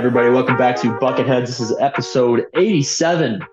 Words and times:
Everybody, 0.00 0.30
welcome 0.30 0.56
back 0.56 0.80
to 0.80 0.98
Bucketheads. 0.98 1.44
This 1.44 1.60
is 1.60 1.76
episode 1.78 2.46
87 2.54 3.46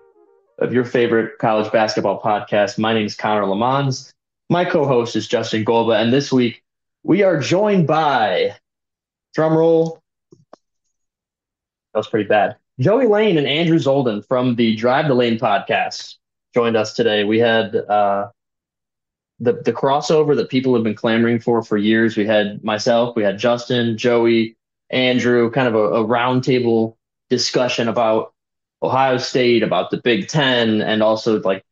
of 0.60 0.72
your 0.72 0.82
favorite 0.86 1.36
college 1.36 1.70
basketball 1.70 2.22
podcast. 2.22 2.78
My 2.78 2.94
name 2.94 3.04
is 3.04 3.14
Connor 3.14 3.44
Lemons. 3.44 4.14
My 4.48 4.64
co 4.64 4.86
host 4.86 5.14
is 5.14 5.28
Justin 5.28 5.62
Golba, 5.62 6.00
and 6.00 6.10
this 6.10 6.32
week 6.32 6.62
we 7.02 7.22
are 7.22 7.38
joined 7.38 7.86
by, 7.86 8.56
drum 9.34 9.58
roll, 9.58 10.00
that 11.92 11.98
was 11.98 12.08
pretty 12.08 12.26
bad, 12.26 12.56
Joey 12.80 13.08
Lane 13.08 13.36
and 13.36 13.46
Andrew 13.46 13.78
Zoldan 13.78 14.26
from 14.26 14.54
the 14.56 14.74
Drive 14.74 15.08
the 15.08 15.14
Lane 15.14 15.38
podcast 15.38 16.14
joined 16.54 16.78
us 16.78 16.94
today. 16.94 17.24
We 17.24 17.38
had 17.40 17.76
uh, 17.76 18.30
the, 19.38 19.52
the 19.52 19.74
crossover 19.74 20.34
that 20.36 20.48
people 20.48 20.72
have 20.72 20.82
been 20.82 20.94
clamoring 20.94 21.40
for 21.40 21.62
for 21.62 21.76
years. 21.76 22.16
We 22.16 22.24
had 22.24 22.64
myself, 22.64 23.16
we 23.16 23.22
had 23.22 23.38
Justin, 23.38 23.98
Joey, 23.98 24.56
Andrew, 24.90 25.50
kind 25.50 25.68
of 25.68 25.74
a, 25.74 25.78
a 25.78 26.04
roundtable 26.06 26.96
discussion 27.30 27.88
about 27.88 28.32
Ohio 28.82 29.18
State, 29.18 29.62
about 29.62 29.90
the 29.90 29.98
Big 30.02 30.28
Ten, 30.28 30.80
and 30.82 31.02
also 31.02 31.40
like 31.42 31.64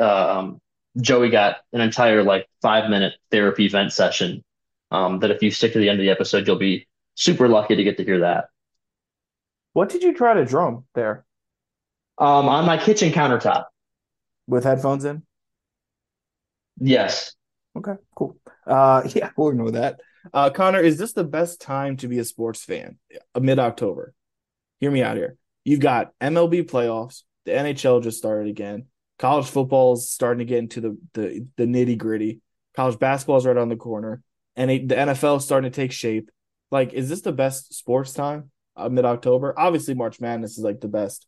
um, 0.00 0.60
Joey 1.00 1.30
got 1.30 1.58
an 1.72 1.80
entire 1.80 2.22
like 2.22 2.48
five 2.62 2.90
minute 2.90 3.14
therapy 3.30 3.68
vent 3.68 3.92
session. 3.92 4.44
Um, 4.90 5.20
that 5.20 5.30
if 5.30 5.42
you 5.42 5.52
stick 5.52 5.72
to 5.74 5.78
the 5.78 5.88
end 5.88 6.00
of 6.00 6.04
the 6.04 6.10
episode, 6.10 6.46
you'll 6.46 6.56
be 6.56 6.88
super 7.14 7.48
lucky 7.48 7.76
to 7.76 7.84
get 7.84 7.96
to 7.98 8.04
hear 8.04 8.20
that. 8.20 8.46
What 9.72 9.88
did 9.88 10.04
you 10.04 10.14
try 10.14 10.34
to 10.34 10.44
drum 10.44 10.86
there 10.94 11.26
Um, 12.18 12.48
on 12.48 12.66
my 12.66 12.76
kitchen 12.78 13.12
countertop, 13.12 13.66
with 14.46 14.64
headphones 14.64 15.04
in? 15.04 15.22
yes. 16.80 17.34
Okay, 17.76 17.94
cool. 18.14 18.36
Uh, 18.66 19.02
yeah, 19.14 19.30
we'll 19.36 19.50
ignore 19.50 19.70
that. 19.72 20.00
Uh, 20.32 20.50
Connor, 20.50 20.80
is 20.80 20.98
this 20.98 21.12
the 21.12 21.24
best 21.24 21.60
time 21.60 21.96
to 21.98 22.08
be 22.08 22.18
a 22.18 22.24
sports 22.24 22.64
fan? 22.64 22.98
Mid 23.38 23.58
October. 23.58 24.14
Hear 24.78 24.90
me 24.90 25.02
out 25.02 25.16
here. 25.16 25.36
You've 25.64 25.80
got 25.80 26.12
MLB 26.20 26.68
playoffs. 26.68 27.22
The 27.44 27.52
NHL 27.52 28.02
just 28.02 28.18
started 28.18 28.48
again. 28.48 28.86
College 29.18 29.46
football 29.46 29.94
is 29.94 30.10
starting 30.10 30.38
to 30.38 30.44
get 30.44 30.58
into 30.58 30.80
the 30.80 30.98
the, 31.14 31.46
the 31.56 31.64
nitty 31.64 31.98
gritty. 31.98 32.40
College 32.74 32.98
basketball 32.98 33.36
is 33.36 33.46
right 33.46 33.56
on 33.56 33.68
the 33.68 33.76
corner, 33.76 34.22
and 34.56 34.70
it, 34.70 34.88
the 34.88 34.94
NFL 34.94 35.38
is 35.38 35.44
starting 35.44 35.70
to 35.70 35.74
take 35.74 35.92
shape. 35.92 36.30
Like, 36.70 36.92
is 36.92 37.08
this 37.08 37.20
the 37.20 37.32
best 37.32 37.74
sports 37.74 38.12
time? 38.12 38.50
Uh, 38.76 38.88
Mid 38.88 39.04
October. 39.04 39.54
Obviously, 39.58 39.94
March 39.94 40.20
Madness 40.20 40.56
is 40.56 40.64
like 40.64 40.80
the 40.80 40.88
best 40.88 41.26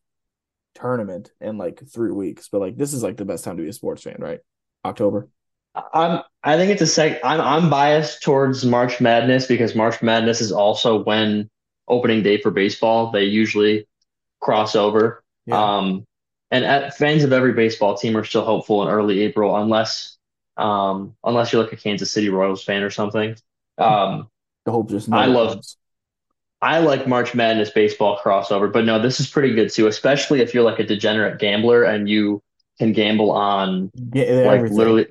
tournament 0.74 1.30
in 1.40 1.58
like 1.58 1.82
three 1.92 2.12
weeks, 2.12 2.48
but 2.48 2.60
like 2.60 2.76
this 2.76 2.92
is 2.94 3.02
like 3.02 3.16
the 3.16 3.24
best 3.24 3.44
time 3.44 3.56
to 3.56 3.62
be 3.62 3.68
a 3.68 3.72
sports 3.72 4.02
fan, 4.02 4.16
right? 4.18 4.40
October. 4.84 5.28
I'm. 5.74 6.22
I 6.44 6.56
think 6.56 6.70
it's 6.72 6.82
a 6.82 6.86
sec. 6.86 7.20
I'm. 7.24 7.40
I'm 7.40 7.70
biased 7.70 8.22
towards 8.22 8.64
March 8.64 9.00
Madness 9.00 9.46
because 9.46 9.74
March 9.74 10.02
Madness 10.02 10.40
is 10.40 10.52
also 10.52 11.02
when 11.02 11.48
opening 11.88 12.22
day 12.22 12.40
for 12.40 12.50
baseball. 12.50 13.10
They 13.10 13.24
usually 13.24 13.86
cross 14.40 14.74
over. 14.76 15.22
Yeah. 15.46 15.76
Um, 15.78 16.04
and 16.50 16.64
at, 16.64 16.96
fans 16.96 17.24
of 17.24 17.32
every 17.32 17.52
baseball 17.54 17.96
team 17.96 18.16
are 18.16 18.24
still 18.24 18.44
hopeful 18.44 18.82
in 18.82 18.88
early 18.88 19.22
April, 19.22 19.56
unless, 19.56 20.18
um, 20.58 21.14
unless 21.24 21.52
you're 21.52 21.62
like 21.62 21.72
a 21.72 21.76
Kansas 21.76 22.10
City 22.10 22.28
Royals 22.28 22.62
fan 22.62 22.82
or 22.82 22.90
something. 22.90 23.34
Um, 23.78 24.28
The 24.66 24.72
hope 24.72 24.90
just 24.90 25.10
I 25.10 25.26
love- 25.26 25.54
comes. 25.54 25.76
I 26.60 26.78
like 26.78 27.08
March 27.08 27.34
Madness 27.34 27.70
baseball 27.70 28.20
crossover, 28.22 28.72
but 28.72 28.84
no, 28.84 29.00
this 29.00 29.18
is 29.18 29.26
pretty 29.28 29.52
good 29.54 29.72
too, 29.72 29.88
especially 29.88 30.42
if 30.42 30.54
you're 30.54 30.62
like 30.62 30.78
a 30.78 30.84
degenerate 30.84 31.40
gambler 31.40 31.82
and 31.82 32.08
you 32.08 32.40
can 32.78 32.92
gamble 32.92 33.32
on 33.32 33.90
Yeah, 34.12 34.24
like 34.46 34.56
everything. 34.58 34.76
literally 34.78 35.06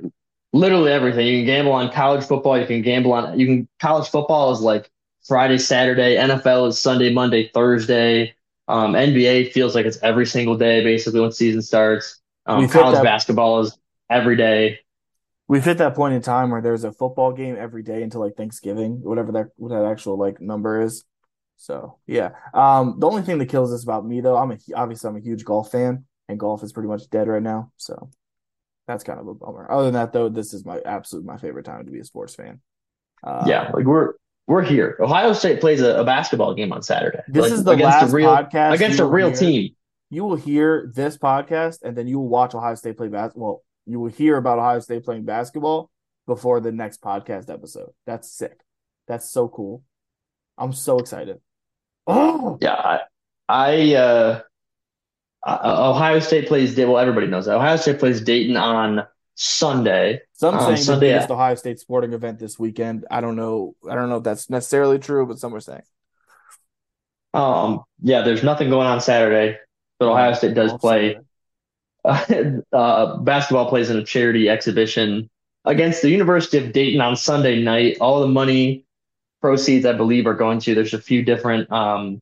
literally 0.53 0.91
everything. 0.91 1.27
You 1.27 1.39
can 1.39 1.45
gamble 1.45 1.71
on 1.71 1.91
college 1.91 2.25
football, 2.25 2.59
you 2.59 2.65
can 2.65 2.81
gamble 2.81 3.13
on 3.13 3.39
you 3.39 3.45
can 3.45 3.67
college 3.79 4.09
football 4.09 4.51
is 4.51 4.61
like 4.61 4.89
Friday, 5.27 5.57
Saturday, 5.57 6.15
NFL 6.15 6.69
is 6.69 6.79
Sunday, 6.79 7.13
Monday, 7.13 7.49
Thursday. 7.53 8.35
Um, 8.67 8.93
NBA 8.93 9.51
feels 9.51 9.75
like 9.75 9.85
it's 9.85 9.97
every 10.01 10.25
single 10.25 10.57
day 10.57 10.83
basically 10.83 11.19
when 11.19 11.31
season 11.31 11.61
starts. 11.61 12.19
Um, 12.45 12.67
college 12.67 12.95
that- 12.95 13.03
basketball 13.03 13.59
is 13.61 13.77
every 14.09 14.35
day. 14.35 14.79
We've 15.47 15.65
hit 15.65 15.79
that 15.79 15.95
point 15.95 16.13
in 16.13 16.21
time 16.21 16.49
where 16.49 16.61
there's 16.61 16.85
a 16.85 16.93
football 16.93 17.33
game 17.33 17.57
every 17.59 17.83
day 17.83 18.03
until 18.03 18.21
like 18.21 18.37
Thanksgiving, 18.37 19.01
whatever 19.01 19.33
that 19.33 19.47
what 19.57 19.69
that 19.69 19.83
actual 19.83 20.17
like 20.17 20.39
number 20.39 20.81
is. 20.81 21.03
So 21.57 21.97
yeah. 22.07 22.29
Um, 22.53 22.95
the 22.99 23.07
only 23.07 23.21
thing 23.21 23.37
that 23.39 23.49
kills 23.49 23.69
this 23.69 23.83
about 23.83 24.05
me 24.05 24.21
though, 24.21 24.37
I'm 24.37 24.51
a 24.51 24.57
obviously 24.75 25.09
I'm 25.09 25.17
a 25.17 25.19
huge 25.19 25.43
golf 25.43 25.69
fan, 25.69 26.05
and 26.29 26.39
golf 26.39 26.63
is 26.63 26.71
pretty 26.71 26.87
much 26.87 27.09
dead 27.09 27.27
right 27.27 27.43
now. 27.43 27.71
So 27.75 28.09
that's 28.91 29.03
kind 29.03 29.19
of 29.19 29.27
a 29.27 29.33
bummer. 29.33 29.67
Other 29.71 29.85
than 29.85 29.93
that 29.93 30.13
though, 30.13 30.29
this 30.29 30.53
is 30.53 30.65
my 30.65 30.79
absolute 30.85 31.25
my 31.25 31.37
favorite 31.37 31.65
time 31.65 31.85
to 31.85 31.91
be 31.91 31.99
a 31.99 32.03
sports 32.03 32.35
fan. 32.35 32.61
Uh, 33.23 33.43
yeah, 33.47 33.71
like 33.73 33.85
we're 33.85 34.13
we're 34.47 34.63
here. 34.63 34.97
Ohio 34.99 35.33
State 35.33 35.61
plays 35.61 35.81
a, 35.81 35.95
a 35.99 36.03
basketball 36.03 36.53
game 36.53 36.71
on 36.73 36.81
Saturday. 36.81 37.19
This 37.27 37.43
Like, 37.43 37.51
is 37.53 37.63
the 37.63 37.71
against 37.71 38.01
last 38.01 38.11
a 38.11 38.15
real 38.15 38.35
podcast 38.35 38.73
against 38.73 38.99
a 38.99 39.05
real 39.05 39.29
hear. 39.29 39.37
team. 39.37 39.75
You 40.09 40.25
will 40.25 40.35
hear 40.35 40.91
this 40.93 41.17
podcast, 41.17 41.83
and 41.83 41.95
then 41.97 42.07
you 42.07 42.19
will 42.19 42.27
watch 42.27 42.53
Ohio 42.53 42.75
State 42.75 42.97
play 42.97 43.07
basketball. 43.07 43.47
Well, 43.47 43.63
You 43.85 43.99
will 43.99 44.09
hear 44.09 44.37
about 44.37 44.59
Ohio 44.59 44.79
State 44.79 45.05
playing 45.05 45.23
basketball 45.25 45.89
before 46.27 46.59
the 46.59 46.71
next 46.71 47.01
podcast 47.01 47.49
episode. 47.49 47.91
That's 48.05 48.29
sick. 48.29 48.59
That's 49.07 49.29
so 49.29 49.47
cool. 49.47 49.83
I'm 50.57 50.73
so 50.73 50.97
excited. 50.99 51.39
Oh, 52.07 52.57
Yeah, 52.61 52.73
I, 52.75 52.99
I 53.47 53.95
uh 53.95 54.41
uh, 55.45 55.91
Ohio 55.95 56.19
State 56.19 56.47
plays. 56.47 56.75
Well, 56.77 56.97
everybody 56.97 57.27
knows 57.27 57.45
that 57.45 57.55
Ohio 57.55 57.75
State 57.75 57.99
plays 57.99 58.21
Dayton 58.21 58.57
on 58.57 59.05
Sunday. 59.35 60.21
Some 60.33 60.59
saying 60.59 60.71
the 60.71 60.77
Sunday- 60.77 61.13
biggest 61.13 61.31
Ohio 61.31 61.55
State 61.55 61.79
sporting 61.79 62.13
event 62.13 62.39
this 62.39 62.59
weekend. 62.59 63.05
I 63.09 63.21
don't 63.21 63.35
know. 63.35 63.75
I 63.89 63.95
don't 63.95 64.09
know 64.09 64.17
if 64.17 64.23
that's 64.23 64.49
necessarily 64.49 64.99
true, 64.99 65.25
but 65.25 65.39
some 65.39 65.53
are 65.55 65.59
saying. 65.59 65.83
Um, 67.33 67.83
yeah, 68.01 68.21
there's 68.21 68.43
nothing 68.43 68.69
going 68.69 68.87
on 68.87 69.01
Saturday, 69.01 69.57
but 69.99 70.09
Ohio 70.09 70.33
State 70.33 70.53
does 70.53 70.73
play. 70.73 71.17
uh, 72.05 73.17
basketball 73.17 73.69
plays 73.69 73.89
in 73.89 73.97
a 73.97 74.03
charity 74.03 74.49
exhibition 74.49 75.29
against 75.65 76.01
the 76.01 76.09
University 76.09 76.57
of 76.57 76.73
Dayton 76.73 76.99
on 76.99 77.15
Sunday 77.15 77.61
night. 77.61 77.97
All 78.01 78.21
the 78.21 78.27
money 78.27 78.85
proceeds, 79.39 79.85
I 79.85 79.93
believe, 79.93 80.25
are 80.27 80.33
going 80.33 80.59
to. 80.59 80.75
There's 80.75 80.93
a 80.93 81.01
few 81.01 81.23
different 81.23 81.71
um, 81.71 82.19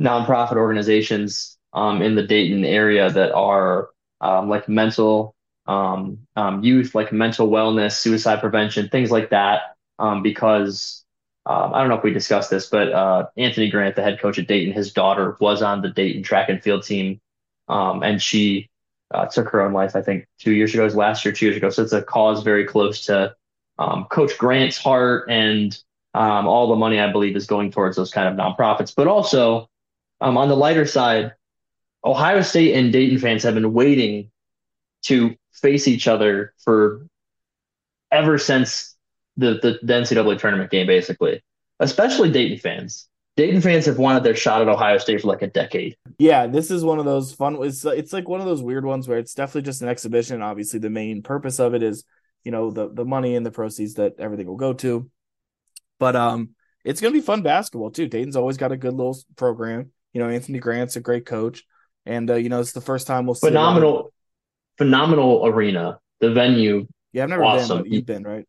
nonprofit 0.00 0.56
organizations 0.56 1.55
um, 1.76 2.00
in 2.00 2.14
the 2.14 2.22
Dayton 2.22 2.64
area 2.64 3.10
that 3.10 3.32
are 3.34 3.90
um, 4.22 4.48
like 4.48 4.66
mental 4.68 5.36
um, 5.66 6.26
um, 6.34 6.64
youth, 6.64 6.94
like 6.94 7.12
mental 7.12 7.48
wellness, 7.48 7.92
suicide 7.92 8.40
prevention, 8.40 8.88
things 8.88 9.10
like 9.10 9.30
that. 9.30 9.76
Um, 9.98 10.22
because 10.22 11.04
um, 11.44 11.74
I 11.74 11.80
don't 11.80 11.90
know 11.90 11.96
if 11.96 12.02
we 12.02 12.12
discussed 12.12 12.50
this, 12.50 12.66
but 12.66 12.92
uh, 12.92 13.26
Anthony 13.36 13.70
Grant, 13.70 13.94
the 13.94 14.02
head 14.02 14.20
coach 14.20 14.38
at 14.38 14.48
Dayton, 14.48 14.72
his 14.72 14.92
daughter 14.92 15.36
was 15.38 15.62
on 15.62 15.82
the 15.82 15.90
Dayton 15.90 16.22
track 16.22 16.48
and 16.48 16.62
field 16.62 16.82
team, 16.82 17.20
and 17.68 18.20
she 18.22 18.70
uh, 19.12 19.26
took 19.26 19.48
her 19.50 19.60
own 19.60 19.72
life. 19.72 19.94
I 19.94 20.02
think 20.02 20.26
two 20.38 20.52
years 20.52 20.72
ago, 20.72 20.84
was 20.84 20.96
last 20.96 21.24
year, 21.24 21.32
two 21.32 21.46
years 21.46 21.56
ago. 21.56 21.70
So 21.70 21.82
it's 21.82 21.92
a 21.92 22.02
cause 22.02 22.42
very 22.42 22.64
close 22.64 23.06
to 23.06 23.34
Coach 23.78 24.36
Grant's 24.38 24.78
heart, 24.78 25.30
and 25.30 25.78
all 26.14 26.68
the 26.68 26.76
money 26.76 27.00
I 27.00 27.12
believe 27.12 27.36
is 27.36 27.46
going 27.46 27.70
towards 27.70 27.96
those 27.96 28.10
kind 28.10 28.28
of 28.28 28.34
nonprofits. 28.34 28.94
But 28.94 29.08
also 29.08 29.68
on 30.20 30.48
the 30.48 30.56
lighter 30.56 30.86
side, 30.86 31.32
Ohio 32.06 32.40
State 32.40 32.74
and 32.74 32.92
Dayton 32.92 33.18
fans 33.18 33.42
have 33.42 33.54
been 33.54 33.72
waiting 33.72 34.30
to 35.06 35.34
face 35.52 35.88
each 35.88 36.06
other 36.06 36.54
for 36.62 37.06
ever 38.12 38.38
since 38.38 38.94
the, 39.36 39.54
the, 39.60 39.78
the 39.82 39.92
NCAA 39.92 40.38
tournament 40.38 40.70
game, 40.70 40.86
basically, 40.86 41.42
especially 41.80 42.30
Dayton 42.30 42.58
fans. 42.58 43.08
Dayton 43.36 43.60
fans 43.60 43.84
have 43.84 43.98
wanted 43.98 44.22
their 44.22 44.36
shot 44.36 44.62
at 44.62 44.68
Ohio 44.68 44.96
State 44.96 45.20
for 45.20 45.28
like 45.28 45.42
a 45.42 45.48
decade. 45.48 45.96
Yeah, 46.18 46.46
this 46.46 46.70
is 46.70 46.84
one 46.84 46.98
of 46.98 47.04
those 47.04 47.32
fun. 47.34 47.58
It's 47.60 47.84
it's 47.84 48.12
like 48.12 48.28
one 48.28 48.40
of 48.40 48.46
those 48.46 48.62
weird 48.62 48.86
ones 48.86 49.08
where 49.08 49.18
it's 49.18 49.34
definitely 49.34 49.62
just 49.62 49.82
an 49.82 49.88
exhibition. 49.88 50.40
Obviously, 50.40 50.78
the 50.78 50.88
main 50.88 51.22
purpose 51.22 51.58
of 51.58 51.74
it 51.74 51.82
is 51.82 52.04
you 52.44 52.52
know 52.52 52.70
the 52.70 52.88
the 52.88 53.04
money 53.04 53.36
and 53.36 53.44
the 53.44 53.50
proceeds 53.50 53.94
that 53.94 54.14
everything 54.18 54.46
will 54.46 54.56
go 54.56 54.72
to. 54.72 55.10
But 55.98 56.16
um, 56.16 56.50
it's 56.82 57.02
gonna 57.02 57.12
be 57.12 57.20
fun 57.20 57.42
basketball 57.42 57.90
too. 57.90 58.08
Dayton's 58.08 58.36
always 58.36 58.56
got 58.56 58.72
a 58.72 58.76
good 58.76 58.94
little 58.94 59.18
program. 59.36 59.90
You 60.14 60.22
know, 60.22 60.30
Anthony 60.30 60.58
Grant's 60.58 60.96
a 60.96 61.00
great 61.00 61.26
coach, 61.26 61.62
and 62.06 62.30
uh, 62.30 62.34
you 62.34 62.48
know 62.48 62.60
it's 62.60 62.72
the 62.72 62.80
first 62.80 63.06
time 63.06 63.26
we'll 63.26 63.34
see 63.34 63.48
Phenomenal, 63.48 64.12
phenomenal 64.78 65.46
arena. 65.46 65.98
The 66.20 66.32
venue, 66.32 66.86
Yeah, 67.12 67.24
I've 67.24 67.28
never 67.28 67.44
Awesome. 67.44 67.78
been, 67.78 67.84
but 67.84 67.92
you've 67.92 68.06
been 68.06 68.22
right. 68.22 68.46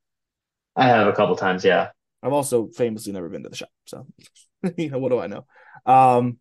I 0.76 0.88
have 0.88 1.08
a 1.08 1.14
couple 1.14 1.36
times. 1.36 1.66
Yeah. 1.66 1.90
I've 2.24 2.34
also 2.34 2.68
famously 2.68 3.12
never 3.12 3.30
been 3.30 3.44
to 3.44 3.50
the 3.50 3.56
shop, 3.56 3.70
so 3.86 4.08
you 4.78 4.90
know 4.90 5.00
what 5.00 5.10
do 5.12 5.20
I 5.20 5.28
know? 5.28 5.46
Um, 5.86 6.38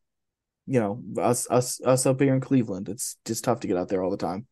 you 0.67 0.81
know 0.81 1.03
us 1.21 1.47
us 1.51 1.81
us 1.81 2.07
up 2.07 2.21
here 2.21 2.35
in 2.35 2.41
Cleveland, 2.41 2.89
it's 2.89 3.17
just 3.25 3.45
tough 3.45 3.61
to 3.61 3.69
get 3.69 3.77
out 3.77 3.89
there 3.89 4.03
all 4.03 4.11
the 4.11 4.17
time. 4.17 4.47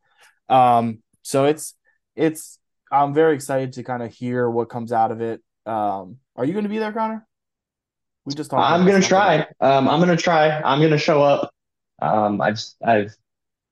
Um, 0.49 1.01
so 1.23 1.45
it's 1.45 1.73
it's 2.15 2.59
I'm 2.91 3.13
very 3.13 3.35
excited 3.35 3.73
to 3.73 3.83
kind 3.83 4.03
of 4.03 4.13
hear 4.13 4.49
what 4.49 4.69
comes 4.69 4.91
out 4.91 5.11
of 5.11 5.21
it. 5.21 5.41
Um, 5.65 6.17
are 6.35 6.45
you 6.45 6.53
going 6.53 6.63
to 6.63 6.69
be 6.69 6.77
there, 6.77 6.93
Connor? 6.93 7.25
We 8.25 8.33
just 8.33 8.51
talked. 8.51 8.69
I'm 8.69 8.85
gonna 8.85 9.01
try. 9.01 9.45
Um, 9.61 9.87
I'm 9.87 9.99
gonna 9.99 10.17
try. 10.17 10.59
I'm 10.61 10.81
gonna 10.81 10.97
show 10.97 11.21
up. 11.21 11.51
Um, 12.01 12.41
I've, 12.41 12.59
I've, 12.83 13.15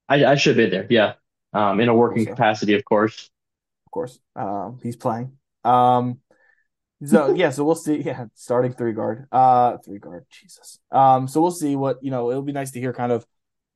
I, 0.09 0.25
I 0.25 0.35
should 0.35 0.57
be 0.57 0.69
there. 0.69 0.87
Yeah. 0.89 1.13
Um, 1.53 1.79
in 1.79 1.89
a 1.89 1.95
working 1.95 2.25
So- 2.25 2.31
capacity, 2.31 2.73
of 2.75 2.83
course. 2.85 3.29
of 3.85 3.91
course. 3.91 4.19
Um, 4.35 4.79
he's 4.81 4.95
playing. 4.95 5.33
Um, 5.63 6.19
so 7.05 7.33
yeah, 7.35 7.49
so 7.51 7.63
we'll 7.63 7.75
see. 7.75 8.01
Yeah, 8.01 8.25
starting 8.33 8.73
three 8.73 8.93
guard. 8.93 9.27
Uh, 9.31 9.77
three 9.77 9.99
guard. 9.99 10.25
Jesus. 10.31 10.79
Um, 10.91 11.27
so 11.27 11.41
we'll 11.41 11.51
see 11.51 11.75
what 11.75 11.97
you 12.01 12.11
know. 12.11 12.31
It'll 12.31 12.41
be 12.41 12.53
nice 12.53 12.71
to 12.71 12.79
hear 12.79 12.93
kind 12.93 13.11
of 13.11 13.25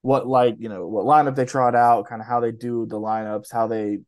what 0.01 0.27
like 0.27 0.55
you 0.59 0.69
know 0.69 0.87
what 0.87 1.05
lineup 1.05 1.35
they 1.35 1.45
trot 1.45 1.75
out, 1.75 2.07
kind 2.07 2.21
of 2.21 2.27
how 2.27 2.39
they 2.39 2.51
do 2.51 2.85
the 2.85 2.99
lineups, 2.99 3.51
how 3.51 3.67
they, 3.67 3.99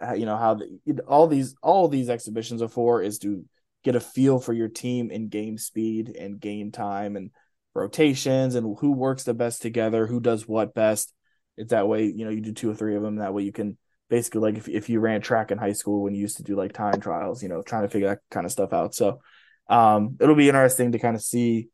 how, 0.00 0.14
you 0.14 0.26
know, 0.26 0.36
how 0.36 0.54
they, 0.54 0.66
all 1.06 1.26
these 1.28 1.54
all 1.62 1.88
these 1.88 2.10
exhibitions 2.10 2.62
are 2.62 2.68
for 2.68 3.02
is 3.02 3.18
to 3.20 3.44
get 3.84 3.96
a 3.96 4.00
feel 4.00 4.38
for 4.38 4.52
your 4.52 4.68
team 4.68 5.10
in 5.10 5.28
game 5.28 5.58
speed 5.58 6.16
and 6.18 6.40
game 6.40 6.72
time 6.72 7.16
and 7.16 7.30
rotations 7.74 8.54
and 8.54 8.76
who 8.78 8.92
works 8.92 9.24
the 9.24 9.34
best 9.34 9.62
together, 9.62 10.06
who 10.06 10.20
does 10.20 10.46
what 10.46 10.74
best. 10.74 11.12
It's 11.56 11.70
that 11.70 11.88
way, 11.88 12.06
you 12.06 12.24
know, 12.24 12.30
you 12.30 12.40
do 12.40 12.52
two 12.52 12.70
or 12.70 12.74
three 12.74 12.96
of 12.96 13.02
them. 13.02 13.16
That 13.16 13.34
way 13.34 13.42
you 13.42 13.52
can 13.52 13.76
basically 14.08 14.40
like 14.40 14.56
if, 14.56 14.68
if 14.68 14.88
you 14.88 15.00
ran 15.00 15.20
track 15.20 15.50
in 15.50 15.58
high 15.58 15.72
school 15.72 16.02
when 16.02 16.14
you 16.14 16.20
used 16.20 16.36
to 16.36 16.42
do 16.42 16.56
like 16.56 16.72
time 16.72 17.00
trials, 17.00 17.42
you 17.42 17.48
know, 17.48 17.62
trying 17.62 17.82
to 17.82 17.88
figure 17.88 18.08
that 18.08 18.20
kind 18.30 18.46
of 18.46 18.52
stuff 18.52 18.72
out. 18.72 18.94
So 18.94 19.20
um 19.68 20.16
it'll 20.20 20.34
be 20.34 20.48
interesting 20.48 20.92
to 20.92 20.98
kind 20.98 21.16
of 21.16 21.22
see, 21.22 21.68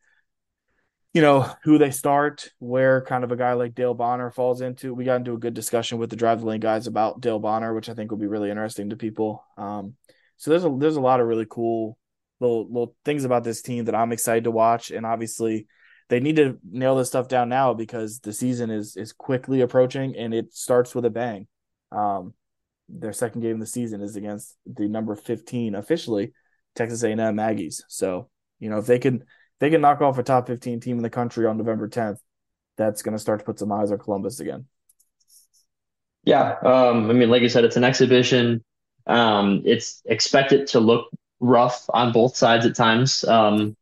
you 1.13 1.23
know, 1.23 1.51
who 1.65 1.77
they 1.77 1.91
start, 1.91 2.51
where 2.59 3.03
kind 3.03 3.25
of 3.25 3.33
a 3.33 3.37
guy 3.37 3.55
like 3.55 3.75
Dale 3.75 3.95
Bonner 3.95 4.31
falls 4.31 4.61
into. 4.61 4.95
We 4.95 5.05
got 5.05 5.17
into 5.17 5.35
a 5.35 5.39
good 5.39 5.55
discussion 5.55 5.99
with 5.99 6.09
the 6.09 6.17
drive 6.17 6.41
the 6.41 6.47
lane 6.47 6.61
guys 6.61 6.87
about 6.87 7.21
Dale 7.21 7.41
Bonner, 7.41 7.75
which 7.75 7.89
I 7.89 7.95
think 7.95 8.11
will 8.11 8.19
be 8.19 8.27
really 8.27 8.51
interesting 8.51 8.91
to 8.91 8.97
people. 8.97 9.45
Um 9.57 9.95
so 10.37 10.51
there's 10.51 10.65
a 10.65 10.75
there's 10.79 10.97
a 10.97 11.01
lot 11.01 11.21
of 11.21 11.27
really 11.27 11.47
cool 11.49 11.99
little 12.39 12.67
little 12.69 12.97
things 13.05 13.25
about 13.25 13.45
this 13.45 13.61
team 13.61 13.87
that 13.87 13.95
I'm 13.95 14.13
excited 14.13 14.45
to 14.45 14.51
watch. 14.51 14.91
And 14.91 15.05
obviously 15.05 15.67
they 16.11 16.21
need 16.21 16.37
to 16.37 16.59
nail 16.69 16.97
this 16.97 17.09
stuff 17.09 17.29
down 17.29 17.49
now 17.49 17.73
because 17.73 18.19
the 18.19 18.33
season 18.33 18.69
is 18.69 18.97
is 18.97 19.13
quickly 19.13 19.61
approaching 19.63 20.17
and 20.17 20.35
it 20.35 20.53
starts 20.53 20.95
with 20.95 21.05
a 21.05 21.11
bang. 21.11 21.47
Um, 21.93 22.35
their 22.89 23.13
second 23.13 23.41
game 23.43 23.55
of 23.55 23.61
the 23.61 23.67
season 23.67 24.03
is 24.03 24.17
against 24.17 24.57
the 24.67 24.89
number 24.89 25.15
15 25.15 25.77
officially 25.77 26.33
Texas 26.75 27.05
A&M 27.05 27.19
Aggies. 27.19 27.83
So, 27.89 28.29
you 28.59 28.69
know, 28.69 28.79
if 28.79 28.87
they 28.87 28.99
can 28.99 29.25
they 29.61 29.71
can 29.71 29.81
knock 29.81 30.01
off 30.01 30.19
a 30.19 30.23
top 30.25 30.49
15 30.49 30.81
team 30.81 30.97
in 30.97 31.03
the 31.03 31.11
country 31.11 31.47
on 31.47 31.57
November 31.57 31.89
10th, 31.89 32.19
that's 32.77 33.03
going 33.03 33.15
to 33.15 33.19
start 33.19 33.39
to 33.39 33.45
put 33.45 33.59
some 33.61 33.71
eyes 33.71 33.93
on 33.93 33.99
Columbus 33.99 34.41
again. 34.41 34.67
Yeah. 36.25 36.57
Um, 36.63 37.09
I 37.09 37.13
mean, 37.13 37.31
like 37.31 37.43
you 37.43 37.49
said, 37.49 37.65
it's 37.65 37.77
an 37.77 37.85
exhibition. 37.85 38.65
Um, 39.07 39.63
it's 39.65 40.03
expected 40.07 40.67
to 40.69 40.81
look 40.81 41.11
rough 41.39 41.85
on 41.95 42.13
both 42.13 42.37
sides 42.37 42.67
at 42.67 42.75
times. 42.75 43.23
Um, 43.25 43.77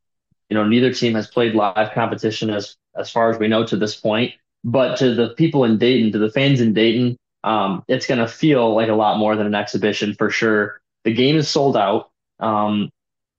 you 0.50 0.55
know, 0.56 0.67
neither 0.67 0.93
team 0.93 1.15
has 1.15 1.27
played 1.27 1.55
live 1.55 1.93
competition 1.93 2.50
as 2.50 2.77
as 2.97 3.11
far 3.11 3.31
as 3.31 3.39
we 3.39 3.49
know 3.49 3.65
to 3.65 3.77
this 3.77 3.97
point. 3.97 4.33
But 4.65 4.97
to 4.99 5.15
the 5.15 5.31
people 5.31 5.65
in 5.65 5.79
Dayton, 5.79 6.12
to 6.12 6.19
the 6.19 6.31
fans 6.31 6.61
in 6.61 6.75
Dayton, 6.75 7.17
um, 7.45 7.85
it's 7.87 8.07
going 8.07 8.19
to 8.19 8.26
feel 8.26 8.75
like 8.75 8.88
a 8.88 8.95
lot 8.95 9.19
more 9.19 9.37
than 9.37 9.47
an 9.47 9.55
exhibition 9.55 10.14
for 10.14 10.31
sure. 10.31 10.81
The 11.05 11.14
game 11.14 11.37
is 11.37 11.49
sold 11.49 11.76
out. 11.76 12.11
Um, 12.40 12.90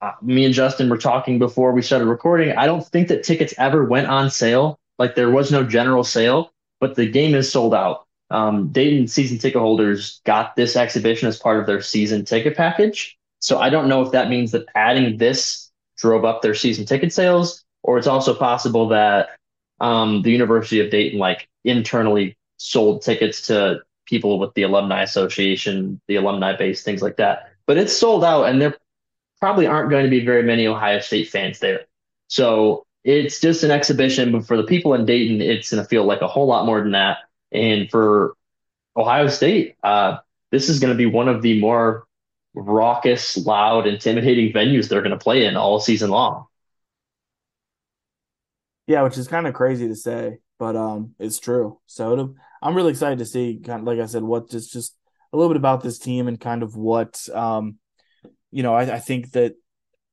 uh, 0.01 0.13
me 0.21 0.45
and 0.45 0.53
Justin 0.53 0.89
were 0.89 0.97
talking 0.97 1.39
before 1.39 1.73
we 1.73 1.81
started 1.81 2.05
recording. 2.05 2.55
I 2.55 2.65
don't 2.65 2.85
think 2.85 3.09
that 3.09 3.23
tickets 3.23 3.53
ever 3.57 3.83
went 3.83 4.07
on 4.07 4.29
sale. 4.29 4.79
Like 4.97 5.15
there 5.15 5.29
was 5.29 5.51
no 5.51 5.63
general 5.63 6.03
sale, 6.03 6.51
but 6.79 6.95
the 6.95 7.09
game 7.09 7.35
is 7.35 7.51
sold 7.51 7.73
out. 7.73 8.05
Um, 8.31 8.69
Dayton 8.69 9.07
season 9.07 9.39
ticket 9.39 9.59
holders 9.59 10.21
got 10.25 10.55
this 10.55 10.75
exhibition 10.75 11.27
as 11.27 11.37
part 11.37 11.59
of 11.59 11.65
their 11.65 11.81
season 11.81 12.23
ticket 12.23 12.55
package. 12.55 13.17
So 13.39 13.59
I 13.59 13.69
don't 13.69 13.89
know 13.89 14.01
if 14.01 14.11
that 14.11 14.29
means 14.29 14.51
that 14.51 14.65
adding 14.75 15.17
this 15.17 15.68
drove 15.99 16.25
up 16.25 16.41
their 16.41 16.55
season 16.55 16.85
ticket 16.85 17.13
sales, 17.13 17.63
or 17.83 17.97
it's 17.97 18.07
also 18.07 18.33
possible 18.33 18.89
that 18.89 19.29
um, 19.79 20.21
the 20.21 20.31
University 20.31 20.79
of 20.79 20.91
Dayton 20.91 21.19
like 21.19 21.47
internally 21.63 22.37
sold 22.57 23.01
tickets 23.01 23.47
to 23.47 23.81
people 24.05 24.39
with 24.39 24.53
the 24.55 24.63
alumni 24.63 25.03
association, 25.03 26.01
the 26.07 26.15
alumni 26.15 26.55
base, 26.55 26.83
things 26.83 27.01
like 27.01 27.17
that. 27.17 27.51
But 27.67 27.77
it's 27.77 27.95
sold 27.95 28.23
out, 28.23 28.45
and 28.45 28.61
there 28.61 28.75
probably 29.39 29.67
aren't 29.67 29.89
going 29.89 30.03
to 30.03 30.09
be 30.09 30.25
very 30.25 30.43
many 30.43 30.67
Ohio 30.67 30.99
State 30.99 31.29
fans 31.29 31.59
there. 31.59 31.85
So 32.27 32.85
it's 33.03 33.39
just 33.39 33.63
an 33.63 33.71
exhibition, 33.71 34.31
but 34.31 34.45
for 34.45 34.57
the 34.57 34.63
people 34.63 34.93
in 34.93 35.05
Dayton, 35.05 35.41
it's 35.41 35.71
going 35.71 35.81
to 35.81 35.87
feel 35.87 36.03
like 36.03 36.21
a 36.21 36.27
whole 36.27 36.47
lot 36.47 36.65
more 36.65 36.81
than 36.81 36.91
that. 36.91 37.19
And 37.51 37.89
for 37.89 38.35
Ohio 38.97 39.27
State, 39.27 39.75
uh, 39.83 40.17
this 40.51 40.69
is 40.69 40.79
going 40.79 40.91
to 40.91 40.97
be 40.97 41.05
one 41.05 41.29
of 41.29 41.41
the 41.41 41.59
more 41.59 42.05
raucous, 42.53 43.37
loud, 43.37 43.87
intimidating 43.87 44.53
venues 44.53 44.89
they're 44.89 45.01
going 45.01 45.11
to 45.11 45.17
play 45.17 45.45
in 45.45 45.55
all 45.55 45.79
season 45.79 46.09
long. 46.09 46.45
Yeah, 48.87 49.03
which 49.03 49.17
is 49.17 49.27
kind 49.27 49.45
of 49.45 49.53
crazy 49.53 49.87
to 49.87 49.95
say, 49.95 50.39
but 50.57 50.75
um, 50.75 51.13
it's 51.19 51.39
true. 51.39 51.79
So 51.85 52.35
I'm 52.61 52.75
really 52.75 52.91
excited 52.91 53.19
to 53.19 53.25
see, 53.25 53.61
kind 53.63 53.81
of 53.81 53.85
like 53.85 53.99
I 53.99 54.07
said, 54.07 54.23
what 54.23 54.49
just 54.49 54.73
just 54.73 54.95
a 55.31 55.37
little 55.37 55.51
bit 55.51 55.57
about 55.57 55.83
this 55.83 55.99
team 55.99 56.27
and 56.27 56.39
kind 56.39 56.63
of 56.63 56.75
what 56.75 57.27
um, 57.33 57.77
you 58.51 58.63
know, 58.63 58.73
I, 58.73 58.95
I 58.95 58.99
think 58.99 59.31
that 59.31 59.53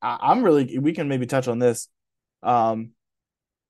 I, 0.03 0.19
I'm 0.21 0.43
really 0.43 0.79
we 0.79 0.93
can 0.93 1.09
maybe 1.09 1.27
touch 1.27 1.49
on 1.49 1.59
this. 1.59 1.89
Um, 2.43 2.91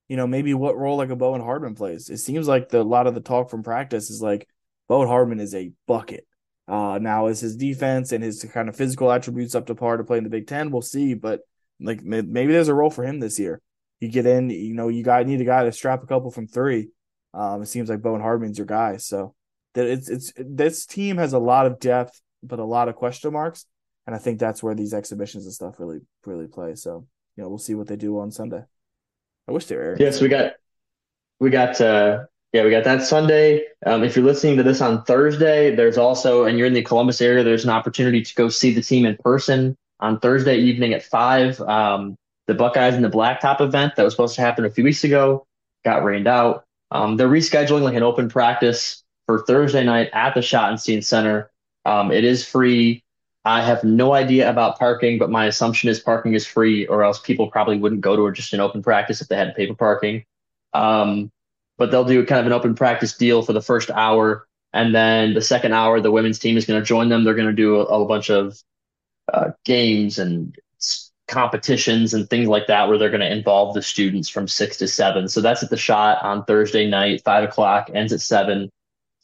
you 0.08 0.16
know, 0.16 0.26
maybe 0.26 0.54
what 0.54 0.76
role 0.76 0.96
like 0.96 1.11
a 1.11 1.16
Bowen 1.16 1.40
Hardman 1.40 1.75
plays. 1.75 2.11
It 2.11 2.18
seems 2.18 2.46
like 2.46 2.68
the 2.68 2.80
a 2.80 2.82
lot 2.82 3.06
of 3.06 3.14
the 3.14 3.20
talk 3.20 3.50
from 3.50 3.62
practice 3.62 4.11
is 4.11 4.23
like 4.23 4.49
Bowen 4.88 5.08
Hardman 5.08 5.40
is 5.40 5.54
a 5.54 5.73
bucket. 5.87 6.26
Uh, 6.68 6.99
now 7.00 7.28
is 7.28 7.40
his 7.40 7.56
defense 7.56 8.12
and 8.12 8.25
his 8.25 8.44
kind 8.52 8.68
of 8.68 8.76
physical 8.76 9.11
attributes 9.12 9.54
up 9.54 9.66
to 9.66 9.75
par 9.75 9.96
to 9.96 10.04
play 10.04 10.18
in 10.18 10.25
the 10.25 10.30
Big 10.30 10.46
Ten? 10.46 10.70
We'll 10.70 10.82
see, 10.82 11.14
but 11.14 11.40
like 11.80 12.02
maybe 12.02 12.52
there's 12.52 12.68
a 12.68 12.75
role 12.75 12.90
for 12.90 13.04
him 13.04 13.20
this 13.20 13.38
year. 13.38 13.61
You 14.00 14.08
get 14.08 14.26
in, 14.26 14.50
you 14.50 14.75
know, 14.75 14.88
you 14.88 15.02
got 15.02 15.26
need 15.26 15.40
a 15.40 15.44
guy 15.44 15.64
to 15.64 15.73
strap 15.73 16.02
a 16.02 16.06
couple 16.06 16.30
from 16.30 16.46
three. 16.46 16.88
Um, 17.32 17.62
it 17.62 17.66
seems 17.66 17.88
like 17.88 18.02
Bowen 18.02 18.20
Hardman's 18.20 18.58
your 18.58 18.66
guy. 18.66 18.96
So 18.96 19.35
that 19.75 19.87
it's 19.87 20.08
it's 20.08 20.32
this 20.37 20.87
team 20.87 21.18
has 21.18 21.32
a 21.32 21.38
lot 21.38 21.66
of 21.66 21.78
depth, 21.78 22.20
but 22.42 22.58
a 22.58 22.64
lot 22.64 22.88
of 22.88 22.96
question 22.96 23.32
marks. 23.32 23.66
And 24.06 24.14
I 24.14 24.18
think 24.18 24.38
that's 24.38 24.62
where 24.62 24.75
these 24.75 24.94
exhibitions 24.94 25.44
and 25.44 25.54
stuff 25.54 25.78
really 25.78 26.00
really 26.25 26.46
play. 26.46 26.75
So 26.75 27.06
you 27.37 27.42
know 27.42 27.49
we'll 27.49 27.58
see 27.58 27.75
what 27.75 27.87
they 27.87 27.96
do 27.96 28.18
on 28.18 28.30
Sunday. 28.30 28.62
I 29.49 29.52
wish 29.52 29.66
they 29.66 29.76
were. 29.76 29.96
Yes, 29.99 30.20
we 30.20 30.28
got 30.28 30.52
we 31.38 31.50
got 31.50 31.80
uh 31.80 32.25
yeah, 32.56 32.64
we 32.64 32.70
got 32.70 32.84
that 32.84 33.02
Sunday. 33.02 33.66
Um, 33.84 34.02
if 34.02 34.16
you're 34.16 34.25
listening 34.25 34.56
to 34.56 34.62
this 34.62 34.80
on 34.80 35.04
Thursday, 35.04 35.75
there's 35.75 35.98
also 35.98 36.46
and 36.46 36.56
you're 36.56 36.66
in 36.66 36.72
the 36.72 36.82
Columbus 36.82 37.20
area, 37.20 37.44
there's 37.44 37.64
an 37.64 37.70
opportunity 37.70 38.22
to 38.22 38.34
go 38.34 38.48
see 38.48 38.72
the 38.72 38.80
team 38.80 39.04
in 39.04 39.14
person 39.18 39.76
on 40.00 40.18
Thursday 40.20 40.56
evening 40.56 40.94
at 40.94 41.02
five. 41.02 41.60
Um, 41.60 42.16
the 42.46 42.54
Buckeyes 42.54 42.94
and 42.94 43.04
the 43.04 43.10
Blacktop 43.10 43.60
event 43.60 43.96
that 43.96 44.04
was 44.04 44.14
supposed 44.14 44.36
to 44.36 44.40
happen 44.40 44.64
a 44.64 44.70
few 44.70 44.84
weeks 44.84 45.04
ago 45.04 45.46
got 45.84 46.02
rained 46.02 46.26
out. 46.26 46.64
Um, 46.92 47.18
they're 47.18 47.28
rescheduling 47.28 47.82
like 47.82 47.94
an 47.94 48.02
open 48.02 48.30
practice 48.30 49.04
for 49.26 49.44
Thursday 49.44 49.84
night 49.84 50.08
at 50.14 50.32
the 50.34 50.40
Schottenstein 50.40 51.04
Center. 51.04 51.50
Um, 51.84 52.10
it 52.10 52.25
is 52.25 52.42
free. 52.46 53.04
I 53.44 53.60
have 53.60 53.84
no 53.84 54.14
idea 54.14 54.48
about 54.48 54.78
parking, 54.78 55.18
but 55.18 55.28
my 55.28 55.44
assumption 55.44 55.90
is 55.90 56.00
parking 56.00 56.32
is 56.32 56.46
free, 56.46 56.86
or 56.86 57.04
else 57.04 57.20
people 57.20 57.50
probably 57.50 57.76
wouldn't 57.76 58.00
go 58.00 58.16
to 58.16 58.32
just 58.32 58.54
an 58.54 58.60
open 58.60 58.82
practice 58.82 59.20
if 59.20 59.28
they 59.28 59.36
had 59.36 59.54
paper 59.54 59.75
parking. 59.75 60.25
Um, 60.72 61.30
but 61.78 61.90
they'll 61.90 62.04
do 62.04 62.25
kind 62.26 62.40
of 62.40 62.47
an 62.47 62.52
open 62.52 62.75
practice 62.75 63.16
deal 63.16 63.42
for 63.42 63.52
the 63.52 63.62
first 63.62 63.90
hour, 63.90 64.47
and 64.73 64.95
then 64.95 65.35
the 65.35 65.42
second 65.42 65.73
hour, 65.73 66.00
the 66.00 66.11
women's 66.11 66.38
team 66.38 66.56
is 66.56 66.66
going 66.66 66.80
to 66.80 66.87
join 66.87 67.09
them. 67.09 67.25
They're 67.25 67.35
going 67.35 67.49
to 67.49 67.52
do 67.52 67.76
a, 67.76 67.85
a 67.85 68.06
bunch 68.06 68.30
of 68.30 68.59
uh, 69.33 69.50
games 69.64 70.18
and 70.18 70.56
competitions 71.28 72.14
and 72.14 72.28
things 72.30 72.49
like 72.49 72.68
that 72.68 72.88
where 72.88 72.99
they're 72.99 73.11
going 73.11 73.21
to 73.21 73.33
involve 73.33 73.75
the 73.75 73.83
students 73.83 74.28
from 74.28 74.47
six 74.47 74.76
to 74.78 74.87
seven. 74.87 75.28
So 75.28 75.40
that's 75.40 75.62
at 75.62 75.71
the 75.71 75.76
Schott 75.76 76.23
on 76.23 76.45
Thursday 76.45 76.88
night, 76.88 77.23
five 77.25 77.45
o'clock, 77.45 77.90
ends 77.92 78.12
at 78.12 78.21
seven. 78.21 78.71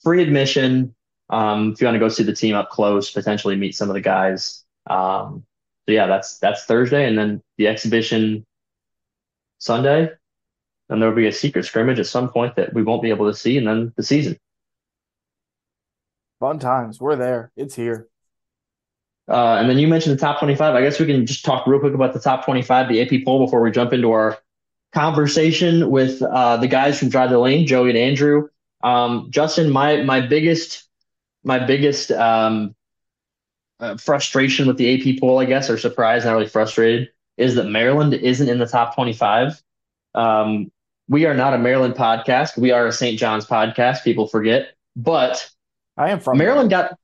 Free 0.02 0.22
admission. 0.22 0.94
Um, 1.30 1.72
if 1.72 1.80
you 1.80 1.86
want 1.86 1.94
to 1.94 2.00
go 2.00 2.08
see 2.08 2.24
the 2.24 2.34
team 2.34 2.56
up 2.56 2.70
close, 2.70 3.10
potentially 3.10 3.56
meet 3.56 3.74
some 3.74 3.88
of 3.88 3.94
the 3.94 4.00
guys. 4.00 4.64
Um, 4.88 5.44
so 5.86 5.92
yeah, 5.92 6.06
that's 6.06 6.38
that's 6.38 6.64
Thursday, 6.64 7.06
and 7.06 7.16
then 7.16 7.42
the 7.56 7.68
exhibition 7.68 8.44
Sunday. 9.58 10.10
Then 10.92 11.00
there 11.00 11.08
will 11.08 11.16
be 11.16 11.26
a 11.26 11.32
secret 11.32 11.64
scrimmage 11.64 11.98
at 11.98 12.06
some 12.06 12.28
point 12.28 12.54
that 12.56 12.74
we 12.74 12.82
won't 12.82 13.00
be 13.00 13.08
able 13.08 13.24
to 13.24 13.34
see, 13.34 13.56
and 13.56 13.66
then 13.66 13.94
the 13.96 14.02
season. 14.02 14.38
Fun 16.38 16.58
times. 16.58 17.00
We're 17.00 17.16
there. 17.16 17.50
It's 17.56 17.74
here. 17.74 18.08
Uh, 19.26 19.56
and 19.58 19.70
then 19.70 19.78
you 19.78 19.88
mentioned 19.88 20.14
the 20.14 20.20
top 20.20 20.38
25. 20.38 20.74
I 20.74 20.82
guess 20.82 21.00
we 21.00 21.06
can 21.06 21.24
just 21.24 21.46
talk 21.46 21.66
real 21.66 21.80
quick 21.80 21.94
about 21.94 22.12
the 22.12 22.20
top 22.20 22.44
25, 22.44 22.90
the 22.90 23.00
AP 23.00 23.24
poll, 23.24 23.42
before 23.42 23.62
we 23.62 23.70
jump 23.70 23.94
into 23.94 24.10
our 24.10 24.36
conversation 24.92 25.90
with 25.90 26.20
uh, 26.20 26.58
the 26.58 26.68
guys 26.68 26.98
from 26.98 27.08
Drive 27.08 27.30
the 27.30 27.38
Lane, 27.38 27.66
Joey 27.66 27.88
and 27.88 27.96
Andrew. 27.96 28.48
Um, 28.84 29.28
Justin, 29.30 29.70
my 29.70 30.02
my 30.02 30.20
biggest 30.20 30.86
my 31.42 31.58
biggest 31.58 32.10
um, 32.10 32.74
uh, 33.80 33.96
frustration 33.96 34.66
with 34.66 34.76
the 34.76 35.14
AP 35.14 35.20
poll, 35.20 35.38
I 35.38 35.46
guess, 35.46 35.70
or 35.70 35.78
surprise, 35.78 36.26
not 36.26 36.34
really 36.34 36.48
frustrated, 36.48 37.08
is 37.38 37.54
that 37.54 37.64
Maryland 37.64 38.12
isn't 38.12 38.46
in 38.50 38.58
the 38.58 38.66
top 38.66 38.94
25. 38.94 39.62
Um, 40.14 40.70
we 41.12 41.26
are 41.26 41.34
not 41.34 41.52
a 41.52 41.58
Maryland 41.58 41.94
podcast. 41.94 42.56
We 42.56 42.70
are 42.70 42.86
a 42.86 42.92
St. 42.92 43.18
John's 43.18 43.44
podcast. 43.44 44.02
People 44.02 44.26
forget, 44.26 44.68
but 44.96 45.46
I 45.98 46.08
am 46.08 46.20
from 46.20 46.38
Maryland 46.38 46.70
got 46.70 46.98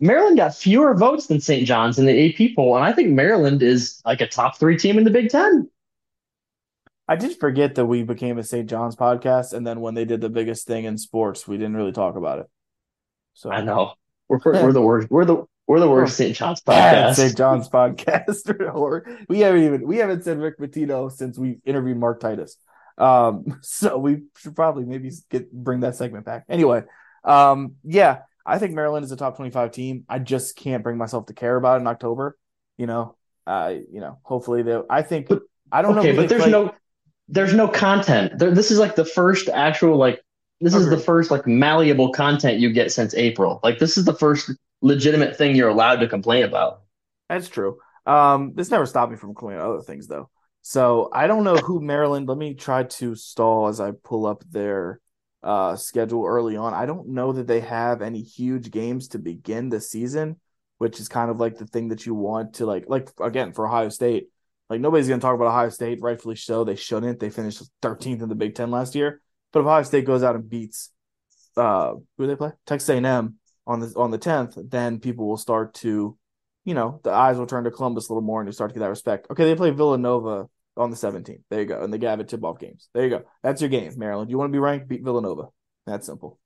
Maryland 0.00 0.38
got 0.38 0.54
fewer 0.54 0.94
votes 0.94 1.26
than 1.26 1.38
St. 1.38 1.66
John's 1.66 1.98
in 1.98 2.06
the 2.06 2.30
AP 2.30 2.56
poll, 2.56 2.76
and 2.76 2.84
I 2.84 2.94
think 2.94 3.10
Maryland 3.10 3.62
is 3.62 4.00
like 4.06 4.22
a 4.22 4.26
top 4.26 4.58
three 4.58 4.78
team 4.78 4.96
in 4.96 5.04
the 5.04 5.10
Big 5.10 5.28
Ten. 5.28 5.68
I 7.06 7.16
did 7.16 7.38
forget 7.38 7.74
that 7.74 7.84
we 7.84 8.04
became 8.04 8.38
a 8.38 8.42
St. 8.42 8.70
John's 8.70 8.96
podcast, 8.96 9.52
and 9.52 9.66
then 9.66 9.82
when 9.82 9.92
they 9.92 10.06
did 10.06 10.22
the 10.22 10.30
biggest 10.30 10.66
thing 10.66 10.86
in 10.86 10.96
sports, 10.96 11.46
we 11.46 11.58
didn't 11.58 11.76
really 11.76 11.92
talk 11.92 12.16
about 12.16 12.38
it. 12.38 12.46
So 13.34 13.50
I 13.50 13.60
know 13.60 13.92
we're 14.30 14.40
we're 14.44 14.72
the 14.72 14.80
worst. 14.80 15.10
We're 15.10 15.26
the 15.26 15.44
we're 15.66 15.78
the 15.78 15.90
worst 15.90 16.16
St. 16.16 16.34
John's 16.34 16.62
podcast. 16.66 17.16
St. 17.16 17.36
John's 17.36 17.68
podcast. 17.68 18.74
Or 18.74 19.04
we 19.28 19.40
haven't 19.40 19.62
even 19.62 19.86
we 19.86 19.98
haven't 19.98 20.24
said 20.24 20.38
Rick 20.38 20.58
Pitino 20.58 21.12
since 21.12 21.36
we 21.36 21.58
interviewed 21.66 21.98
Mark 21.98 22.18
Titus. 22.18 22.56
Um, 22.98 23.58
so 23.62 23.98
we 23.98 24.22
should 24.36 24.56
probably 24.56 24.84
maybe 24.84 25.10
get 25.30 25.52
bring 25.52 25.80
that 25.80 25.96
segment 25.96 26.24
back. 26.24 26.44
Anyway, 26.48 26.84
um, 27.24 27.76
yeah, 27.84 28.20
I 28.44 28.58
think 28.58 28.74
Maryland 28.74 29.04
is 29.04 29.12
a 29.12 29.16
top 29.16 29.36
twenty-five 29.36 29.72
team. 29.72 30.04
I 30.08 30.18
just 30.18 30.56
can't 30.56 30.82
bring 30.82 30.96
myself 30.96 31.26
to 31.26 31.34
care 31.34 31.56
about 31.56 31.78
it 31.78 31.82
in 31.82 31.86
October. 31.86 32.36
You 32.76 32.86
know, 32.86 33.16
uh, 33.46 33.74
you 33.90 34.00
know, 34.00 34.18
hopefully 34.22 34.62
they. 34.62 34.80
I 34.88 35.02
think 35.02 35.28
I 35.70 35.82
don't 35.82 35.94
know. 35.94 36.00
Okay, 36.00 36.10
who 36.10 36.16
but 36.16 36.28
there's 36.28 36.42
play- 36.42 36.50
no 36.50 36.74
there's 37.28 37.54
no 37.54 37.68
content. 37.68 38.38
There, 38.38 38.50
this 38.50 38.70
is 38.70 38.78
like 38.78 38.94
the 38.94 39.04
first 39.04 39.48
actual 39.48 39.96
like 39.96 40.22
this 40.60 40.74
is 40.74 40.88
the 40.88 40.98
first 40.98 41.30
like 41.30 41.46
malleable 41.46 42.12
content 42.12 42.60
you 42.60 42.72
get 42.72 42.92
since 42.92 43.14
April. 43.14 43.58
Like 43.64 43.78
this 43.78 43.98
is 43.98 44.04
the 44.04 44.14
first 44.14 44.50
legitimate 44.80 45.36
thing 45.36 45.56
you're 45.56 45.68
allowed 45.68 45.96
to 45.96 46.08
complain 46.08 46.44
about. 46.44 46.82
That's 47.28 47.48
true. 47.48 47.78
Um, 48.06 48.52
this 48.54 48.70
never 48.70 48.86
stopped 48.86 49.10
me 49.10 49.18
from 49.18 49.34
complaining 49.34 49.60
about 49.60 49.74
other 49.74 49.82
things 49.82 50.06
though. 50.06 50.28
So 50.62 51.10
I 51.12 51.26
don't 51.26 51.44
know 51.44 51.56
who 51.56 51.80
Maryland. 51.80 52.28
Let 52.28 52.38
me 52.38 52.54
try 52.54 52.84
to 52.84 53.14
stall 53.16 53.66
as 53.66 53.80
I 53.80 53.90
pull 53.90 54.26
up 54.26 54.44
their 54.48 55.00
uh, 55.42 55.74
schedule 55.74 56.24
early 56.24 56.56
on. 56.56 56.72
I 56.72 56.86
don't 56.86 57.08
know 57.08 57.32
that 57.32 57.48
they 57.48 57.60
have 57.60 58.00
any 58.00 58.22
huge 58.22 58.70
games 58.70 59.08
to 59.08 59.18
begin 59.18 59.68
the 59.68 59.80
season, 59.80 60.36
which 60.78 61.00
is 61.00 61.08
kind 61.08 61.30
of 61.30 61.40
like 61.40 61.58
the 61.58 61.66
thing 61.66 61.88
that 61.88 62.06
you 62.06 62.14
want 62.14 62.54
to 62.54 62.66
like. 62.66 62.84
Like 62.86 63.10
again 63.20 63.52
for 63.52 63.66
Ohio 63.66 63.88
State, 63.88 64.28
like 64.70 64.80
nobody's 64.80 65.08
going 65.08 65.18
to 65.18 65.24
talk 65.24 65.34
about 65.34 65.48
Ohio 65.48 65.68
State. 65.68 66.00
Rightfully 66.00 66.36
so. 66.36 66.62
They 66.62 66.76
shouldn't. 66.76 67.18
They 67.18 67.30
finished 67.30 67.62
13th 67.82 68.22
in 68.22 68.28
the 68.28 68.36
Big 68.36 68.54
Ten 68.54 68.70
last 68.70 68.94
year. 68.94 69.20
But 69.52 69.60
if 69.60 69.66
Ohio 69.66 69.82
State 69.82 70.06
goes 70.06 70.22
out 70.22 70.36
and 70.36 70.48
beats 70.48 70.90
uh, 71.56 71.94
who 72.16 72.26
they 72.28 72.36
play? 72.36 72.52
Texas 72.66 72.88
A&M 72.88 73.36
on 73.66 73.80
the 73.80 73.92
on 73.96 74.10
the 74.10 74.18
10th, 74.18 74.70
then 74.70 75.00
people 75.00 75.26
will 75.26 75.36
start 75.36 75.74
to 75.74 76.16
you 76.64 76.74
know, 76.74 77.00
the 77.02 77.10
eyes 77.10 77.36
will 77.36 77.46
turn 77.46 77.64
to 77.64 77.70
Columbus 77.70 78.08
a 78.08 78.12
little 78.12 78.22
more 78.26 78.40
and 78.40 78.48
you 78.48 78.52
start 78.52 78.70
to 78.70 78.74
get 78.74 78.80
that 78.80 78.88
respect. 78.90 79.26
Okay, 79.30 79.44
they 79.44 79.54
play 79.54 79.70
Villanova 79.70 80.46
on 80.76 80.90
the 80.90 80.96
17th. 80.96 81.40
There 81.50 81.60
you 81.60 81.66
go. 81.66 81.82
And 81.82 81.92
the 81.92 81.98
Gavitt 81.98 82.28
tip 82.28 82.44
off 82.44 82.58
games. 82.58 82.88
There 82.94 83.04
you 83.04 83.10
go. 83.10 83.22
That's 83.42 83.60
your 83.60 83.70
game, 83.70 83.92
Maryland. 83.96 84.30
You 84.30 84.38
want 84.38 84.50
to 84.50 84.52
be 84.52 84.58
ranked? 84.60 84.88
Beat 84.88 85.02
Villanova. 85.02 85.48
That's 85.86 86.06
simple. 86.06 86.38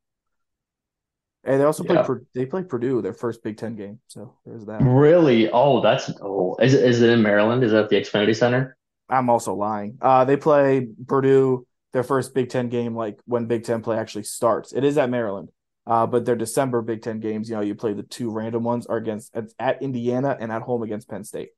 And 1.45 1.61
they 1.61 1.65
also 1.65 1.85
play 1.85 1.95
Yeah. 1.95 2.03
Pur- 2.03 2.25
they 2.35 2.47
play 2.47 2.65
Purdue 2.65 3.03
their 3.03 3.13
first 3.13 3.43
Big 3.45 3.57
Ten 3.57 3.77
game. 3.77 4.01
So 4.09 4.35
there's 4.45 4.65
that. 4.67 4.83
Really? 4.83 5.49
Oh, 5.51 5.81
that's 5.81 6.11
oh. 6.21 6.57
Is 6.61 6.75
it 6.75 6.83
is 6.85 7.03
it 7.03 7.11
in 7.11 7.23
Maryland? 7.23 7.63
Is 7.63 7.71
that 7.71 7.85
at 7.85 7.91
the 7.91 7.97
Xfinity 7.97 8.35
Center? 8.35 8.77
I'm 9.09 9.31
also 9.31 9.55
lying. 9.55 9.99
Uh, 10.01 10.25
they 10.25 10.37
play 10.37 10.89
Purdue 11.07 11.65
their 11.93 12.03
first 12.03 12.35
Big 12.35 12.49
Ten 12.49 12.69
game, 12.69 12.97
like 12.97 13.21
when 13.27 13.47
Big 13.47 13.63
Ten 13.63 13.81
play 13.81 13.97
actually 13.97 14.25
starts. 14.25 14.73
It 14.73 14.83
is 14.83 14.99
at 14.99 15.09
Maryland. 15.09 15.51
Uh, 15.87 16.07
but 16.07 16.25
their 16.25 16.37
December 16.37 16.83
Big 16.83 17.03
Ten 17.03 17.21
games, 17.21 17.49
you 17.49 17.55
know, 17.55 17.63
you 17.63 17.75
play 17.75 17.93
the 17.93 18.03
two 18.03 18.31
random 18.31 18.65
ones 18.65 18.87
are 18.87 18.97
against 18.97 19.35
at, 19.37 19.45
at 19.59 19.83
Indiana 19.83 20.37
and 20.39 20.51
at 20.51 20.63
home 20.63 20.83
against 20.83 21.09
Penn 21.09 21.25
State. 21.25 21.51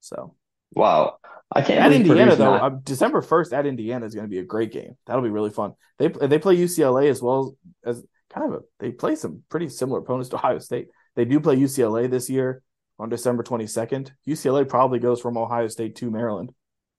So 0.00 0.34
Wow. 0.74 1.18
I 1.54 1.60
can't 1.60 1.84
at 1.84 1.92
Indiana 1.92 2.34
though, 2.34 2.54
uh, 2.54 2.70
December 2.70 3.20
first 3.20 3.52
at 3.52 3.66
Indiana 3.66 4.06
is 4.06 4.14
going 4.14 4.24
to 4.24 4.30
be 4.30 4.38
a 4.38 4.44
great 4.44 4.72
game. 4.72 4.96
That'll 5.06 5.22
be 5.22 5.28
really 5.28 5.50
fun. 5.50 5.74
They 5.98 6.08
they 6.08 6.38
play 6.38 6.56
UCLA 6.56 7.10
as 7.10 7.20
well 7.20 7.54
as, 7.84 7.98
as 7.98 8.04
kind 8.30 8.46
of 8.52 8.60
a 8.60 8.64
they 8.78 8.90
play 8.90 9.16
some 9.16 9.42
pretty 9.50 9.68
similar 9.68 9.98
opponents 10.00 10.30
to 10.30 10.36
Ohio 10.36 10.58
State. 10.58 10.88
They 11.14 11.26
do 11.26 11.40
play 11.40 11.56
UCLA 11.56 12.10
this 12.10 12.30
year 12.30 12.62
on 12.98 13.10
December 13.10 13.42
twenty 13.42 13.66
second. 13.66 14.12
UCLA 14.26 14.66
probably 14.66 14.98
goes 14.98 15.20
from 15.20 15.36
Ohio 15.36 15.68
State 15.68 15.96
to 15.96 16.10
Maryland, 16.10 16.52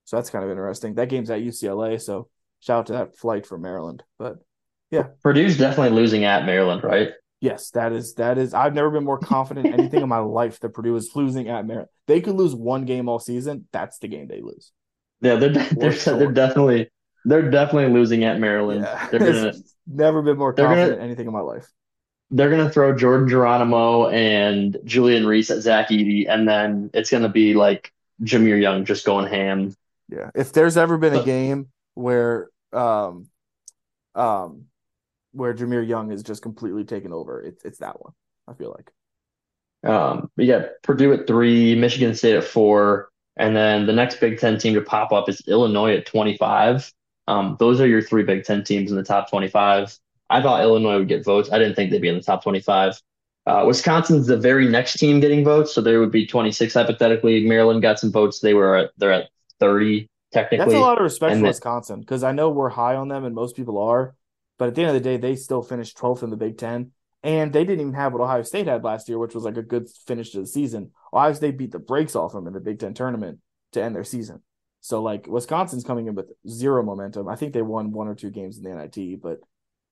so 0.06 0.18
that's 0.18 0.30
kind 0.30 0.46
of 0.46 0.52
interesting. 0.52 0.94
That 0.96 1.10
game's 1.10 1.32
at 1.32 1.42
UCLA, 1.42 2.00
so 2.00 2.30
shout 2.60 2.80
out 2.80 2.86
to 2.88 2.94
that 2.94 3.18
flight 3.18 3.48
from 3.48 3.64
Maryland. 3.64 4.04
But 4.20 4.36
Purdue's 5.24 5.58
definitely 5.58 5.96
losing 5.96 6.24
at 6.26 6.46
Maryland, 6.46 6.84
right? 6.84 7.10
yes, 7.42 7.72
that 7.72 7.92
is 7.92 8.14
that 8.16 8.38
is. 8.38 8.54
I've 8.54 8.74
never 8.74 8.90
been 8.90 9.04
more 9.04 9.20
confident 9.20 9.66
in 9.68 9.74
anything 9.74 10.02
in 10.02 10.08
my 10.08 10.20
life 10.20 10.60
that 10.62 10.70
Purdue 10.70 10.96
is 10.96 11.12
losing 11.14 11.50
at 11.50 11.66
Maryland. 11.66 11.90
They 12.08 12.22
could 12.22 12.36
lose 12.36 12.56
one 12.56 12.86
game 12.86 13.10
all 13.10 13.20
season. 13.20 13.68
That's 13.74 13.98
the 14.00 14.08
game 14.08 14.28
they 14.28 14.40
lose. 14.42 14.72
Yeah, 15.20 15.36
they're 15.36 15.50
they're, 15.50 15.92
they're 15.92 16.32
definitely 16.32 16.90
they're 17.26 17.50
definitely 17.50 17.94
losing 17.94 18.24
at 18.24 18.40
Maryland. 18.40 18.82
Yeah. 18.86 19.08
They're 19.10 19.20
gonna 19.20 19.54
Never 19.88 20.22
been 20.22 20.38
more 20.38 20.54
They're 20.54 20.66
gonna- 20.68 20.76
confident 20.78 21.00
in 21.02 21.06
anything 21.06 21.28
in 21.28 21.34
my 21.34 21.42
life. 21.42 21.68
they're 22.32 22.50
gonna 22.50 22.70
throw 22.70 22.96
Jordan 22.96 23.28
Geronimo 23.28 24.08
and 24.08 24.78
Julian 24.86 25.26
Reese 25.28 25.52
at 25.52 25.60
Zach 25.62 25.90
Edey, 25.90 26.26
and 26.30 26.48
then 26.48 26.90
it's 26.94 27.10
gonna 27.10 27.28
be 27.30 27.54
like 27.54 27.92
Jahmir 28.22 28.62
Young 28.62 28.86
just 28.86 29.06
going 29.06 29.28
ham. 29.28 29.76
Yeah. 30.10 30.32
If 30.34 30.54
there's 30.54 30.78
ever 30.78 30.98
been 30.98 31.14
a 31.16 31.24
game 31.24 31.68
where 31.96 32.50
um 32.72 33.28
um 34.16 34.66
where 35.34 35.54
Jahmir 35.54 35.88
Young 35.88 36.12
is 36.12 36.24
just 36.24 36.42
completely 36.42 36.84
taken 36.84 37.12
over, 37.12 37.42
it's 37.42 37.64
it's 37.66 37.80
that 37.80 38.02
one. 38.02 38.14
I 38.48 38.54
feel 38.54 38.76
like. 38.76 38.92
Um, 39.90 40.30
but 40.36 40.46
yeah, 40.46 40.68
Purdue 40.82 41.14
at 41.14 41.28
three, 41.28 41.76
Michigan 41.76 42.16
State 42.16 42.36
at 42.36 42.44
four, 42.44 43.10
and 43.36 43.56
then 43.56 43.86
the 43.86 43.94
next 43.94 44.20
Big 44.20 44.40
Ten 44.40 44.58
team 44.58 44.74
to 44.76 44.82
pop 44.82 45.12
up 45.12 45.28
is 45.28 45.42
Illinois 45.48 45.98
at 45.98 46.06
25. 46.06 46.92
Um, 47.28 47.58
those 47.60 47.82
are 47.82 47.88
your 47.88 48.02
three 48.02 48.24
Big 48.24 48.44
Ten 48.44 48.64
teams 48.64 48.92
in 48.92 48.98
the 48.98 49.04
top 49.04 49.30
25. 49.30 49.98
I 50.30 50.42
thought 50.42 50.62
Illinois 50.62 51.00
would 51.00 51.08
get 51.08 51.24
votes. 51.24 51.52
I 51.52 51.60
didn't 51.60 51.76
think 51.76 51.92
they'd 51.92 52.02
be 52.02 52.08
in 52.08 52.16
the 52.16 52.24
top 52.24 52.44
25. 52.44 53.00
Uh, 53.46 53.64
Wisconsin's 53.68 54.28
the 54.28 54.38
very 54.38 54.68
next 54.70 54.94
team 54.94 55.20
getting 55.20 55.44
votes, 55.44 55.74
so 55.74 55.82
there 55.82 56.00
would 56.00 56.12
be 56.12 56.26
26 56.26 56.74
hypothetically. 56.74 57.46
Maryland 57.46 57.82
got 57.82 58.00
some 58.00 58.12
votes. 58.12 58.40
They 58.40 58.54
were 58.54 58.78
at, 58.78 58.92
they're 58.98 59.12
at 59.12 59.30
30 59.60 60.08
technically. 60.32 60.66
That's 60.66 60.78
a 60.78 60.80
lot 60.80 60.98
of 60.98 61.04
respect 61.04 61.34
and 61.34 61.42
for 61.42 61.48
Wisconsin 61.48 62.00
because 62.00 62.24
I 62.24 62.32
know 62.32 62.50
we're 62.50 62.70
high 62.70 62.96
on 62.96 63.10
them 63.10 63.26
and 63.26 63.36
most 63.36 63.56
people 63.56 63.78
are, 63.80 64.16
But 64.58 64.70
at 64.70 64.76
the 64.76 64.82
end 64.82 64.96
of 64.96 65.02
the 65.02 65.10
day, 65.10 65.18
they 65.18 65.36
still 65.36 65.62
finished 65.62 65.98
12th 65.98 66.24
in 66.24 66.30
the 66.30 66.38
Big 66.38 66.58
Ten. 66.58 66.92
And 67.24 67.54
they 67.54 67.64
didn't 67.64 67.82
even 67.82 67.94
have 67.94 68.12
what 68.12 68.22
Ohio 68.22 68.44
State 68.44 68.68
had 68.68 68.84
last 68.84 69.08
year, 69.08 69.18
which 69.18 69.34
was 69.34 69.46
like 69.46 69.58
a 69.58 69.62
good 69.62 69.88
finish 70.06 70.32
to 70.32 70.42
the 70.42 70.46
season. 70.46 70.92
Ohio 71.14 71.34
State 71.34 71.58
beat 71.58 71.72
the 71.72 71.80
brakes 71.80 72.16
off 72.16 72.34
them 72.34 72.48
in 72.48 72.54
the 72.54 72.60
Big 72.60 72.80
Ten 72.80 72.94
tournament 72.94 73.40
to 73.72 73.82
end 73.82 73.96
their 73.96 74.04
season. 74.04 74.42
So 74.82 75.02
like 75.02 75.28
Wisconsin's 75.28 75.86
coming 75.86 76.08
in 76.08 76.16
with 76.16 76.32
zero 76.48 76.84
momentum. 76.84 77.30
I 77.30 77.36
think 77.36 77.54
they 77.54 77.62
won 77.62 77.92
one 77.92 78.10
or 78.10 78.16
two 78.16 78.30
games 78.30 78.58
in 78.58 78.64
the 78.64 78.76
NIT, 78.76 79.22
but 79.22 79.40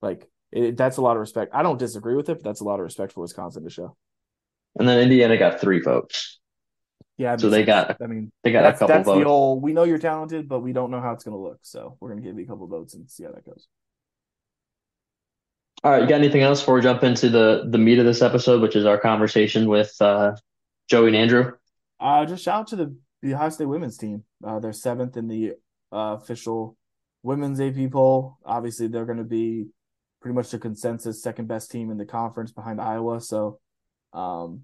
like 0.01 0.29
it, 0.51 0.75
that's 0.75 0.97
a 0.97 1.01
lot 1.01 1.15
of 1.15 1.21
respect. 1.21 1.55
I 1.55 1.63
don't 1.63 1.79
disagree 1.79 2.15
with 2.15 2.27
it, 2.27 2.35
but 2.35 2.43
that's 2.43 2.59
a 2.59 2.65
lot 2.65 2.75
of 2.75 2.83
respect 2.83 3.13
for 3.13 3.21
Wisconsin 3.21 3.63
to 3.63 3.69
show. 3.69 3.95
And 4.77 4.87
then 4.87 4.99
Indiana 4.99 5.37
got 5.37 5.61
three 5.61 5.79
votes. 5.79 6.39
Yeah, 7.17 7.37
so 7.37 7.49
they 7.49 7.63
got. 7.63 7.97
I 8.01 8.07
mean, 8.07 8.31
they 8.43 8.51
got 8.51 8.63
that's, 8.63 8.77
a 8.77 8.79
couple 8.79 8.95
that's 8.95 9.05
votes. 9.05 9.23
the 9.23 9.29
old, 9.29 9.61
We 9.61 9.73
know 9.73 9.83
you're 9.83 9.99
talented, 9.99 10.49
but 10.49 10.59
we 10.59 10.73
don't 10.73 10.91
know 10.91 10.99
how 10.99 11.13
it's 11.13 11.23
going 11.23 11.37
to 11.37 11.41
look. 11.41 11.59
So 11.61 11.97
we're 11.99 12.09
going 12.09 12.21
to 12.21 12.27
give 12.27 12.37
you 12.37 12.45
a 12.45 12.47
couple 12.47 12.67
votes 12.67 12.93
and 12.93 13.09
see 13.09 13.23
how 13.23 13.31
that 13.31 13.45
goes. 13.45 13.67
All 15.83 15.91
right, 15.91 16.03
you 16.03 16.07
got 16.07 16.19
anything 16.19 16.43
else 16.43 16.59
before 16.59 16.75
we 16.75 16.81
jump 16.81 17.03
into 17.03 17.27
the 17.29 17.63
the 17.67 17.79
meat 17.79 17.97
of 17.97 18.05
this 18.05 18.21
episode, 18.21 18.61
which 18.61 18.75
is 18.75 18.85
our 18.85 18.99
conversation 18.99 19.67
with 19.67 19.95
uh, 19.99 20.35
Joey 20.87 21.07
and 21.07 21.15
Andrew? 21.15 21.53
Uh, 21.99 22.23
just 22.25 22.43
shout 22.43 22.59
out 22.61 22.67
to 22.67 22.75
the, 22.75 22.95
the 23.23 23.33
Ohio 23.33 23.49
State 23.49 23.65
women's 23.65 23.97
team. 23.97 24.23
Uh, 24.45 24.59
they're 24.59 24.73
seventh 24.73 25.17
in 25.17 25.27
the 25.27 25.53
uh, 25.91 26.17
official 26.21 26.77
women's 27.23 27.59
AP 27.59 27.91
poll. 27.91 28.37
Obviously, 28.45 28.87
they're 28.87 29.05
going 29.05 29.17
to 29.17 29.23
be 29.23 29.69
pretty 30.21 30.35
much 30.35 30.51
the 30.51 30.59
consensus 30.59 31.23
second 31.23 31.47
best 31.47 31.71
team 31.71 31.89
in 31.89 31.97
the 31.97 32.05
conference 32.05 32.51
behind 32.51 32.79
Iowa. 32.79 33.19
So, 33.19 33.59
um, 34.13 34.61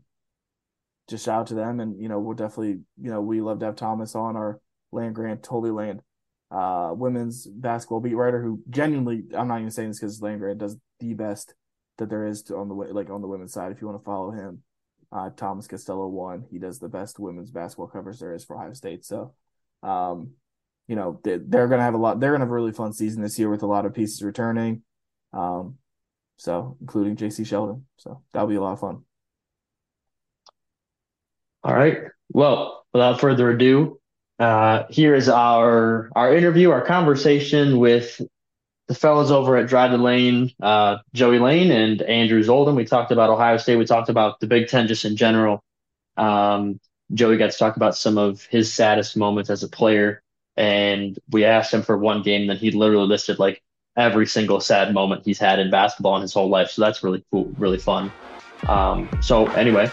just 1.10 1.26
shout 1.26 1.42
out 1.42 1.48
to 1.48 1.56
them, 1.56 1.80
and 1.80 2.00
you 2.00 2.10
know 2.10 2.20
we'll 2.20 2.36
definitely 2.36 2.82
you 3.02 3.10
know 3.10 3.22
we 3.22 3.42
love 3.42 3.58
to 3.62 3.66
have 3.66 3.76
Thomas 3.76 4.14
on 4.14 4.36
our 4.36 4.60
land 4.92 5.16
grant, 5.16 5.44
Holy 5.48 5.72
Land, 5.72 6.04
uh, 6.50 6.92
women's 6.94 7.46
basketball 7.46 8.00
beat 8.00 8.16
writer 8.16 8.42
who 8.42 8.62
genuinely 8.70 9.24
I'm 9.36 9.48
not 9.48 9.60
even 9.60 9.72
saying 9.72 9.90
this 9.90 10.00
because 10.00 10.22
Land 10.22 10.40
Grant 10.40 10.60
does 10.60 10.78
the 11.00 11.14
best 11.14 11.54
that 11.98 12.10
there 12.10 12.26
is 12.26 12.44
to, 12.44 12.56
on 12.58 12.70
the 12.70 12.76
way 12.76 12.88
like 12.92 13.10
on 13.10 13.22
the 13.22 13.28
women's 13.28 13.54
side. 13.54 13.72
If 13.72 13.82
you 13.82 13.88
want 13.88 14.00
to 14.00 14.06
follow 14.06 14.32
him, 14.32 14.64
uh, 15.12 15.30
Thomas 15.36 15.68
Costello 15.68 16.08
one. 16.08 16.46
He 16.50 16.60
does 16.60 16.80
the 16.80 16.90
best 16.90 17.20
women's 17.20 17.52
basketball 17.52 17.88
covers 17.88 18.20
there 18.20 18.34
is 18.34 18.46
for 18.46 18.56
Ohio 18.56 18.74
State. 18.74 19.06
So, 19.06 19.34
um, 19.84 20.32
you 20.88 20.96
know 20.96 21.20
they, 21.24 21.38
they're 21.38 21.68
gonna 21.68 21.84
have 21.84 21.94
a 21.94 21.98
lot. 21.98 22.20
They're 22.20 22.32
gonna 22.32 22.46
have 22.46 22.52
a 22.52 22.56
really 22.56 22.72
fun 22.72 22.94
season 22.94 23.22
this 23.22 23.38
year 23.38 23.50
with 23.50 23.64
a 23.64 23.68
lot 23.68 23.86
of 23.86 23.94
pieces 23.94 24.22
returning. 24.22 24.84
Um, 25.34 25.78
so 26.38 26.78
including 26.80 27.16
Jacy 27.16 27.44
Sheldon. 27.44 27.86
So 27.98 28.22
that'll 28.32 28.48
be 28.48 28.56
a 28.56 28.62
lot 28.62 28.74
of 28.74 28.80
fun. 28.80 29.04
All 31.64 31.74
right. 31.74 31.98
Well, 32.30 32.86
without 32.94 33.20
further 33.20 33.50
ado, 33.50 34.00
uh, 34.40 34.84
here 34.90 35.16
is 35.16 35.30
our 35.30 36.10
our 36.16 36.36
interview, 36.36 36.72
our 36.72 36.86
conversation 36.86 37.80
with 37.80 38.22
the 38.88 38.96
fellows 38.96 39.32
over 39.32 39.58
at 39.58 39.70
the 39.70 39.98
Lane, 39.98 40.52
uh, 40.62 40.98
Joey 41.14 41.40
Lane 41.40 41.72
and 41.72 42.02
Andrew 42.04 42.42
Zoldan. 42.42 42.76
We 42.76 42.86
talked 42.86 43.12
about 43.12 43.30
Ohio 43.30 43.58
State. 43.58 43.76
We 43.76 43.86
talked 43.86 44.10
about 44.10 44.40
the 44.40 44.48
Big 44.48 44.68
Ten 44.68 44.88
just 44.88 45.06
in 45.06 45.18
general. 45.18 45.64
Um, 46.16 46.80
Joey 47.14 47.38
got 47.38 47.52
to 47.52 47.58
talk 47.58 47.76
about 47.78 47.96
some 47.96 48.18
of 48.18 48.44
his 48.44 48.74
saddest 48.74 49.18
moments 49.18 49.50
as 49.50 49.64
a 49.64 49.68
player, 49.68 50.22
and 50.56 51.18
we 51.30 51.46
asked 51.46 51.74
him 51.74 51.82
for 51.82 51.98
one 51.98 52.22
game, 52.22 52.48
then 52.48 52.58
he 52.58 52.72
literally 52.72 53.08
listed 53.08 53.40
like 53.40 53.62
every 53.96 54.28
single 54.28 54.60
sad 54.60 54.94
moment 54.94 55.24
he's 55.26 55.40
had 55.40 55.60
in 55.60 55.72
basketball 55.72 56.16
in 56.16 56.22
his 56.22 56.34
whole 56.34 56.50
life. 56.50 56.70
So 56.72 56.82
that's 56.82 57.04
really 57.04 57.24
cool, 57.32 57.52
really 57.58 57.80
fun. 57.80 58.12
Um, 58.68 59.10
so 59.22 59.48
anyway, 59.48 59.92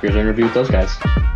here's 0.00 0.14
an 0.14 0.20
interview 0.20 0.44
with 0.44 0.54
those 0.54 0.70
guys. 0.70 1.35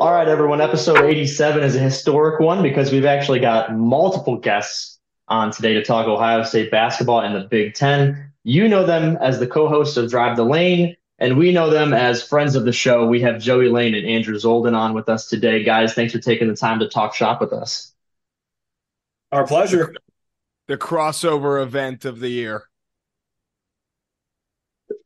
All 0.00 0.12
right, 0.12 0.28
everyone. 0.28 0.60
Episode 0.60 1.04
87 1.04 1.64
is 1.64 1.74
a 1.74 1.80
historic 1.80 2.38
one 2.38 2.62
because 2.62 2.92
we've 2.92 3.04
actually 3.04 3.40
got 3.40 3.74
multiple 3.74 4.36
guests 4.36 5.00
on 5.26 5.50
today 5.50 5.74
to 5.74 5.82
talk 5.82 6.06
Ohio 6.06 6.44
State 6.44 6.70
basketball 6.70 7.20
and 7.20 7.34
the 7.34 7.48
Big 7.48 7.74
Ten. 7.74 8.32
You 8.44 8.68
know 8.68 8.86
them 8.86 9.16
as 9.20 9.40
the 9.40 9.48
co 9.48 9.68
hosts 9.68 9.96
of 9.96 10.08
Drive 10.08 10.36
the 10.36 10.44
Lane, 10.44 10.96
and 11.18 11.36
we 11.36 11.52
know 11.52 11.68
them 11.68 11.92
as 11.92 12.22
friends 12.22 12.54
of 12.54 12.64
the 12.64 12.72
show. 12.72 13.08
We 13.08 13.22
have 13.22 13.40
Joey 13.40 13.70
Lane 13.70 13.96
and 13.96 14.06
Andrew 14.06 14.36
Zoldan 14.36 14.76
on 14.76 14.94
with 14.94 15.08
us 15.08 15.28
today. 15.28 15.64
Guys, 15.64 15.94
thanks 15.94 16.12
for 16.12 16.20
taking 16.20 16.46
the 16.46 16.54
time 16.54 16.78
to 16.78 16.88
talk 16.88 17.16
shop 17.16 17.40
with 17.40 17.52
us. 17.52 17.92
Our 19.32 19.48
pleasure. 19.48 19.92
The 20.68 20.76
crossover 20.76 21.62
event 21.62 22.04
of 22.04 22.20
the 22.20 22.28
year. 22.28 22.64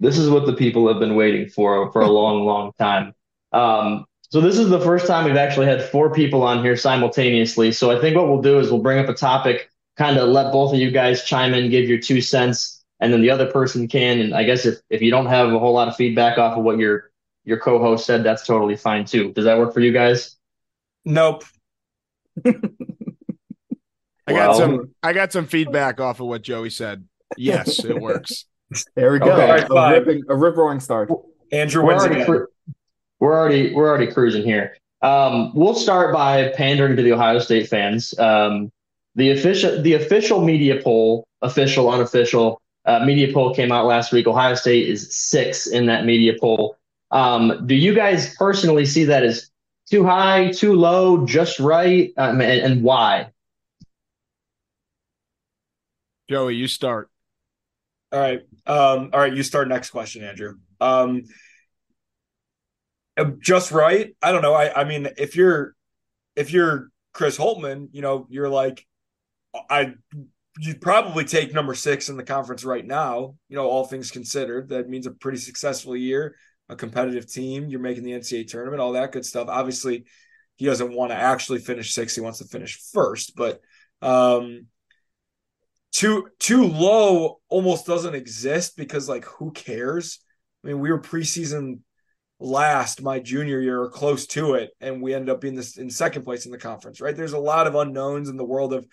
This 0.01 0.19
is 0.19 0.29
what 0.29 0.47
the 0.47 0.53
people 0.53 0.89
have 0.89 0.99
been 0.99 1.15
waiting 1.15 1.49
for 1.49 1.91
for 1.93 2.03
a 2.03 2.09
long, 2.11 2.45
long 2.45 2.73
time. 2.79 3.15
Um, 3.53 4.05
so 4.33 4.41
this 4.41 4.59
is 4.59 4.71
the 4.71 4.81
first 4.81 5.07
time 5.07 5.25
we've 5.25 5.37
actually 5.37 5.67
had 5.67 5.83
four 5.83 6.13
people 6.13 6.43
on 6.43 6.65
here 6.65 6.77
simultaneously. 6.77 7.71
So 7.71 7.97
I 7.97 8.01
think 8.01 8.17
what 8.17 8.29
we'll 8.29 8.43
do 8.43 8.59
is 8.59 8.71
we'll 8.71 8.83
bring 8.83 8.99
up 8.99 9.09
a 9.09 9.15
topic, 9.15 9.71
kind 9.97 10.17
of 10.17 10.31
let 10.31 10.53
both 10.53 10.73
of 10.73 10.81
you 10.81 10.91
guys 10.91 11.25
chime 11.25 11.55
in, 11.55 11.71
give 11.71 11.89
your 11.89 11.99
two 11.99 12.21
cents, 12.21 12.83
and 12.99 13.13
then 13.13 13.21
the 13.21 13.31
other 13.31 13.51
person 13.51 13.87
can. 13.87 14.21
And 14.21 14.35
I 14.35 14.45
guess 14.45 14.65
if, 14.65 14.79
if 14.91 15.03
you 15.03 15.11
don't 15.11 15.27
have 15.27 15.53
a 15.53 15.59
whole 15.59 15.75
lot 15.75 15.89
of 15.89 15.97
feedback 15.97 16.39
off 16.39 16.57
of 16.57 16.65
what 16.65 16.79
your 16.79 17.11
your 17.45 17.59
co-host 17.59 18.07
said, 18.07 18.25
that's 18.25 18.47
totally 18.47 18.77
fine 18.77 19.05
too. 19.05 19.33
Does 19.33 19.45
that 19.45 19.59
work 19.59 19.75
for 19.75 19.81
you 19.81 19.93
guys? 19.93 20.37
Nope. 21.05 21.45
I 24.27 24.33
Well- 24.33 24.53
got 24.53 24.57
some 24.57 24.91
I 25.03 25.13
got 25.13 25.33
some 25.33 25.47
feedback 25.47 26.01
off 26.01 26.21
of 26.21 26.27
what 26.27 26.43
Joey 26.43 26.71
said. 26.71 27.05
Yes, 27.37 27.85
it 27.85 27.99
works. 28.01 28.47
There 28.95 29.13
we 29.13 29.19
go. 29.19 29.33
Okay. 29.33 29.67
a, 29.71 29.91
ripping, 29.93 30.23
a 30.29 30.37
rip 30.37 30.57
roaring 30.57 30.81
start. 30.81 31.11
Andrew 31.51 31.83
We're 31.83 31.89
wins 31.89 32.03
already, 32.03 32.15
again. 32.23 32.27
cru- 32.27 32.47
we're 33.21 33.39
already 33.39 33.75
we're 33.75 33.89
already 33.89 34.11
cruising 34.11 34.43
here. 34.45 34.77
Um, 35.03 35.53
we'll 35.55 35.75
start 35.75 36.15
by 36.15 36.49
pandering 36.57 36.97
to 36.97 37.03
the 37.03 37.13
Ohio 37.13 37.39
State 37.41 37.69
fans. 37.69 38.17
Um, 38.19 38.71
the 39.15 39.31
official 39.33 39.83
the 39.83 39.95
official 39.95 40.43
media 40.43 40.81
poll, 40.83 41.27
official 41.43 41.91
unofficial 41.91 42.61
uh, 42.87 43.05
media 43.05 43.33
poll 43.33 43.55
came 43.55 43.71
out 43.73 43.85
last 43.87 44.13
week. 44.13 44.27
Ohio 44.27 44.55
State 44.55 44.89
is 44.89 45.15
six 45.15 45.67
in 45.67 45.87
that 45.87 46.05
media 46.07 46.35
poll. 46.41 46.77
Um, 47.11 47.67
do 47.67 47.75
you 47.75 47.95
guys 47.95 48.35
personally 48.37 48.87
see 48.87 49.05
that 49.05 49.23
as 49.23 49.51
too 49.91 50.05
high, 50.05 50.51
too 50.53 50.73
low, 50.75 51.27
just 51.27 51.61
right, 51.61 52.13
um, 52.17 52.41
and, 52.41 52.61
and 52.73 52.83
why? 52.83 53.29
Joey, 56.33 56.55
you 56.55 56.67
start. 56.67 57.11
All 58.11 58.19
right. 58.19 58.41
Um, 58.67 59.11
all 59.13 59.21
right, 59.21 59.37
you 59.37 59.43
start 59.43 59.69
next 59.69 59.91
question, 59.91 60.25
Andrew. 60.25 60.55
Um, 60.81 61.25
uh, 63.19 63.33
just 63.39 63.71
right. 63.71 64.17
I 64.23 64.33
don't 64.33 64.41
know. 64.41 64.55
I, 64.55 64.81
I 64.81 64.85
mean, 64.85 65.11
if 65.19 65.37
you're 65.37 65.75
if 66.35 66.51
you're 66.51 66.89
Chris 67.13 67.37
Holtmann, 67.37 67.89
you 67.93 68.01
know, 68.01 68.27
you're 68.31 68.49
like, 68.49 68.87
I 69.69 69.93
you'd 70.59 70.81
probably 70.81 71.27
take 71.27 71.53
number 71.53 71.75
six 71.75 72.09
in 72.09 72.17
the 72.17 72.25
conference 72.25 72.65
right 72.65 72.87
now. 72.87 73.35
You 73.51 73.57
know, 73.57 73.69
all 73.69 73.85
things 73.85 74.11
considered, 74.11 74.71
that 74.71 74.89
means 74.89 75.07
a 75.07 75.11
pretty 75.11 75.37
successful 75.37 75.95
year, 75.95 76.35
a 76.71 76.77
competitive 76.77 77.31
team. 77.31 77.69
You're 77.69 77.81
making 77.81 78.05
the 78.05 78.13
NCAA 78.13 78.49
tournament, 78.49 78.81
all 78.81 78.93
that 78.93 79.13
good 79.13 79.27
stuff. 79.27 79.49
Obviously, 79.51 80.07
he 80.57 80.65
doesn't 80.65 80.95
want 80.95 81.11
to 81.11 81.17
actually 81.17 81.59
finish 81.59 81.93
six. 81.93 82.15
He 82.15 82.23
wants 82.23 82.39
to 82.39 82.47
finish 82.47 82.81
first, 82.95 83.37
but 83.37 83.61
um, 84.01 84.69
too 85.93 86.29
too 86.39 86.67
low 86.67 87.41
almost 87.49 87.87
doesn't 87.87 88.15
exist 88.15 88.77
because 88.77 89.09
like 89.09 89.25
who 89.25 89.53
cares? 89.53 90.19
I 90.65 90.69
mean, 90.69 90.81
we 90.81 90.91
were 90.91 91.01
preseason 91.01 91.81
last 92.41 93.03
my 93.03 93.21
junior 93.21 93.61
year 93.61 93.81
or 93.81 93.91
close 93.91 94.27
to 94.29 94.55
it, 94.55 94.71
and 94.81 95.01
we 95.03 95.15
ended 95.15 95.31
up 95.31 95.41
being 95.41 95.55
this 95.55 95.77
in 95.77 95.91
second 95.91 96.23
place 96.23 96.47
in 96.47 96.53
the 96.53 96.59
conference. 96.59 97.01
Right? 97.01 97.15
There's 97.15 97.35
a 97.35 97.39
lot 97.39 97.67
of 97.67 97.75
unknowns 97.75 98.29
in 98.29 98.37
the 98.37 98.45
world 98.45 98.73
of 98.73 98.87